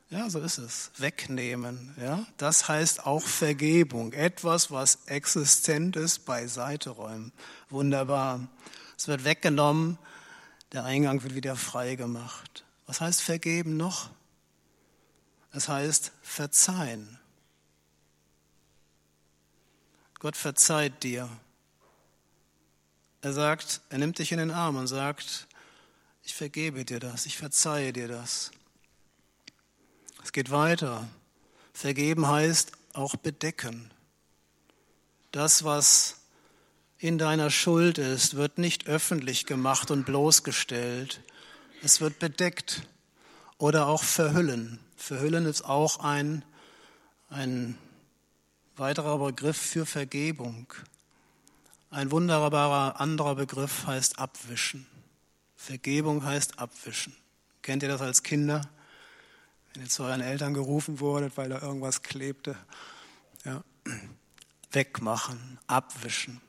Ja, 0.08 0.30
so 0.30 0.38
ist 0.40 0.58
es. 0.58 0.90
Wegnehmen. 0.98 1.94
Ja, 2.00 2.24
das 2.36 2.68
heißt 2.68 3.06
auch 3.06 3.22
Vergebung. 3.22 4.12
Etwas, 4.12 4.70
was 4.70 5.06
existent 5.06 5.96
ist, 5.96 6.20
beiseite 6.24 6.90
räumen. 6.90 7.32
Wunderbar. 7.70 8.46
Es 8.96 9.08
wird 9.08 9.24
weggenommen, 9.24 9.98
der 10.72 10.84
Eingang 10.84 11.22
wird 11.22 11.34
wieder 11.34 11.56
frei 11.56 11.96
gemacht. 11.96 12.64
Was 12.86 13.00
heißt 13.00 13.20
vergeben 13.20 13.76
noch? 13.76 14.10
Es 15.52 15.68
heißt 15.68 16.12
verzeihen. 16.22 17.18
Gott 20.18 20.36
verzeiht 20.36 21.02
dir. 21.02 21.28
Er 23.26 23.32
sagt, 23.32 23.80
er 23.88 23.98
nimmt 23.98 24.20
dich 24.20 24.30
in 24.30 24.38
den 24.38 24.52
Arm 24.52 24.76
und 24.76 24.86
sagt, 24.86 25.48
ich 26.22 26.32
vergebe 26.32 26.84
dir 26.84 27.00
das, 27.00 27.26
ich 27.26 27.36
verzeihe 27.36 27.92
dir 27.92 28.06
das. 28.06 28.52
Es 30.22 30.30
geht 30.30 30.52
weiter. 30.52 31.08
Vergeben 31.72 32.28
heißt 32.28 32.70
auch 32.92 33.16
bedecken. 33.16 33.90
Das, 35.32 35.64
was 35.64 36.18
in 36.98 37.18
deiner 37.18 37.50
Schuld 37.50 37.98
ist, 37.98 38.36
wird 38.36 38.58
nicht 38.58 38.86
öffentlich 38.86 39.44
gemacht 39.44 39.90
und 39.90 40.06
bloßgestellt. 40.06 41.20
Es 41.82 42.00
wird 42.00 42.20
bedeckt 42.20 42.82
oder 43.58 43.88
auch 43.88 44.04
verhüllen. 44.04 44.78
Verhüllen 44.94 45.46
ist 45.46 45.62
auch 45.62 45.98
ein, 45.98 46.44
ein 47.28 47.76
weiterer 48.76 49.18
Begriff 49.18 49.56
für 49.56 49.84
Vergebung. 49.84 50.72
Ein 51.96 52.10
wunderbarer 52.10 53.00
anderer 53.00 53.36
Begriff 53.36 53.86
heißt 53.86 54.18
abwischen. 54.18 54.86
Vergebung 55.56 56.26
heißt 56.26 56.58
abwischen. 56.58 57.16
Kennt 57.62 57.82
ihr 57.82 57.88
das 57.88 58.02
als 58.02 58.22
Kinder? 58.22 58.68
Wenn 59.72 59.84
ihr 59.84 59.88
zu 59.88 60.02
euren 60.02 60.20
Eltern 60.20 60.52
gerufen 60.52 61.00
wurdet, 61.00 61.38
weil 61.38 61.48
da 61.48 61.62
irgendwas 61.62 62.02
klebte. 62.02 62.54
Ja. 63.46 63.64
Wegmachen, 64.72 65.58
abwischen, 65.68 66.42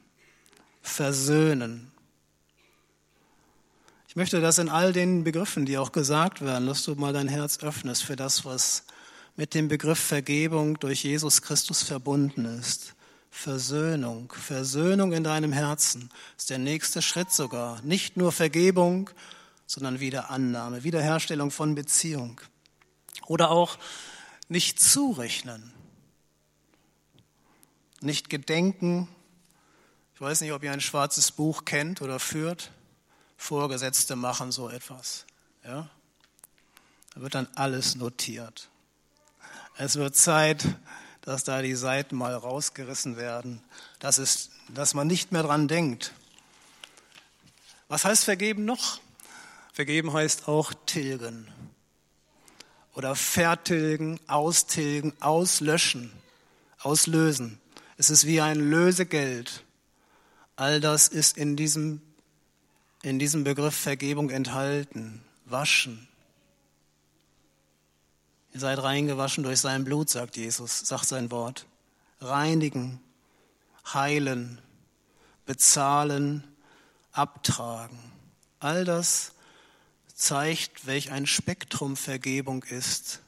versöhnen. 0.81 1.93
Ich 4.09 4.17
möchte, 4.17 4.41
dass 4.41 4.57
in 4.57 4.67
all 4.67 4.91
den 4.91 5.23
Begriffen, 5.23 5.65
die 5.65 5.77
auch 5.77 5.93
gesagt 5.93 6.41
werden, 6.41 6.67
dass 6.67 6.83
du 6.83 6.95
mal 6.95 7.13
dein 7.13 7.29
Herz 7.29 7.59
öffnest 7.59 8.03
für 8.03 8.17
das, 8.17 8.43
was 8.43 8.83
mit 9.37 9.53
dem 9.53 9.69
Begriff 9.69 9.99
Vergebung 9.99 10.77
durch 10.77 11.05
Jesus 11.05 11.41
Christus 11.41 11.83
verbunden 11.83 12.43
ist. 12.43 12.96
Versöhnung, 13.37 14.33
Versöhnung 14.33 15.13
in 15.13 15.23
deinem 15.23 15.53
Herzen 15.53 16.09
ist 16.35 16.49
der 16.49 16.57
nächste 16.57 17.03
Schritt 17.03 17.31
sogar. 17.31 17.79
Nicht 17.83 18.17
nur 18.17 18.31
Vergebung, 18.31 19.11
sondern 19.67 19.99
Wiederannahme, 19.99 20.83
Wiederherstellung 20.83 21.51
von 21.51 21.75
Beziehung. 21.75 22.41
Oder 23.27 23.51
auch 23.51 23.77
nicht 24.49 24.81
zurechnen, 24.81 25.71
nicht 28.01 28.31
gedenken. 28.31 29.07
Ich 30.15 30.21
weiß 30.21 30.41
nicht, 30.41 30.51
ob 30.51 30.63
ihr 30.63 30.71
ein 30.71 30.81
schwarzes 30.81 31.31
Buch 31.31 31.63
kennt 31.63 32.01
oder 32.01 32.19
führt. 32.19 32.71
Vorgesetzte 33.37 34.15
machen 34.15 34.51
so 34.51 34.67
etwas. 34.67 35.27
Ja? 35.63 35.87
Da 37.13 37.21
wird 37.21 37.35
dann 37.35 37.47
alles 37.53 37.95
notiert. 37.95 38.69
Es 39.75 39.95
wird 39.95 40.15
Zeit, 40.15 40.65
dass 41.27 41.43
da 41.43 41.61
die 41.61 41.75
Seiten 41.75 42.15
mal 42.15 42.33
rausgerissen 42.33 43.17
werden, 43.17 43.61
dass, 43.99 44.17
es, 44.17 44.49
dass 44.69 44.93
man 44.93 45.07
nicht 45.07 45.33
mehr 45.33 45.43
dran 45.43 45.67
denkt. 45.67 46.13
Was 47.89 48.05
heißt 48.05 48.23
vergeben 48.23 48.63
noch? 48.63 49.01
Vergeben 49.73 50.13
heißt 50.13 50.47
auch 50.47 50.71
tilgen 50.85 51.49
oder 52.93 53.13
vertilgen, 53.13 54.21
austilgen, 54.27 55.11
auslöschen, 55.19 56.13
auslösen. 56.79 57.59
Es 57.97 58.09
ist 58.09 58.25
wie 58.25 58.39
ein 58.39 58.61
Lösegeld. 58.61 59.65
All 60.55 60.79
das 60.79 61.09
ist 61.09 61.37
in 61.37 61.57
diesem, 61.57 62.01
in 63.03 63.19
diesem 63.19 63.43
Begriff 63.43 63.75
Vergebung 63.75 64.29
enthalten. 64.29 65.21
Waschen. 65.43 66.07
Ihr 68.57 68.61
seid 68.61 68.81
reingewaschen 68.81 69.43
durch 69.43 69.59
sein 69.59 69.83
Blut, 69.83 70.09
sagt 70.09 70.35
Jesus, 70.35 70.79
sagt 70.79 71.07
sein 71.07 71.29
Wort. 71.29 71.67
Reinigen, 72.19 72.99
heilen, 73.93 74.59
bezahlen, 75.45 76.43
abtragen. 77.11 77.99
All 78.59 78.83
das 78.83 79.33
zeigt, 80.15 80.87
welch 80.87 81.11
ein 81.11 81.27
Spektrum 81.27 81.95
Vergebung 81.95 82.63
ist. 82.63 83.21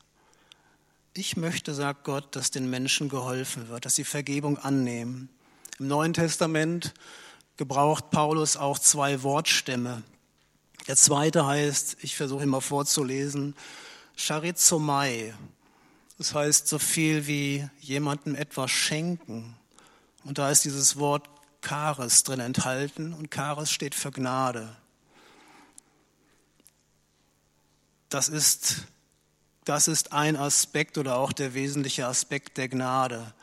Ich 1.13 1.37
möchte, 1.37 1.75
sagt 1.75 2.05
Gott, 2.05 2.35
dass 2.35 2.49
den 2.49 2.67
Menschen 2.67 3.07
geholfen 3.07 3.69
wird, 3.69 3.85
dass 3.85 3.93
sie 3.93 4.05
Vergebung 4.05 4.57
annehmen. 4.57 5.29
Im 5.77 5.89
Neuen 5.89 6.13
Testament 6.13 6.95
gebraucht 7.55 8.09
Paulus 8.09 8.57
auch 8.57 8.79
zwei 8.79 9.21
Wortstämme. 9.21 10.01
Der 10.87 10.95
zweite 10.95 11.45
heißt, 11.45 11.97
ich 12.01 12.15
versuche 12.15 12.41
ihn 12.41 12.49
mal 12.49 12.61
vorzulesen, 12.61 13.53
Charizomai. 14.19 15.33
Das 16.17 16.33
heißt 16.33 16.67
so 16.67 16.77
viel 16.77 17.25
wie 17.27 17.69
jemandem 17.79 18.35
etwas 18.35 18.69
schenken. 18.69 19.55
Und 20.25 20.37
da 20.37 20.51
ist 20.51 20.65
dieses 20.65 20.97
Wort 20.97 21.29
Charis 21.65 22.23
drin 22.23 22.41
enthalten 22.41 23.13
und 23.13 23.33
Charis 23.33 23.71
steht 23.71 23.95
für 23.95 24.11
Gnade. 24.11 24.75
Das 28.09 28.27
ist 28.27 28.83
das 29.65 29.87
ist 29.87 30.13
ein 30.13 30.35
Aspekt 30.35 30.97
oder 30.97 31.17
auch 31.17 31.31
der 31.31 31.53
wesentliche 31.53 32.07
Aspekt 32.07 32.57
der 32.57 32.69
Gnade. 32.69 33.33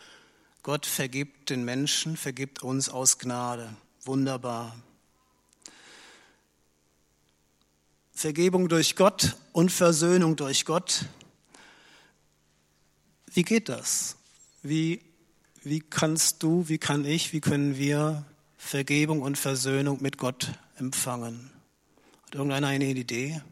Gott 0.64 0.84
vergibt 0.84 1.50
den 1.50 1.64
Menschen, 1.64 2.16
vergibt 2.16 2.64
uns 2.64 2.88
aus 2.88 3.18
Gnade. 3.18 3.76
Wunderbar. 4.04 4.74
Vergebung 8.16 8.70
durch 8.70 8.96
Gott 8.96 9.36
und 9.52 9.70
Versöhnung 9.70 10.36
durch 10.36 10.64
Gott. 10.64 11.04
Wie 13.26 13.42
geht 13.42 13.68
das? 13.68 14.16
Wie, 14.62 15.02
wie 15.62 15.80
kannst 15.80 16.42
du, 16.42 16.66
wie 16.66 16.78
kann 16.78 17.04
ich, 17.04 17.34
wie 17.34 17.42
können 17.42 17.76
wir 17.76 18.24
Vergebung 18.56 19.20
und 19.20 19.36
Versöhnung 19.36 19.98
mit 20.00 20.16
Gott 20.16 20.50
empfangen? 20.76 21.50
Hat 22.24 22.36
irgendeiner 22.36 22.68
eine 22.68 22.86
Idee? 22.86 23.42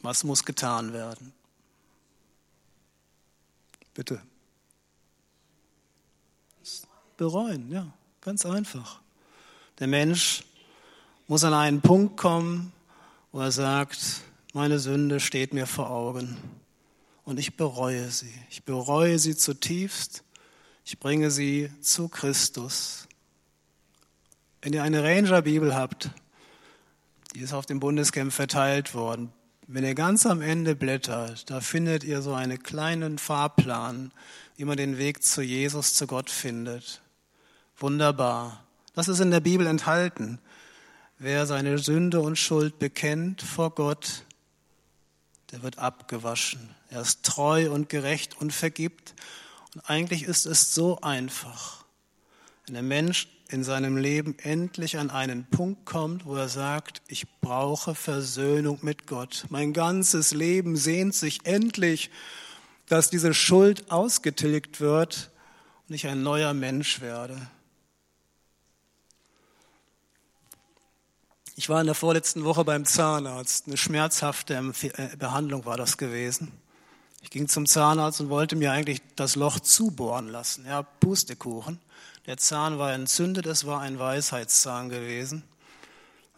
Was 0.00 0.24
muss 0.24 0.46
getan 0.46 0.94
werden? 0.94 1.34
Bitte. 3.92 4.22
Bereuen, 7.18 7.70
ja, 7.70 7.92
ganz 8.22 8.46
einfach. 8.46 9.02
Der 9.78 9.88
Mensch 9.88 10.42
muss 11.30 11.44
an 11.44 11.54
einen 11.54 11.80
Punkt 11.80 12.16
kommen, 12.16 12.72
wo 13.30 13.38
er 13.38 13.52
sagt, 13.52 14.22
meine 14.52 14.80
Sünde 14.80 15.20
steht 15.20 15.54
mir 15.54 15.68
vor 15.68 15.88
Augen 15.88 16.36
und 17.22 17.38
ich 17.38 17.56
bereue 17.56 18.10
sie. 18.10 18.34
Ich 18.50 18.64
bereue 18.64 19.16
sie 19.20 19.36
zutiefst. 19.36 20.24
Ich 20.84 20.98
bringe 20.98 21.30
sie 21.30 21.70
zu 21.80 22.08
Christus. 22.08 23.06
Wenn 24.60 24.72
ihr 24.72 24.82
eine 24.82 25.04
Ranger-Bibel 25.04 25.72
habt, 25.72 26.10
die 27.36 27.38
ist 27.38 27.52
auf 27.52 27.64
dem 27.64 27.78
Bundescamp 27.78 28.32
verteilt 28.32 28.92
worden, 28.96 29.32
wenn 29.68 29.84
ihr 29.84 29.94
ganz 29.94 30.26
am 30.26 30.42
Ende 30.42 30.74
blättert, 30.74 31.48
da 31.48 31.60
findet 31.60 32.02
ihr 32.02 32.22
so 32.22 32.34
einen 32.34 32.60
kleinen 32.60 33.18
Fahrplan, 33.18 34.10
wie 34.56 34.64
man 34.64 34.76
den 34.76 34.98
Weg 34.98 35.22
zu 35.22 35.42
Jesus, 35.42 35.94
zu 35.94 36.08
Gott 36.08 36.28
findet. 36.28 37.00
Wunderbar. 37.76 38.64
Das 38.96 39.06
ist 39.06 39.20
in 39.20 39.30
der 39.30 39.38
Bibel 39.38 39.68
enthalten. 39.68 40.40
Wer 41.22 41.44
seine 41.44 41.76
Sünde 41.76 42.22
und 42.22 42.36
Schuld 42.36 42.78
bekennt 42.78 43.42
vor 43.42 43.74
Gott, 43.74 44.24
der 45.52 45.62
wird 45.62 45.78
abgewaschen. 45.78 46.74
Er 46.88 47.02
ist 47.02 47.24
treu 47.24 47.70
und 47.70 47.90
gerecht 47.90 48.40
und 48.40 48.54
vergibt. 48.54 49.14
Und 49.74 49.82
eigentlich 49.82 50.22
ist 50.22 50.46
es 50.46 50.74
so 50.74 50.98
einfach. 51.02 51.84
Wenn 52.64 52.72
der 52.72 52.82
Mensch 52.82 53.28
in 53.50 53.64
seinem 53.64 53.98
Leben 53.98 54.38
endlich 54.38 54.96
an 54.96 55.10
einen 55.10 55.44
Punkt 55.44 55.84
kommt, 55.84 56.24
wo 56.24 56.36
er 56.36 56.48
sagt, 56.48 57.02
ich 57.06 57.26
brauche 57.42 57.94
Versöhnung 57.94 58.78
mit 58.80 59.06
Gott. 59.06 59.44
Mein 59.50 59.74
ganzes 59.74 60.32
Leben 60.32 60.74
sehnt 60.74 61.14
sich 61.14 61.44
endlich, 61.44 62.10
dass 62.86 63.10
diese 63.10 63.34
Schuld 63.34 63.90
ausgetilgt 63.90 64.80
wird 64.80 65.30
und 65.86 65.94
ich 65.94 66.06
ein 66.06 66.22
neuer 66.22 66.54
Mensch 66.54 67.02
werde. 67.02 67.36
Ich 71.60 71.68
war 71.68 71.78
in 71.78 71.84
der 71.84 71.94
vorletzten 71.94 72.44
Woche 72.44 72.64
beim 72.64 72.86
Zahnarzt. 72.86 73.66
Eine 73.66 73.76
schmerzhafte 73.76 74.54
äh, 74.54 75.14
Behandlung 75.18 75.66
war 75.66 75.76
das 75.76 75.98
gewesen. 75.98 76.52
Ich 77.20 77.28
ging 77.28 77.48
zum 77.48 77.66
Zahnarzt 77.66 78.22
und 78.22 78.30
wollte 78.30 78.56
mir 78.56 78.72
eigentlich 78.72 79.02
das 79.14 79.36
Loch 79.36 79.60
zubohren 79.60 80.28
lassen. 80.28 80.64
Ja, 80.64 80.80
Pustekuchen. 80.80 81.78
Der 82.24 82.38
Zahn 82.38 82.78
war 82.78 82.94
entzündet, 82.94 83.44
es 83.44 83.66
war 83.66 83.82
ein 83.82 83.98
Weisheitszahn 83.98 84.88
gewesen. 84.88 85.42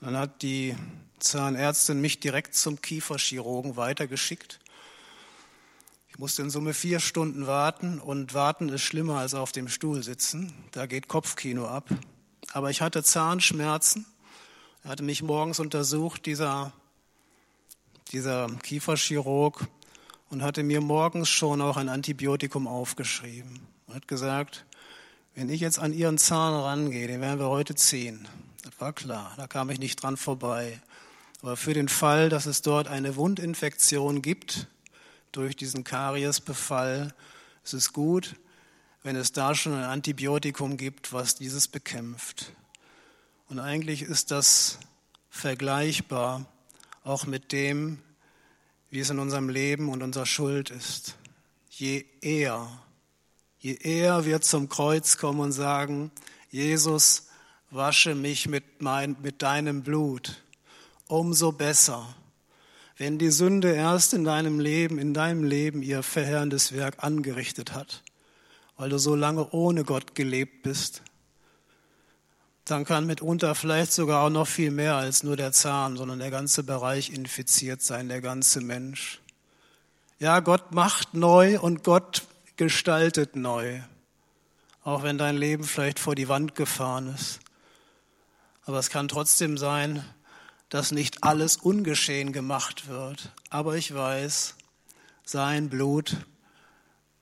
Dann 0.00 0.16
hat 0.16 0.42
die 0.42 0.74
Zahnärztin 1.20 2.00
mich 2.00 2.18
direkt 2.18 2.56
zum 2.56 2.82
Kieferchirurgen 2.82 3.76
weitergeschickt. 3.76 4.58
Ich 6.08 6.18
musste 6.18 6.42
in 6.42 6.50
Summe 6.50 6.74
vier 6.74 6.98
Stunden 6.98 7.46
warten 7.46 8.00
und 8.00 8.35
warten 8.35 8.70
ist 8.70 8.82
schlimmer 8.82 9.18
als 9.18 9.35
auf 9.35 9.52
dem 9.52 9.68
Stuhl 9.68 10.02
sitzen. 10.02 10.52
Da 10.72 10.87
geht 10.87 11.06
Kopfkino 11.06 11.68
ab. 11.68 11.88
Aber 12.52 12.70
ich 12.70 12.82
hatte 12.82 13.04
Zahnschmerzen. 13.04 14.04
Er 14.85 14.90
hatte 14.90 15.05
mich 15.05 15.23
morgens 15.23 15.61
untersucht, 15.61 16.27
dieser, 16.27 16.73
dieser 18.11 18.49
Kieferchirurg, 18.62 19.68
und 20.29 20.42
hatte 20.42 20.62
mir 20.62 20.81
morgens 20.81 21.29
schon 21.29 21.61
auch 21.61 21.77
ein 21.77 21.90
Antibiotikum 21.90 22.66
aufgeschrieben. 22.66 23.61
und 23.87 23.95
hat 23.95 24.09
gesagt, 24.09 24.64
wenn 25.35 25.51
ich 25.51 25.61
jetzt 25.61 25.79
an 25.79 25.92
ihren 25.92 26.16
Zahn 26.16 26.55
rangehe, 26.55 27.07
den 27.07 27.21
werden 27.21 27.38
wir 27.38 27.49
heute 27.49 27.75
ziehen. 27.75 28.27
Das 28.62 28.73
war 28.81 28.92
klar, 28.92 29.35
da 29.37 29.47
kam 29.47 29.68
ich 29.71 29.79
nicht 29.79 30.03
dran 30.03 30.16
vorbei. 30.16 30.81
Aber 31.42 31.57
für 31.57 31.75
den 31.75 31.88
Fall, 31.88 32.29
dass 32.29 32.47
es 32.47 32.62
dort 32.62 32.88
eine 32.88 33.16
Wundinfektion 33.16 34.23
gibt 34.23 34.68
durch 35.33 35.55
diesen 35.55 35.85
Kariesbefall, 35.85 37.14
ist 37.62 37.75
es 37.75 37.92
gut, 37.92 38.37
wenn 39.03 39.16
es 39.16 39.33
da 39.33 39.55
schon 39.55 39.75
ein 39.75 39.85
Antibiotikum 39.85 40.77
gibt, 40.77 41.12
was 41.12 41.35
dieses 41.35 41.68
bekämpft. 41.68 42.53
Und 43.53 43.59
eigentlich 43.59 44.01
ist 44.01 44.31
das 44.31 44.79
vergleichbar 45.29 46.47
auch 47.05 47.27
mit 47.27 47.53
dem, 47.53 47.99
wie 48.88 49.01
es 49.01 49.11
in 49.11 49.19
unserem 49.19 49.51
Leben 49.51 49.91
und 49.91 50.03
unserer 50.03 50.25
Schuld 50.25 50.71
ist. 50.71 51.19
Je 51.69 52.07
eher, 52.23 52.67
je 53.59 53.75
eher 53.75 54.25
wir 54.25 54.41
zum 54.41 54.71
Kreuz 54.71 55.19
kommen 55.19 55.41
und 55.41 55.53
sagen, 55.53 56.11
Jesus, 56.51 57.29
wasche 57.71 58.15
mich 58.15 58.49
mit, 58.49 58.81
mein, 58.81 59.17
mit 59.21 59.43
deinem 59.43 59.83
Blut, 59.83 60.43
umso 61.07 61.53
besser. 61.53 62.09
Wenn 62.97 63.19
die 63.19 63.31
Sünde 63.31 63.75
erst 63.75 64.15
in 64.15 64.25
deinem 64.25 64.61
Leben, 64.61 64.99
in 64.99 65.12
deinem 65.12 65.45
Leben 65.45 65.83
ihr 65.83 66.03
verheerendes 66.03 66.73
Werk 66.73 67.05
angerichtet 67.05 67.75
hat, 67.75 68.03
weil 68.79 68.88
du 68.88 68.97
so 68.97 69.15
lange 69.15 69.51
ohne 69.51 69.85
Gott 69.85 70.15
gelebt 70.15 70.62
bist, 70.62 71.03
dann 72.64 72.85
kann 72.85 73.07
mitunter 73.07 73.55
vielleicht 73.55 73.92
sogar 73.92 74.22
auch 74.22 74.31
noch 74.31 74.46
viel 74.46 74.70
mehr 74.70 74.96
als 74.96 75.22
nur 75.22 75.37
der 75.37 75.53
Zahn, 75.53 75.96
sondern 75.96 76.20
der 76.20 76.31
ganze 76.31 76.62
Bereich 76.62 77.11
infiziert 77.11 77.83
sein, 77.83 78.09
der 78.09 78.20
ganze 78.20 78.61
Mensch. 78.61 79.20
Ja, 80.18 80.40
Gott 80.40 80.72
macht 80.72 81.14
neu 81.14 81.59
und 81.59 81.83
Gott 81.83 82.22
gestaltet 82.57 83.35
neu, 83.35 83.81
auch 84.85 85.03
wenn 85.03 85.18
dein 85.18 85.37
Leben 85.37 85.64
vielleicht 85.64 85.98
vor 85.98 86.14
die 86.14 86.29
Wand 86.29 86.55
gefahren 86.55 87.12
ist. 87.14 87.40
Aber 88.64 88.79
es 88.79 88.90
kann 88.90 89.09
trotzdem 89.09 89.59
sein, 89.59 90.05
dass 90.68 90.92
nicht 90.92 91.25
alles 91.25 91.57
ungeschehen 91.57 92.33
gemacht 92.33 92.88
wird. 92.88 93.33
Aber 93.51 93.75
ich 93.75 93.92
weiß, 93.92 94.55
sein 95.25 95.68
Blut 95.68 96.16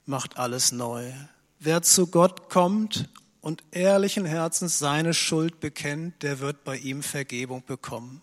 macht 0.05 0.37
alles 0.37 0.70
neu. 0.70 1.11
Wer 1.59 1.83
zu 1.83 2.07
Gott 2.07 2.50
kommt 2.50 3.09
und 3.40 3.64
ehrlichen 3.70 4.24
Herzens 4.24 4.79
seine 4.79 5.14
Schuld 5.14 5.61
bekennt, 5.61 6.22
der 6.22 6.40
wird 6.40 6.64
bei 6.64 6.76
ihm 6.76 7.03
Vergebung 7.03 7.64
bekommen. 7.64 8.22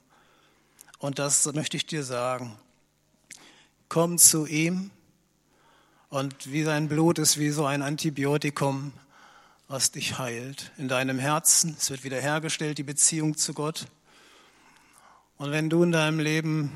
Und 0.99 1.19
das 1.19 1.51
möchte 1.53 1.77
ich 1.77 1.85
dir 1.85 2.03
sagen. 2.03 2.57
Komm 3.89 4.17
zu 4.17 4.45
ihm 4.45 4.91
und 6.09 6.51
wie 6.51 6.63
sein 6.63 6.87
Blut 6.87 7.19
ist 7.19 7.37
wie 7.37 7.49
so 7.49 7.65
ein 7.65 7.81
Antibiotikum, 7.81 8.93
was 9.67 9.91
dich 9.91 10.17
heilt 10.17 10.71
in 10.77 10.87
deinem 10.87 11.19
Herzen. 11.19 11.75
Es 11.77 11.89
wird 11.89 12.03
wiederhergestellt, 12.03 12.77
die 12.77 12.83
Beziehung 12.83 13.37
zu 13.37 13.53
Gott. 13.53 13.87
Und 15.37 15.51
wenn 15.51 15.69
du 15.69 15.83
in 15.83 15.91
deinem 15.91 16.19
Leben 16.19 16.71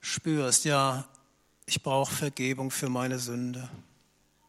spürst, 0.00 0.64
ja, 0.64 1.06
ich 1.66 1.82
brauche 1.82 2.14
Vergebung 2.14 2.70
für 2.70 2.88
meine 2.88 3.18
Sünde, 3.18 3.68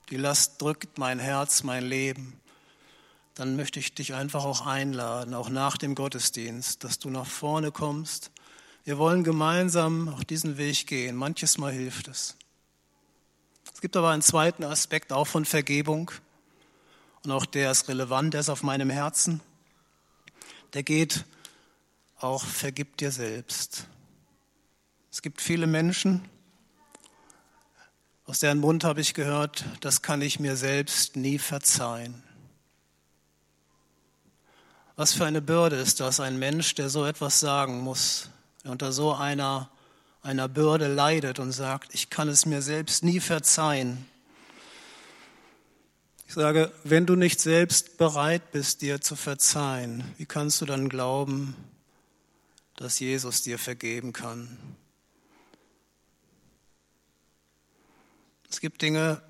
die 0.10 0.18
Last 0.18 0.62
drückt 0.62 0.98
mein 0.98 1.18
Herz, 1.18 1.64
mein 1.64 1.84
Leben, 1.84 2.40
dann 3.36 3.58
möchte 3.58 3.80
ich 3.80 3.94
dich 3.94 4.14
einfach 4.14 4.46
auch 4.46 4.66
einladen, 4.66 5.34
auch 5.34 5.50
nach 5.50 5.78
dem 5.78 5.94
Gottesdienst, 5.94 6.84
dass 6.84 7.00
du 7.00 7.10
nach 7.10 7.28
vorne 7.28 7.72
kommst. 7.72 8.32
Wir 8.86 8.98
wollen 8.98 9.24
gemeinsam 9.24 10.10
auch 10.10 10.24
diesen 10.24 10.58
Weg 10.58 10.88
gehen. 10.88 11.16
Manches 11.16 11.58
Mal 11.58 11.74
hilft 11.74 12.08
es. 12.08 12.38
Es 13.74 13.82
gibt 13.82 13.98
aber 13.98 14.12
einen 14.12 14.22
zweiten 14.22 14.64
Aspekt 14.64 15.12
auch 15.12 15.28
von 15.28 15.44
Vergebung. 15.44 16.12
Und 17.24 17.32
auch 17.32 17.46
der 17.46 17.72
ist 17.72 17.90
relevant, 17.90 18.34
der 18.34 18.42
ist 18.42 18.50
auf 18.50 18.64
meinem 18.64 18.90
Herzen. 18.90 19.42
Der 20.74 20.84
geht 20.84 21.26
auch 22.20 22.44
vergib 22.46 22.96
dir 22.98 23.12
selbst. 23.12 23.88
Es 25.12 25.22
gibt 25.22 25.42
viele 25.42 25.68
Menschen, 25.68 26.28
aus 28.26 28.40
deren 28.40 28.60
Mund 28.60 28.84
habe 28.84 29.02
ich 29.02 29.14
gehört, 29.14 29.66
das 29.82 30.02
kann 30.02 30.22
ich 30.22 30.40
mir 30.40 30.56
selbst 30.56 31.16
nie 31.16 31.38
verzeihen. 31.38 32.24
Was 34.96 35.14
für 35.14 35.26
eine 35.26 35.42
Bürde 35.42 35.76
ist 35.76 36.00
das, 36.00 36.20
ein 36.20 36.40
Mensch, 36.40 36.76
der 36.76 36.90
so 36.90 37.06
etwas 37.06 37.40
sagen 37.40 37.82
muss, 37.82 38.30
der 38.64 38.72
unter 38.72 38.92
so 38.94 39.14
einer, 39.14 39.70
einer 40.22 40.48
Bürde 40.48 40.88
leidet 40.88 41.40
und 41.40 41.52
sagt, 41.52 41.94
ich 41.94 42.10
kann 42.10 42.30
es 42.30 42.46
mir 42.46 42.62
selbst 42.62 43.04
nie 43.04 43.20
verzeihen. 43.20 44.06
Ich 46.28 46.34
sage, 46.34 46.72
wenn 46.84 47.06
du 47.06 47.16
nicht 47.16 47.42
selbst 47.42 47.98
bereit 47.98 48.52
bist, 48.52 48.82
dir 48.82 49.02
zu 49.02 49.16
verzeihen, 49.16 50.04
wie 50.18 50.26
kannst 50.26 50.62
du 50.62 50.66
dann 50.66 50.90
glauben, 50.90 51.56
dass 52.78 53.00
Jesus 53.00 53.42
dir 53.42 53.60
vergeben 53.60 54.14
kann. 54.14 54.58
Es 58.50 58.60
gibt 58.60 58.82
Dinge, 58.82 59.22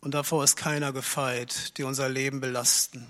und 0.00 0.14
davor 0.14 0.42
ist 0.42 0.56
keiner 0.56 0.92
gefeit, 0.92 1.78
die 1.78 1.84
unser 1.84 2.08
Leben 2.08 2.40
belasten. 2.40 3.06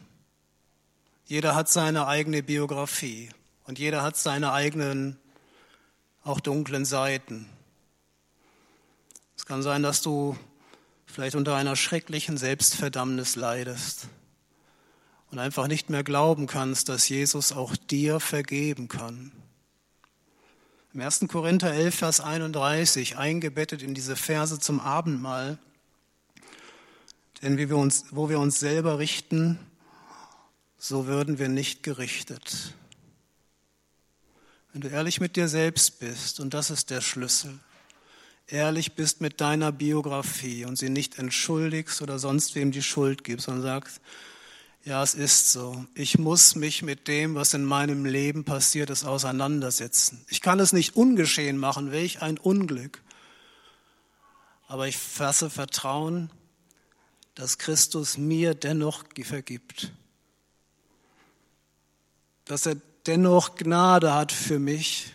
Jeder 1.24 1.54
hat 1.54 1.68
seine 1.68 2.06
eigene 2.06 2.42
Biografie 2.42 3.30
und 3.64 3.78
jeder 3.78 4.02
hat 4.02 4.16
seine 4.16 4.52
eigenen, 4.52 5.18
auch 6.24 6.40
dunklen 6.40 6.84
Seiten. 6.84 7.48
Es 9.36 9.46
kann 9.46 9.62
sein, 9.62 9.82
dass 9.82 10.02
du 10.02 10.36
vielleicht 11.06 11.36
unter 11.36 11.56
einer 11.56 11.76
schrecklichen 11.76 12.36
Selbstverdammnis 12.36 13.36
leidest 13.36 14.08
und 15.30 15.38
einfach 15.38 15.66
nicht 15.66 15.90
mehr 15.90 16.04
glauben 16.04 16.46
kannst, 16.46 16.88
dass 16.88 17.08
Jesus 17.08 17.52
auch 17.52 17.76
dir 17.76 18.20
vergeben 18.20 18.88
kann. 18.88 19.32
Im 20.94 21.00
1. 21.00 21.26
Korinther 21.28 21.72
11, 21.72 21.94
Vers 21.94 22.20
31, 22.20 23.16
eingebettet 23.16 23.82
in 23.82 23.94
diese 23.94 24.14
Verse 24.14 24.58
zum 24.58 24.78
Abendmahl, 24.78 25.58
denn 27.40 27.56
wie 27.56 27.70
wir 27.70 27.78
uns, 27.78 28.06
wo 28.10 28.28
wir 28.28 28.38
uns 28.38 28.60
selber 28.60 28.98
richten, 28.98 29.58
so 30.84 31.06
würden 31.06 31.38
wir 31.38 31.48
nicht 31.48 31.84
gerichtet. 31.84 32.74
Wenn 34.72 34.80
du 34.80 34.88
ehrlich 34.88 35.20
mit 35.20 35.36
dir 35.36 35.46
selbst 35.46 36.00
bist, 36.00 36.40
und 36.40 36.54
das 36.54 36.70
ist 36.70 36.90
der 36.90 37.00
Schlüssel, 37.00 37.56
ehrlich 38.48 38.94
bist 38.94 39.20
mit 39.20 39.40
deiner 39.40 39.70
Biografie 39.70 40.64
und 40.64 40.76
sie 40.76 40.88
nicht 40.88 41.20
entschuldigst 41.20 42.02
oder 42.02 42.18
sonst 42.18 42.56
wem 42.56 42.72
die 42.72 42.82
Schuld 42.82 43.22
gibst, 43.22 43.46
sondern 43.46 43.62
sagst, 43.62 44.00
ja, 44.82 45.00
es 45.04 45.14
ist 45.14 45.52
so. 45.52 45.86
Ich 45.94 46.18
muss 46.18 46.56
mich 46.56 46.82
mit 46.82 47.06
dem, 47.06 47.36
was 47.36 47.54
in 47.54 47.64
meinem 47.64 48.04
Leben 48.04 48.42
passiert 48.42 48.90
ist, 48.90 49.04
auseinandersetzen. 49.04 50.26
Ich 50.30 50.40
kann 50.40 50.58
es 50.58 50.72
nicht 50.72 50.96
ungeschehen 50.96 51.58
machen, 51.58 51.92
welch 51.92 52.22
ein 52.22 52.38
Unglück. 52.38 53.00
Aber 54.66 54.88
ich 54.88 54.96
fasse 54.96 55.48
Vertrauen, 55.48 56.28
dass 57.36 57.58
Christus 57.58 58.18
mir 58.18 58.56
dennoch 58.56 59.04
vergibt. 59.22 59.92
Dass 62.44 62.66
er 62.66 62.76
dennoch 63.06 63.56
Gnade 63.56 64.14
hat 64.14 64.32
für 64.32 64.58
mich 64.58 65.12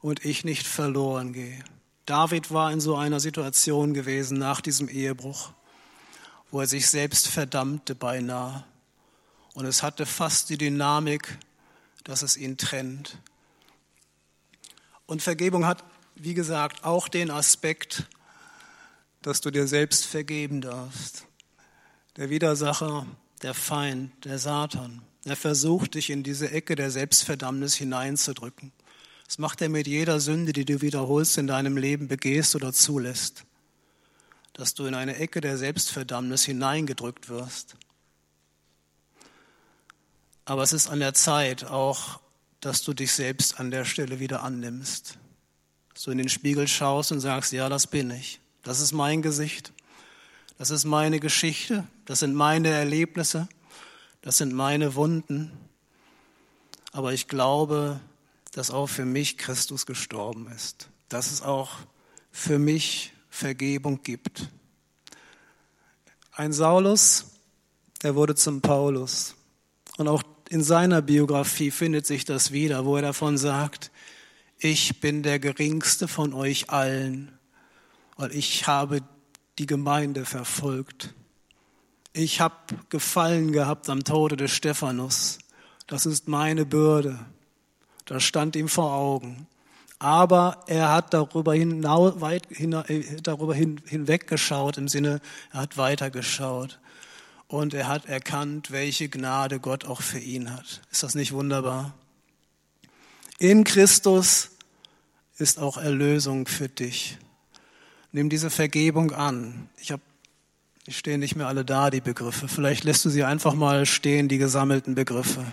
und 0.00 0.24
ich 0.24 0.44
nicht 0.44 0.66
verloren 0.66 1.32
gehe. 1.32 1.62
David 2.06 2.50
war 2.50 2.72
in 2.72 2.80
so 2.80 2.96
einer 2.96 3.20
Situation 3.20 3.92
gewesen 3.92 4.38
nach 4.38 4.60
diesem 4.60 4.88
Ehebruch, 4.88 5.52
wo 6.50 6.60
er 6.60 6.66
sich 6.66 6.88
selbst 6.88 7.28
verdammte 7.28 7.94
beinahe. 7.94 8.64
Und 9.54 9.66
es 9.66 9.82
hatte 9.82 10.06
fast 10.06 10.48
die 10.48 10.56
Dynamik, 10.56 11.38
dass 12.04 12.22
es 12.22 12.36
ihn 12.36 12.56
trennt. 12.56 13.18
Und 15.06 15.22
Vergebung 15.22 15.66
hat, 15.66 15.84
wie 16.14 16.34
gesagt, 16.34 16.84
auch 16.84 17.08
den 17.08 17.30
Aspekt, 17.30 18.06
dass 19.22 19.40
du 19.40 19.50
dir 19.50 19.66
selbst 19.66 20.06
vergeben 20.06 20.60
darfst. 20.60 21.26
Der 22.16 22.30
Widersacher, 22.30 23.06
der 23.42 23.54
Feind, 23.54 24.24
der 24.24 24.38
Satan, 24.38 25.02
der 25.28 25.36
versucht 25.36 25.94
dich 25.94 26.10
in 26.10 26.22
diese 26.22 26.50
Ecke 26.50 26.74
der 26.74 26.90
Selbstverdammnis 26.90 27.74
hineinzudrücken. 27.74 28.72
Das 29.26 29.38
macht 29.38 29.60
er 29.60 29.68
mit 29.68 29.86
jeder 29.86 30.20
Sünde, 30.20 30.52
die 30.52 30.64
du 30.64 30.80
wiederholst 30.80 31.38
in 31.38 31.46
deinem 31.46 31.76
Leben 31.76 32.08
begehst 32.08 32.56
oder 32.56 32.72
zulässt, 32.72 33.44
dass 34.54 34.74
du 34.74 34.86
in 34.86 34.94
eine 34.94 35.16
Ecke 35.16 35.40
der 35.40 35.58
Selbstverdammnis 35.58 36.44
hineingedrückt 36.44 37.28
wirst. 37.28 37.76
Aber 40.44 40.62
es 40.62 40.72
ist 40.72 40.88
an 40.88 41.00
der 41.00 41.12
Zeit 41.12 41.64
auch, 41.64 42.20
dass 42.60 42.82
du 42.82 42.94
dich 42.94 43.12
selbst 43.12 43.60
an 43.60 43.70
der 43.70 43.84
Stelle 43.84 44.18
wieder 44.18 44.42
annimmst. 44.42 45.18
Dass 45.92 46.04
du 46.04 46.10
in 46.10 46.18
den 46.18 46.30
Spiegel 46.30 46.66
schaust 46.66 47.12
und 47.12 47.20
sagst, 47.20 47.52
ja, 47.52 47.68
das 47.68 47.86
bin 47.86 48.10
ich. 48.10 48.40
Das 48.62 48.80
ist 48.80 48.92
mein 48.92 49.20
Gesicht. 49.20 49.72
Das 50.56 50.70
ist 50.70 50.84
meine 50.84 51.20
Geschichte. 51.20 51.86
Das 52.06 52.20
sind 52.20 52.34
meine 52.34 52.68
Erlebnisse. 52.68 53.48
Das 54.28 54.36
sind 54.36 54.52
meine 54.52 54.94
Wunden. 54.94 55.50
Aber 56.92 57.14
ich 57.14 57.28
glaube, 57.28 57.98
dass 58.52 58.70
auch 58.70 58.86
für 58.86 59.06
mich 59.06 59.38
Christus 59.38 59.86
gestorben 59.86 60.52
ist. 60.54 60.90
Dass 61.08 61.32
es 61.32 61.40
auch 61.40 61.70
für 62.30 62.58
mich 62.58 63.14
Vergebung 63.30 64.02
gibt. 64.02 64.50
Ein 66.32 66.52
Saulus, 66.52 67.38
der 68.02 68.16
wurde 68.16 68.34
zum 68.34 68.60
Paulus. 68.60 69.34
Und 69.96 70.08
auch 70.08 70.22
in 70.50 70.62
seiner 70.62 71.00
Biografie 71.00 71.70
findet 71.70 72.04
sich 72.04 72.26
das 72.26 72.52
wieder, 72.52 72.84
wo 72.84 72.96
er 72.96 73.02
davon 73.02 73.38
sagt, 73.38 73.90
ich 74.58 75.00
bin 75.00 75.22
der 75.22 75.38
geringste 75.38 76.06
von 76.06 76.34
euch 76.34 76.68
allen, 76.68 77.32
weil 78.18 78.36
ich 78.36 78.66
habe 78.66 79.00
die 79.58 79.64
Gemeinde 79.64 80.26
verfolgt. 80.26 81.14
Ich 82.20 82.40
habe 82.40 82.56
Gefallen 82.88 83.52
gehabt 83.52 83.88
am 83.88 84.02
Tode 84.02 84.36
des 84.36 84.50
Stephanus. 84.50 85.38
Das 85.86 86.04
ist 86.04 86.26
meine 86.26 86.66
Bürde. 86.66 87.16
Das 88.06 88.24
stand 88.24 88.56
ihm 88.56 88.66
vor 88.66 88.92
Augen. 88.92 89.46
Aber 90.00 90.64
er 90.66 90.90
hat 90.90 91.14
darüber, 91.14 91.54
hinaus, 91.54 92.20
weit, 92.20 92.48
hin, 92.50 92.72
äh, 92.72 93.04
darüber 93.22 93.54
hin, 93.54 93.80
hinweggeschaut, 93.86 94.78
im 94.78 94.88
Sinne, 94.88 95.20
er 95.52 95.60
hat 95.60 95.76
weitergeschaut. 95.76 96.80
Und 97.46 97.72
er 97.72 97.86
hat 97.86 98.06
erkannt, 98.06 98.72
welche 98.72 99.08
Gnade 99.08 99.60
Gott 99.60 99.84
auch 99.84 100.02
für 100.02 100.18
ihn 100.18 100.52
hat. 100.52 100.80
Ist 100.90 101.04
das 101.04 101.14
nicht 101.14 101.30
wunderbar? 101.30 101.94
In 103.38 103.62
Christus 103.62 104.50
ist 105.36 105.60
auch 105.60 105.76
Erlösung 105.76 106.48
für 106.48 106.68
dich. 106.68 107.16
Nimm 108.10 108.28
diese 108.28 108.50
Vergebung 108.50 109.12
an. 109.12 109.68
Ich 109.76 109.92
habe 109.92 110.02
die 110.88 110.94
stehen 110.94 111.20
nicht 111.20 111.36
mehr 111.36 111.48
alle 111.48 111.66
da, 111.66 111.90
die 111.90 112.00
Begriffe. 112.00 112.48
Vielleicht 112.48 112.84
lässt 112.84 113.04
du 113.04 113.10
sie 113.10 113.22
einfach 113.22 113.52
mal 113.52 113.84
stehen, 113.84 114.26
die 114.26 114.38
gesammelten 114.38 114.94
Begriffe. 114.94 115.44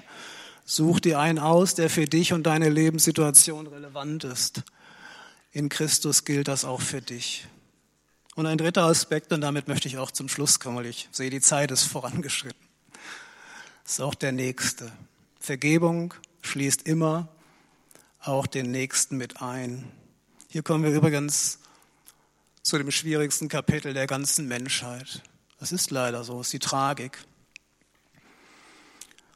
Such 0.64 1.02
dir 1.02 1.20
einen 1.20 1.40
aus, 1.40 1.76
der 1.76 1.90
für 1.90 2.06
dich 2.06 2.32
und 2.32 2.44
deine 2.44 2.70
Lebenssituation 2.70 3.68
relevant 3.68 4.24
ist. 4.24 4.62
In 5.52 5.68
Christus 5.68 6.24
gilt 6.24 6.48
das 6.48 6.64
auch 6.64 6.80
für 6.80 7.02
dich. 7.02 7.48
Und 8.36 8.46
ein 8.46 8.58
dritter 8.58 8.84
Aspekt, 8.84 9.34
und 9.34 9.42
damit 9.42 9.68
möchte 9.68 9.90
ich 9.90 9.98
auch 9.98 10.10
zum 10.10 10.30
Schluss 10.30 10.62
kommen, 10.62 10.78
weil 10.78 10.86
ich 10.86 11.10
sehe, 11.12 11.30
die 11.30 11.42
Zeit 11.42 11.70
ist 11.70 11.84
vorangeschritten. 11.84 12.68
Ist 13.86 14.00
auch 14.00 14.16
der 14.16 14.32
nächste. 14.32 14.90
Vergebung 15.42 16.14
schließt 16.44 16.84
immer 16.84 17.28
auch 18.22 18.48
den 18.48 18.72
Nächsten 18.72 19.18
mit 19.18 19.42
ein. 19.42 19.84
Hier 20.48 20.64
kommen 20.64 20.86
wir 20.86 20.92
übrigens 20.92 21.60
zu 22.76 22.80
dem 22.80 22.92
schwierigsten 22.92 23.48
Kapitel 23.48 23.94
der 23.94 24.06
ganzen 24.06 24.50
Menschheit. 24.50 25.24
Das 25.62 25.72
ist 25.72 25.92
leider 25.92 26.26
so, 26.26 26.42
ist 26.42 26.52
die 26.52 26.60
Tragik. 26.60 27.18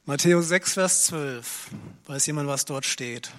Matthäus 0.04 0.50
6, 0.50 0.74
Vers 0.74 1.06
12. 1.06 1.70
Weiß 2.06 2.26
jemand, 2.26 2.50
was 2.50 2.66
dort 2.66 2.86
steht? 2.86 3.32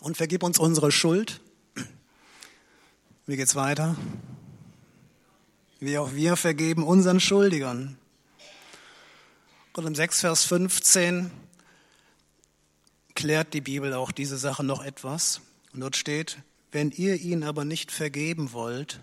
Und 0.00 0.16
vergib 0.16 0.42
uns 0.42 0.58
unsere 0.58 0.90
Schuld. 0.90 1.42
Wie 3.26 3.36
geht's 3.36 3.54
weiter? 3.54 3.96
Wie 5.78 5.98
auch 5.98 6.14
wir 6.14 6.36
vergeben 6.36 6.84
unseren 6.84 7.20
Schuldigern. 7.20 7.98
Und 9.76 9.86
im 9.86 9.94
6, 9.94 10.22
Vers 10.22 10.44
15 10.44 11.30
klärt 13.14 13.52
die 13.52 13.60
Bibel 13.60 13.92
auch 13.92 14.10
diese 14.10 14.38
Sache 14.38 14.64
noch 14.64 14.82
etwas. 14.82 15.42
Und 15.74 15.80
dort 15.80 15.96
steht, 15.96 16.38
wenn 16.72 16.90
ihr 16.92 17.16
ihn 17.16 17.44
aber 17.44 17.66
nicht 17.66 17.92
vergeben 17.92 18.54
wollt, 18.54 19.00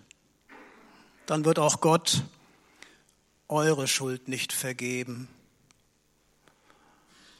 dann 1.26 1.44
wird 1.44 1.60
auch 1.60 1.80
Gott 1.80 2.24
eure 3.46 3.86
Schuld 3.86 4.26
nicht 4.26 4.52
vergeben. 4.52 5.28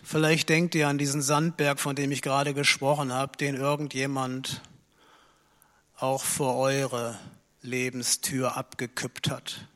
Vielleicht 0.05 0.49
denkt 0.49 0.77
ihr 0.77 0.87
an 0.87 0.99
diesen 0.99 1.21
Sandberg, 1.21 1.81
von 1.81 1.97
dem 1.97 2.13
ich 2.13 2.23
gerade 2.23 2.55
gesprochen 2.55 3.13
habe, 3.13 3.37
den 3.37 3.57
irgendjemand 3.57 4.63
auch 5.97 6.23
vor 6.23 6.55
eure 6.55 7.19
Lebenstür 7.63 8.57
abgekippt 8.57 9.29
hat. 9.29 9.67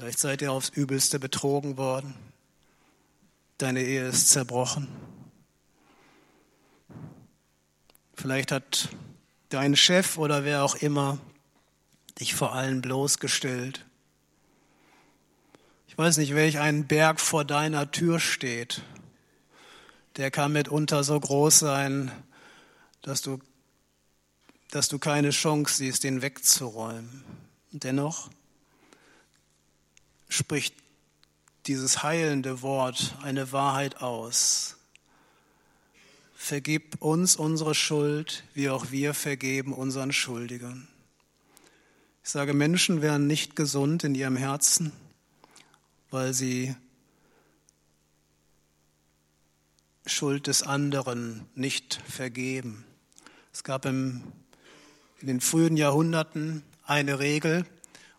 Vielleicht 0.00 0.18
seid 0.18 0.40
ihr 0.40 0.50
aufs 0.50 0.70
Übelste 0.70 1.18
betrogen 1.18 1.76
worden. 1.76 2.14
Deine 3.58 3.82
Ehe 3.82 4.08
ist 4.08 4.30
zerbrochen. 4.30 4.88
Vielleicht 8.14 8.50
hat 8.50 8.88
dein 9.50 9.76
Chef 9.76 10.16
oder 10.16 10.42
wer 10.42 10.64
auch 10.64 10.76
immer 10.76 11.18
dich 12.18 12.34
vor 12.34 12.54
allen 12.54 12.80
bloßgestellt. 12.80 13.84
Ich 15.86 15.98
weiß 15.98 16.16
nicht, 16.16 16.34
welch 16.34 16.60
ein 16.60 16.86
Berg 16.86 17.20
vor 17.20 17.44
deiner 17.44 17.90
Tür 17.90 18.20
steht. 18.20 18.80
Der 20.16 20.30
kann 20.30 20.52
mitunter 20.52 21.04
so 21.04 21.20
groß 21.20 21.58
sein, 21.58 22.10
dass 23.02 23.20
du, 23.20 23.38
dass 24.70 24.88
du 24.88 24.98
keine 24.98 25.28
Chance 25.28 25.74
siehst, 25.74 26.04
den 26.04 26.22
wegzuräumen. 26.22 27.22
dennoch 27.72 28.30
spricht 30.40 30.74
dieses 31.66 32.02
heilende 32.02 32.62
Wort 32.62 33.14
eine 33.22 33.52
Wahrheit 33.52 34.00
aus. 34.00 34.78
Vergib 36.34 37.02
uns 37.02 37.36
unsere 37.36 37.74
Schuld, 37.74 38.44
wie 38.54 38.70
auch 38.70 38.90
wir 38.90 39.12
vergeben 39.12 39.74
unseren 39.74 40.12
Schuldigern. 40.12 40.88
Ich 42.24 42.30
sage, 42.30 42.54
Menschen 42.54 43.02
werden 43.02 43.26
nicht 43.26 43.54
gesund 43.54 44.02
in 44.02 44.14
ihrem 44.14 44.36
Herzen, 44.36 44.92
weil 46.10 46.32
sie 46.32 46.74
Schuld 50.06 50.46
des 50.46 50.62
anderen 50.62 51.46
nicht 51.54 52.00
vergeben. 52.08 52.86
Es 53.52 53.62
gab 53.62 53.84
im, 53.84 54.22
in 55.20 55.26
den 55.26 55.42
frühen 55.42 55.76
Jahrhunderten 55.76 56.62
eine 56.86 57.18
Regel 57.18 57.66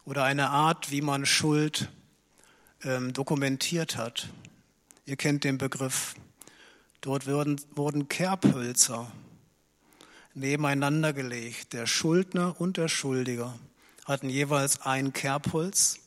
oder 0.05 0.23
eine 0.23 0.51
Art, 0.51 0.91
wie 0.91 1.01
man 1.01 1.25
Schuld 1.25 1.89
ähm, 2.83 3.13
dokumentiert 3.13 3.97
hat. 3.97 4.29
Ihr 5.05 5.15
kennt 5.15 5.43
den 5.43 5.57
Begriff. 5.57 6.15
Dort 7.01 7.27
wurden, 7.27 7.59
wurden 7.75 8.07
Kerbhölzer 8.07 9.11
nebeneinander 10.33 11.13
gelegt. 11.13 11.73
Der 11.73 11.87
Schuldner 11.87 12.59
und 12.59 12.77
der 12.77 12.87
Schuldiger 12.87 13.57
hatten 14.05 14.29
jeweils 14.29 14.81
ein 14.81 15.13
Kerbholz. 15.13 15.99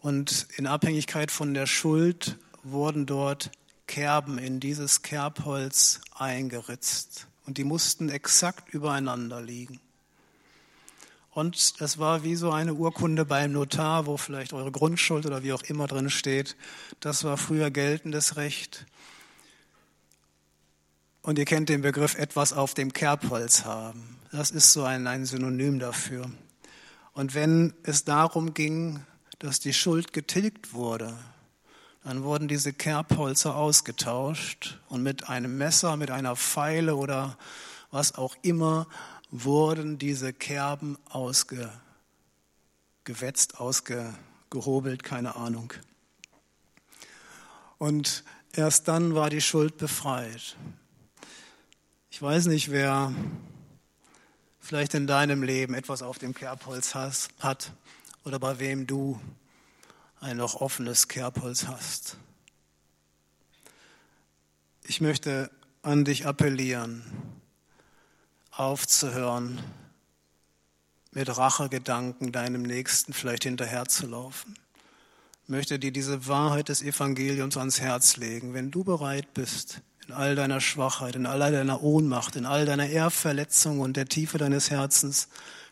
Und 0.00 0.46
in 0.56 0.66
Abhängigkeit 0.66 1.30
von 1.30 1.54
der 1.54 1.66
Schuld 1.66 2.38
wurden 2.62 3.06
dort 3.06 3.50
Kerben 3.86 4.38
in 4.38 4.60
dieses 4.60 5.02
Kerbholz 5.02 6.00
eingeritzt. 6.14 7.26
Und 7.46 7.58
die 7.58 7.64
mussten 7.64 8.08
exakt 8.08 8.72
übereinander 8.72 9.42
liegen. 9.42 9.80
Und 11.40 11.56
es 11.80 11.96
war 11.96 12.22
wie 12.22 12.36
so 12.36 12.50
eine 12.50 12.74
Urkunde 12.74 13.24
beim 13.24 13.52
Notar, 13.52 14.04
wo 14.04 14.18
vielleicht 14.18 14.52
eure 14.52 14.70
Grundschuld 14.70 15.24
oder 15.24 15.42
wie 15.42 15.54
auch 15.54 15.62
immer 15.62 15.86
drin 15.86 16.10
steht. 16.10 16.54
Das 17.00 17.24
war 17.24 17.38
früher 17.38 17.70
geltendes 17.70 18.36
Recht. 18.36 18.84
Und 21.22 21.38
ihr 21.38 21.46
kennt 21.46 21.70
den 21.70 21.80
Begriff 21.80 22.14
etwas 22.14 22.52
auf 22.52 22.74
dem 22.74 22.92
Kerbholz 22.92 23.64
haben. 23.64 24.18
Das 24.30 24.50
ist 24.50 24.74
so 24.74 24.84
ein, 24.84 25.06
ein 25.06 25.24
Synonym 25.24 25.78
dafür. 25.78 26.30
Und 27.14 27.34
wenn 27.34 27.72
es 27.84 28.04
darum 28.04 28.52
ging, 28.52 29.00
dass 29.38 29.60
die 29.60 29.72
Schuld 29.72 30.12
getilgt 30.12 30.74
wurde, 30.74 31.16
dann 32.04 32.22
wurden 32.22 32.48
diese 32.48 32.74
Kerbholzer 32.74 33.56
ausgetauscht 33.56 34.78
und 34.90 35.02
mit 35.02 35.30
einem 35.30 35.56
Messer, 35.56 35.96
mit 35.96 36.10
einer 36.10 36.36
Pfeile 36.36 36.96
oder 36.96 37.38
was 37.90 38.14
auch 38.16 38.36
immer 38.42 38.88
wurden 39.30 39.98
diese 39.98 40.32
Kerben 40.32 40.98
ausgewetzt, 41.08 41.70
ausgehobelt, 43.58 45.04
keine 45.04 45.36
Ahnung. 45.36 45.72
Und 47.78 48.24
erst 48.52 48.88
dann 48.88 49.14
war 49.14 49.30
die 49.30 49.40
Schuld 49.40 49.78
befreit. 49.78 50.56
Ich 52.10 52.20
weiß 52.20 52.46
nicht, 52.46 52.70
wer 52.70 53.14
vielleicht 54.58 54.94
in 54.94 55.06
deinem 55.06 55.42
Leben 55.42 55.74
etwas 55.74 56.02
auf 56.02 56.18
dem 56.18 56.34
Kerbholz 56.34 56.94
hat 56.94 57.72
oder 58.24 58.38
bei 58.38 58.58
wem 58.58 58.86
du 58.86 59.20
ein 60.20 60.36
noch 60.36 60.60
offenes 60.60 61.08
Kerbholz 61.08 61.66
hast. 61.66 62.16
Ich 64.82 65.00
möchte 65.00 65.50
an 65.82 66.04
dich 66.04 66.26
appellieren 66.26 67.29
aufzuhören, 68.60 69.58
mit 71.12 71.34
Rachegedanken 71.34 72.30
deinem 72.30 72.62
Nächsten 72.62 73.14
vielleicht 73.14 73.44
hinterherzulaufen. 73.44 74.54
Ich 75.44 75.48
möchte 75.48 75.78
dir 75.78 75.90
diese 75.90 76.28
Wahrheit 76.28 76.68
des 76.68 76.82
Evangeliums 76.82 77.56
ans 77.56 77.80
Herz 77.80 78.18
legen. 78.18 78.52
Wenn 78.52 78.70
du 78.70 78.84
bereit 78.84 79.32
bist, 79.32 79.80
in 80.06 80.12
all 80.12 80.36
deiner 80.36 80.60
Schwachheit, 80.60 81.16
in 81.16 81.24
all 81.24 81.38
deiner 81.38 81.82
Ohnmacht, 81.82 82.36
in 82.36 82.44
all 82.44 82.66
deiner 82.66 82.86
Ehrverletzung 82.86 83.80
und 83.80 83.96
der 83.96 84.06
Tiefe 84.06 84.36
deines 84.36 84.70
Herzens, 84.70 85.28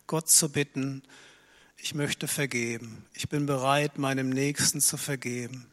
Gott 0.07 0.31
zu 0.31 0.51
bitten, 0.51 1.03
ich 1.77 1.95
möchte 1.95 2.27
vergeben. 2.27 3.05
Ich 3.13 3.29
bin 3.29 3.45
bereit, 3.45 3.99
meinem 3.99 4.31
Nächsten 4.31 4.81
zu 4.81 4.97
vergeben. 4.97 5.67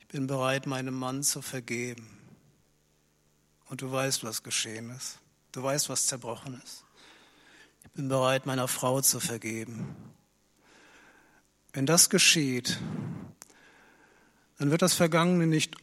Ich 0.00 0.08
bin 0.08 0.26
bereit, 0.26 0.66
meinem 0.66 0.94
Mann 0.94 1.22
zu 1.22 1.42
vergeben 1.42 2.10
und 3.66 3.82
du 3.82 3.92
weißt, 3.92 4.24
was 4.24 4.42
geschehen 4.42 4.90
ist. 4.90 5.20
Du 5.52 5.62
weißt, 5.62 5.88
was 5.88 6.06
zerbrochen 6.06 6.60
ist. 6.64 6.84
Ich 7.84 7.90
bin 7.92 8.08
bereit, 8.08 8.46
meiner 8.46 8.68
Frau 8.68 9.00
zu 9.00 9.18
vergeben. 9.18 9.96
Wenn 11.72 11.86
das 11.86 12.10
geschieht, 12.10 12.78
dann 14.58 14.70
wird 14.70 14.82
das 14.82 14.94
Vergangene 14.94 15.46
nicht 15.46 15.76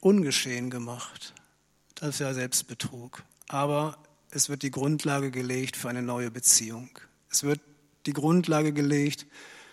ungeschehen 0.00 0.70
gemacht. 0.70 1.34
Das 1.94 2.10
ist 2.10 2.18
ja 2.20 2.34
Selbstbetrug. 2.34 3.22
Aber 3.48 3.98
es 4.30 4.48
wird 4.48 4.62
die 4.62 4.70
Grundlage 4.70 5.30
gelegt 5.30 5.76
für 5.76 5.88
eine 5.88 6.02
neue 6.02 6.30
Beziehung. 6.30 6.90
Es 7.30 7.42
wird 7.42 7.60
die 8.06 8.12
Grundlage 8.12 8.72
gelegt 8.72 9.26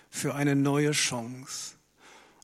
für 0.09 0.35
eine 0.35 0.55
neue 0.55 0.91
Chance. 0.91 1.75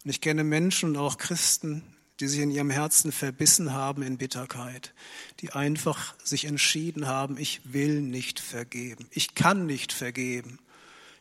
Und 0.03 0.09
ich 0.09 0.21
kenne 0.21 0.43
Menschen 0.43 0.89
und 0.89 0.97
auch 0.97 1.17
Christen, 1.17 1.92
die 2.23 2.29
sich 2.29 2.39
in 2.39 2.51
ihrem 2.51 2.69
Herzen 2.69 3.11
verbissen 3.11 3.73
haben 3.73 4.01
in 4.01 4.17
Bitterkeit, 4.17 4.93
die 5.41 5.51
einfach 5.51 6.15
sich 6.23 6.45
entschieden 6.45 7.05
haben, 7.05 7.37
ich 7.37 7.59
will 7.65 7.99
nicht 7.99 8.39
vergeben, 8.39 9.09
ich 9.11 9.35
kann 9.35 9.65
nicht 9.65 9.91
vergeben. 9.91 10.57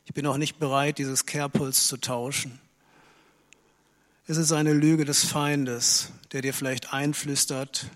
Ich 0.04 0.14
bin 0.14 0.26
auch 0.26 0.36
nicht 0.36 0.60
bereit, 0.60 0.98
dieses 0.98 1.26
Kehrpuls 1.26 1.88
zu 1.88 1.96
tauschen. 1.96 2.60
Es 4.28 4.36
ist 4.36 4.52
eine 4.52 4.72
Lüge 4.72 5.04
des 5.04 5.24
Feindes, 5.24 6.12
der 6.30 6.40
dir 6.40 6.54
vielleicht 6.54 6.92
einflüstert, 6.92 7.86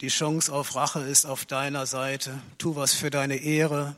die 0.00 0.08
Chance 0.08 0.52
auf 0.52 0.74
Rache 0.74 1.02
ist 1.02 1.24
auf 1.24 1.44
deiner 1.44 1.86
Seite. 1.86 2.42
Tu 2.58 2.74
was 2.74 2.94
für 2.94 3.10
deine 3.10 3.36
Ehre. 3.36 3.94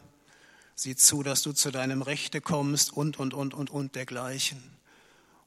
Sieh 0.74 0.94
zu, 0.94 1.22
dass 1.22 1.40
du 1.40 1.52
zu 1.52 1.70
deinem 1.70 2.02
Rechte 2.02 2.42
kommst 2.42 2.92
und, 2.92 3.18
und, 3.18 3.32
und, 3.32 3.54
und, 3.54 3.70
und 3.70 3.94
dergleichen. 3.94 4.62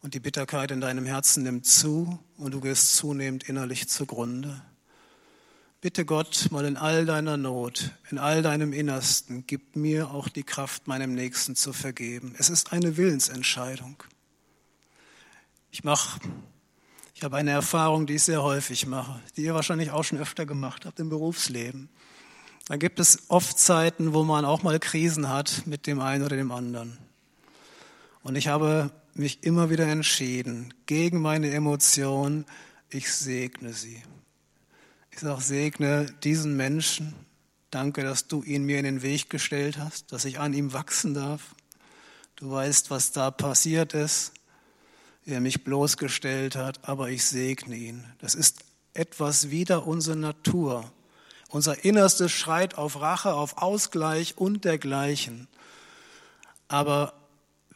Und 0.06 0.14
die 0.14 0.20
Bitterkeit 0.20 0.70
in 0.70 0.82
deinem 0.82 1.08
Herzen 1.08 1.42
nimmt 1.42 1.66
zu 1.66 2.20
und 2.38 2.54
du 2.54 2.62
gehst 2.62 2.96
zunehmend 2.96 3.50
innerlich 3.50 3.90
zugrunde. 3.90 4.62
Bitte 5.82 6.06
Gott 6.06 6.50
mal 6.52 6.64
in 6.64 6.78
all 6.78 7.08
deiner 7.08 7.38
Not, 7.38 7.90
in 8.12 8.20
all 8.20 8.44
deinem 8.44 8.72
Innersten, 8.72 9.48
gib 9.48 9.76
mir 9.76 10.12
auch 10.12 10.30
die 10.30 10.44
Kraft, 10.44 10.86
meinem 10.86 11.16
Nächsten 11.16 11.56
zu 11.56 11.74
vergeben. 11.74 12.36
Es 12.38 12.52
ist 12.52 12.72
eine 12.72 12.98
Willensentscheidung. 12.98 14.04
Ich 15.72 15.84
mache 15.84 16.20
ich 17.16 17.24
habe 17.24 17.38
eine 17.38 17.50
Erfahrung, 17.50 18.06
die 18.06 18.14
ich 18.14 18.24
sehr 18.24 18.44
häufig 18.44 18.86
mache, 18.86 19.20
die 19.36 19.42
ihr 19.42 19.56
wahrscheinlich 19.56 19.90
auch 19.90 20.04
schon 20.04 20.20
öfter 20.20 20.46
gemacht 20.46 20.86
habt 20.86 21.00
im 21.00 21.10
Berufsleben. 21.10 21.90
Da 22.68 22.78
gibt 22.78 23.00
es 23.00 23.24
oft 23.30 23.58
Zeiten, 23.58 24.14
wo 24.14 24.24
man 24.24 24.46
auch 24.46 24.62
mal 24.62 24.80
Krisen 24.80 25.30
hat 25.30 25.64
mit 25.66 25.88
dem 25.88 26.00
einen 26.00 26.24
oder 26.24 26.36
dem 26.36 26.52
anderen. 26.52 26.96
Und 28.22 28.36
ich 28.36 28.50
habe 28.50 28.92
mich 29.16 29.44
immer 29.44 29.70
wieder 29.70 29.88
entschieden, 29.88 30.74
gegen 30.86 31.22
meine 31.22 31.52
Emotionen, 31.52 32.46
ich 32.90 33.12
segne 33.12 33.74
sie. 33.74 34.02
Ich 35.12 35.20
sage, 35.20 35.42
segne 35.42 36.06
diesen 36.24 36.56
Menschen. 36.56 37.14
Danke, 37.72 38.04
dass 38.04 38.28
du 38.28 38.44
ihn 38.44 38.64
mir 38.64 38.78
in 38.78 38.86
den 38.86 39.02
Weg 39.02 39.30
gestellt 39.30 39.78
hast, 39.78 40.12
dass 40.12 40.26
ich 40.26 40.40
an 40.40 40.54
ihm 40.54 40.74
wachsen 40.74 41.14
darf. 41.14 41.56
Du 42.36 42.52
weißt, 42.52 42.92
was 42.92 43.12
da 43.12 43.32
passiert 43.32 43.94
ist 43.94 44.34
er 45.26 45.42
mich 45.42 45.64
bloßgestellt 45.64 46.56
hat, 46.56 46.88
aber 46.88 47.10
ich 47.10 47.26
segne 47.26 47.76
ihn. 47.76 48.06
Das 48.20 48.36
ist 48.36 48.60
etwas 48.94 49.50
wider 49.50 49.88
unsere 49.88 50.16
Natur. 50.16 50.92
Unser 51.50 51.84
Innerstes 51.84 52.32
schreit 52.32 52.78
auf 52.78 53.02
Rache, 53.02 53.34
auf 53.34 53.58
Ausgleich 53.58 54.38
und 54.38 54.66
dergleichen. 54.66 55.48
Aber 56.68 57.14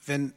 wenn 0.05 0.33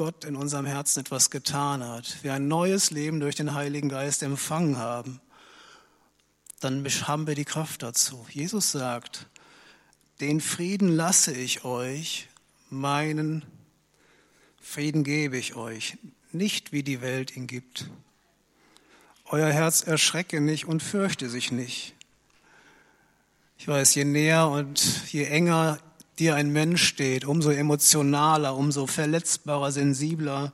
Gott 0.00 0.24
in 0.24 0.34
unserem 0.34 0.64
Herzen 0.64 1.00
etwas 1.00 1.28
getan 1.28 1.84
hat, 1.84 2.24
wir 2.24 2.32
ein 2.32 2.48
neues 2.48 2.90
Leben 2.90 3.20
durch 3.20 3.34
den 3.34 3.52
Heiligen 3.52 3.90
Geist 3.90 4.22
empfangen 4.22 4.78
haben, 4.78 5.20
dann 6.60 6.82
haben 6.82 7.26
wir 7.26 7.34
die 7.34 7.44
Kraft 7.44 7.82
dazu. 7.82 8.24
Jesus 8.30 8.72
sagt, 8.72 9.26
den 10.22 10.40
Frieden 10.40 10.88
lasse 10.88 11.34
ich 11.34 11.66
euch, 11.66 12.28
meinen 12.70 13.44
Frieden 14.58 15.04
gebe 15.04 15.36
ich 15.36 15.54
euch 15.54 15.98
nicht 16.32 16.72
wie 16.72 16.82
die 16.82 17.02
Welt 17.02 17.36
ihn 17.36 17.46
gibt. 17.46 17.90
Euer 19.26 19.50
Herz 19.50 19.82
erschrecke 19.82 20.40
nicht 20.40 20.64
und 20.64 20.82
fürchte 20.82 21.28
sich 21.28 21.52
nicht. 21.52 21.94
Ich 23.58 23.68
weiß, 23.68 23.94
je 23.96 24.06
näher 24.06 24.48
und 24.48 25.12
je 25.12 25.24
enger 25.24 25.78
dir 26.20 26.34
ein 26.34 26.50
Mensch 26.50 26.84
steht, 26.84 27.24
umso 27.24 27.50
emotionaler, 27.50 28.54
umso 28.54 28.86
verletzbarer, 28.86 29.72
sensibler 29.72 30.52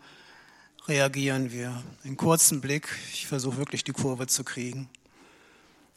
reagieren 0.86 1.50
wir. 1.50 1.82
Einen 2.04 2.16
kurzen 2.16 2.60
Blick, 2.60 2.88
ich 3.12 3.26
versuche 3.26 3.58
wirklich 3.58 3.82
die 3.82 3.92
Kurve 3.92 4.28
zu 4.28 4.44
kriegen. 4.44 4.88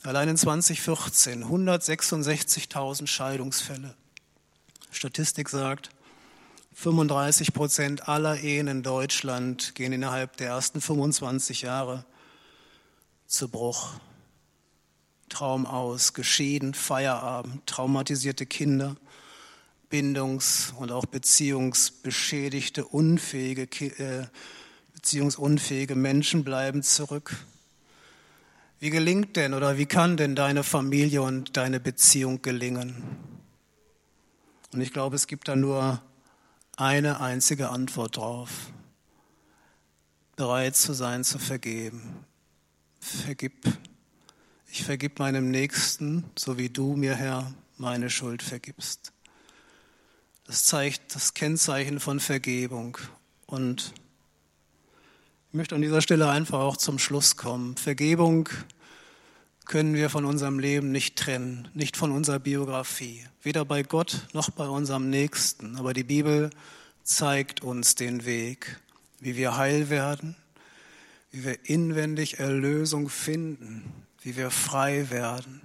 Allein 0.01 0.30
in 0.30 0.38
2014 0.38 1.45
166.000 1.45 3.05
Scheidungsfälle. 3.05 3.93
Statistik 4.91 5.49
sagt, 5.49 5.91
35 6.74 7.53
Prozent 7.53 8.07
aller 8.07 8.39
Ehen 8.39 8.67
in 8.67 8.82
Deutschland 8.82 9.76
gehen 9.76 9.93
innerhalb 9.93 10.38
der 10.38 10.47
ersten 10.47 10.82
25 10.82 11.61
Jahre 11.61 12.05
zu 13.28 13.49
Bruch. 13.49 13.91
Traum 15.28 15.67
aus, 15.67 16.13
geschieden, 16.13 16.74
Feierabend, 16.74 17.67
traumatisierte 17.67 18.47
Kinder, 18.47 18.95
bindungs- 19.90 20.74
und 20.78 20.92
auch 20.92 21.06
beziehungsbeschädigte, 21.06 22.86
unfähige, 22.86 23.64
äh, 23.64 24.28
beziehungsunfähige 24.94 25.96
Menschen 25.96 26.44
bleiben 26.44 26.84
zurück. 26.84 27.36
Wie 28.80 28.90
gelingt 28.90 29.36
denn 29.36 29.54
oder 29.54 29.78
wie 29.78 29.86
kann 29.86 30.16
denn 30.16 30.36
deine 30.36 30.64
Familie 30.64 31.22
und 31.22 31.58
deine 31.58 31.80
Beziehung 31.80 32.42
gelingen? 32.42 33.04
Und 34.72 34.82
ich 34.82 34.94
glaube, 34.94 35.16
es 35.16 35.28
gibt 35.28 35.48
da 35.48 35.56
nur 35.56 36.02
eine 36.78 37.20
einzige 37.20 37.70
Antwort 37.70 38.18
drauf. 38.18 38.72
Bereit 40.36 40.78
zu 40.78 40.94
sein, 40.94 41.26
zu 41.26 41.40
vergeben. 41.40 42.26
Vergib. 43.02 43.68
Ich 44.72 44.84
vergib 44.84 45.20
meinem 45.20 45.52
Nächsten, 45.52 46.24
so 46.38 46.58
wie 46.58 46.70
du 46.70 46.96
mir, 46.96 47.16
Herr, 47.16 47.54
meine 47.78 48.10
Schuld 48.10 48.42
vergibst. 48.44 49.12
Das 50.50 50.64
zeigt 50.64 51.14
das 51.14 51.36
Kennzeichen 51.36 52.00
von 52.00 52.20
Vergebung. 52.20 52.97
Und 53.45 53.93
ich 55.50 55.54
möchte 55.54 55.76
an 55.76 55.84
dieser 55.84 56.02
Stelle 56.02 56.28
einfach 56.28 56.58
auch 56.58 56.76
zum 56.76 56.97
Schluss 56.97 57.38
kommen. 57.38 57.78
Vergebung 57.78 58.50
können 59.66 59.93
wir 59.93 60.10
von 60.10 60.26
unserem 60.26 60.58
Leben 60.58 60.91
nicht 60.91 61.18
trennen, 61.18 61.68
nicht 61.76 61.95
von 61.95 62.12
unserer 62.12 62.39
Biografie, 62.39 63.24
weder 63.43 63.64
bei 63.64 63.84
Gott 63.84 64.26
noch 64.34 64.50
bei 64.50 64.68
unserem 64.68 65.12
Nächsten. 65.12 65.76
Aber 65.76 65.93
die 65.93 66.04
Bibel 66.04 66.50
zeigt 67.04 67.62
uns 67.62 67.93
den 67.93 68.26
Weg, 68.26 68.80
wie 69.20 69.36
wir 69.38 69.56
heil 69.56 69.91
werden, 69.91 70.36
wie 71.30 71.43
wir 71.43 71.70
inwendig 71.70 72.39
Erlösung 72.39 73.10
finden, 73.10 73.84
wie 74.24 74.36
wir 74.36 74.50
frei 74.50 75.12
werden, 75.12 75.62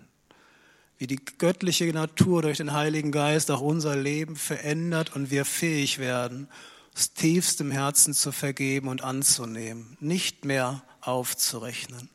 wie 0.99 1.07
die 1.07 1.20
göttliche 1.38 1.86
Natur 1.92 2.42
durch 2.42 2.59
den 2.59 2.72
Heiligen 2.72 3.12
Geist 3.12 3.51
auch 3.51 3.61
unser 3.61 3.97
Leben 3.97 4.36
verändert 4.36 5.14
und 5.14 5.30
wir 5.30 5.45
fähig 5.45 5.99
werden, 5.99 6.49
aus 6.95 7.12
tiefstem 7.12 7.70
Herzen 7.70 8.14
zu 8.14 8.30
vergeben 8.30 8.88
und 8.88 9.03
anzunehmen, 9.03 9.97
nicht 10.01 10.45
mehr 10.45 10.82
aufzurechnen. 11.01 12.09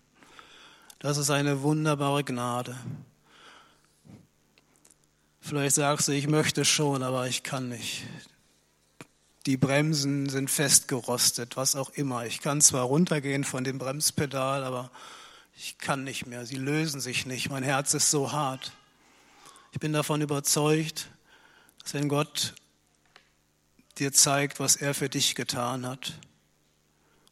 Das 1.00 1.18
ist 1.18 1.30
eine 1.30 1.62
wunderbare 1.62 2.24
Gnade. 2.24 2.76
Vielleicht 5.42 5.76
sagst 5.76 6.08
du, 6.08 6.12
ich 6.12 6.28
möchte 6.28 6.64
schon, 6.64 7.04
aber 7.04 7.28
ich 7.28 7.44
kann 7.44 7.70
nicht. 7.70 8.04
Die 9.46 9.58
Bremsen 9.58 10.30
sind 10.30 10.50
festgerostet, 10.50 11.58
was 11.58 11.76
auch 11.76 11.90
immer. 11.92 12.26
Ich 12.26 12.42
kann 12.42 12.62
zwar 12.62 12.84
runtergehen 12.84 13.44
von 13.44 13.64
dem 13.64 13.78
Bremspedal, 13.78 14.64
aber 14.64 14.92
ich 15.62 15.78
kann 15.78 16.06
nicht 16.06 16.26
mehr. 16.26 16.46
Sie 16.46 16.56
lösen 16.56 17.02
sich 17.02 17.26
nicht. 17.26 17.50
Mein 17.50 17.64
Herz 17.64 17.94
ist 17.94 18.10
so 18.10 18.32
hart. 18.32 18.72
Ich 19.74 19.80
bin 19.80 19.92
davon 19.92 20.22
überzeugt, 20.22 21.10
dass 21.84 21.94
wenn 21.94 22.08
Gott 22.08 22.56
dir 23.98 24.14
zeigt, 24.14 24.62
was 24.62 24.78
er 24.78 24.94
für 24.94 25.10
dich 25.10 25.36
getan 25.36 25.86
hat 25.86 26.18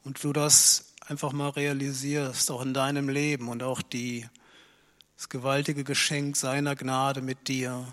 und 0.04 0.22
du 0.22 0.34
das 0.34 0.94
einfach 1.00 1.32
mal 1.32 1.50
realisierst, 1.50 2.52
auch 2.52 2.62
in 2.62 2.74
deinem 2.74 3.08
Leben 3.08 3.48
und 3.48 3.64
auch 3.64 3.82
die, 3.82 4.28
das 5.16 5.30
gewaltige 5.30 5.86
Geschenk 5.86 6.36
seiner 6.36 6.76
Gnade 6.76 7.22
mit 7.22 7.48
dir, 7.48 7.88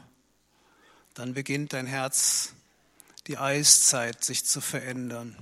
dann 1.15 1.35
beginnt 1.35 1.75
dein 1.75 1.87
Herz, 1.87 2.55
die 3.29 3.39
Eiszeit 3.39 4.25
sich 4.25 4.45
zu 4.45 4.61
verändern. 4.61 5.37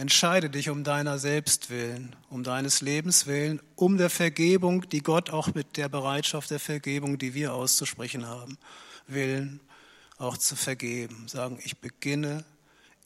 Entscheide 0.00 0.48
dich 0.48 0.70
um 0.70 0.82
deiner 0.82 1.18
selbst 1.18 1.68
willen, 1.68 2.16
um 2.30 2.42
deines 2.42 2.80
Lebens 2.80 3.26
willen, 3.26 3.60
um 3.76 3.98
der 3.98 4.08
Vergebung, 4.08 4.88
die 4.88 5.02
Gott 5.02 5.28
auch 5.28 5.52
mit 5.52 5.76
der 5.76 5.90
Bereitschaft 5.90 6.50
der 6.50 6.58
Vergebung, 6.58 7.18
die 7.18 7.34
wir 7.34 7.52
auszusprechen 7.52 8.26
haben, 8.26 8.56
willen, 9.08 9.60
auch 10.16 10.38
zu 10.38 10.56
vergeben. 10.56 11.28
Sagen, 11.28 11.58
ich 11.62 11.80
beginne 11.80 12.46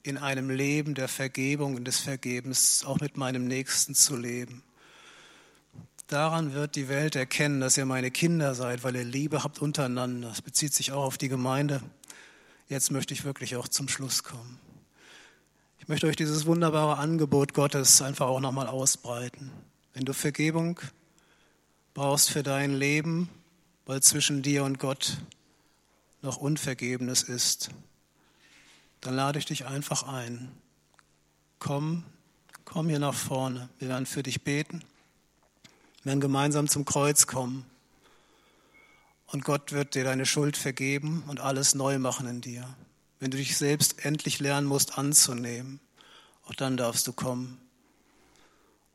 in 0.05 0.19
einem 0.19 0.51
Leben 0.51 0.95
der 0.95 1.09
Vergebung 1.09 1.75
und 1.75 1.85
des 1.85 1.99
Vergebens 1.99 2.85
auch 2.85 3.01
mit 3.01 3.17
meinem 3.17 3.49
Nächsten 3.49 3.97
zu 3.97 4.17
leben. 4.17 4.63
daran 6.07 6.55
wird 6.55 6.77
die 6.77 6.89
Welt 6.89 7.17
erkennen, 7.17 7.61
dass 7.61 7.77
ihr 7.77 7.87
meine 7.87 8.13
Kinder 8.13 8.55
seid, 8.55 8.85
weil 8.85 8.95
ihr 8.95 9.03
Liebe 9.03 9.43
habt 9.43 9.61
untereinander. 9.61 10.29
Das 10.29 10.43
bezieht 10.43 10.73
sich 10.73 10.93
auch 10.93 11.03
auf 11.03 11.19
die 11.19 11.29
Gemeinde. 11.29 11.83
Jetzt 12.69 12.93
möchte 12.93 13.15
ich 13.15 13.25
wirklich 13.25 13.57
auch 13.57 13.67
zum 13.67 13.89
Schluss 13.89 14.23
kommen. 14.23 14.61
Ich 15.85 15.89
möchte 15.89 16.07
euch 16.07 16.17
dieses 16.17 16.47
wunderbare 16.47 16.97
Angebot 16.97 17.53
Gottes 17.53 18.01
einfach 18.01 18.29
auch 18.29 18.41
nochmal 18.41 18.69
ausbreiten. 18.69 19.51
Wenn 19.93 20.07
du 20.07 20.15
Vergebung 20.15 20.81
brauchst 21.93 22.31
für 22.31 22.43
dein 22.43 22.73
Leben, 22.73 23.29
weil 23.85 24.03
zwischen 24.03 24.41
dir 24.41 24.65
und 24.65 24.79
Gott 24.79 25.19
noch 26.23 26.39
Unvergebenes 26.39 27.23
ist, 27.23 27.69
dann 29.03 29.15
lade 29.15 29.39
ich 29.39 29.45
dich 29.45 29.67
einfach 29.67 30.05
ein. 30.05 30.51
Komm, 31.59 32.05
komm 32.65 32.89
hier 32.89 32.99
nach 32.99 33.13
vorne. 33.13 33.69
Wir 33.79 33.89
werden 33.89 34.07
für 34.07 34.23
dich 34.23 34.43
beten. 34.43 34.83
Wir 36.03 36.13
werden 36.13 36.21
gemeinsam 36.21 36.67
zum 36.67 36.87
Kreuz 36.87 37.27
kommen. 37.27 37.67
Und 39.27 39.45
Gott 39.45 39.73
wird 39.73 39.95
dir 39.95 40.05
deine 40.05 40.25
Schuld 40.25 40.57
vergeben 40.57 41.25
und 41.27 41.41
alles 41.41 41.75
neu 41.75 41.99
machen 41.99 42.27
in 42.27 42.41
dir. 42.41 42.75
Wenn 43.25 43.31
du 43.31 43.39
dich 43.39 43.57
selbst 43.57 44.05
endlich 44.05 44.39
lernen 44.39 44.67
musst 44.67 44.99
anzunehmen, 44.99 45.81
auch 46.45 46.55
dann 46.55 46.77
darfst 46.77 47.07
du 47.07 47.15
kommen. 47.15 47.59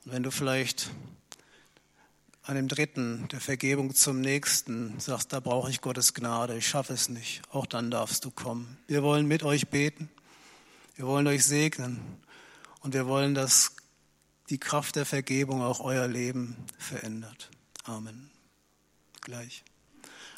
Und 0.05 0.11
wenn 0.11 0.21
du 0.21 0.29
vielleicht 0.29 0.91
an 2.43 2.53
dem 2.53 2.67
dritten, 2.67 3.27
der 3.29 3.39
Vergebung 3.41 3.95
zum 3.95 4.21
nächsten, 4.21 4.99
sagst, 4.99 5.33
da 5.33 5.39
brauche 5.39 5.71
ich 5.71 5.81
Gottes 5.81 6.13
Gnade, 6.13 6.55
ich 6.55 6.67
schaffe 6.67 6.93
es 6.93 7.09
nicht, 7.09 7.41
auch 7.49 7.65
dann 7.65 7.89
darfst 7.89 8.23
du 8.23 8.29
kommen. 8.29 8.77
Wir 8.85 9.01
wollen 9.01 9.25
mit 9.25 9.41
euch 9.41 9.69
beten, 9.69 10.11
wir 10.95 11.07
wollen 11.07 11.25
euch 11.25 11.43
segnen 11.43 11.99
und 12.81 12.93
wir 12.93 13.07
wollen, 13.07 13.33
dass 13.33 13.71
die 14.51 14.59
Kraft 14.59 14.95
der 14.95 15.07
Vergebung 15.07 15.63
auch 15.63 15.79
euer 15.79 16.07
Leben 16.07 16.55
verändert. 16.77 17.49
Amen. 17.83 18.29
Gleich. 19.21 19.63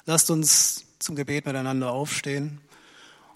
Lasst 0.05 0.31
uns 0.31 0.85
zum 0.97 1.17
Gebet 1.17 1.45
miteinander 1.45 1.91
aufstehen 1.91 2.61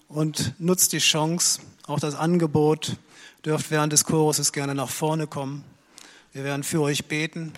und 0.08 0.54
nutzt 0.58 0.92
die 0.92 0.98
Chance, 0.98 1.60
auch 1.86 2.00
das 2.00 2.14
Angebot, 2.14 2.96
dürft 3.44 3.70
während 3.70 3.92
des 3.92 4.04
Choruses 4.04 4.52
gerne 4.52 4.74
nach 4.74 4.90
vorne 4.90 5.26
kommen. 5.26 5.64
Wir 6.32 6.44
werden 6.44 6.64
für 6.64 6.80
euch 6.80 7.06
beten 7.06 7.52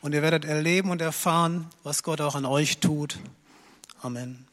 und 0.00 0.14
ihr 0.14 0.22
werdet 0.22 0.44
erleben 0.44 0.90
und 0.90 1.02
erfahren, 1.02 1.66
was 1.82 2.02
Gott 2.02 2.20
auch 2.20 2.34
an 2.34 2.44
euch 2.44 2.78
tut. 2.78 3.18
Amen. 4.02 4.47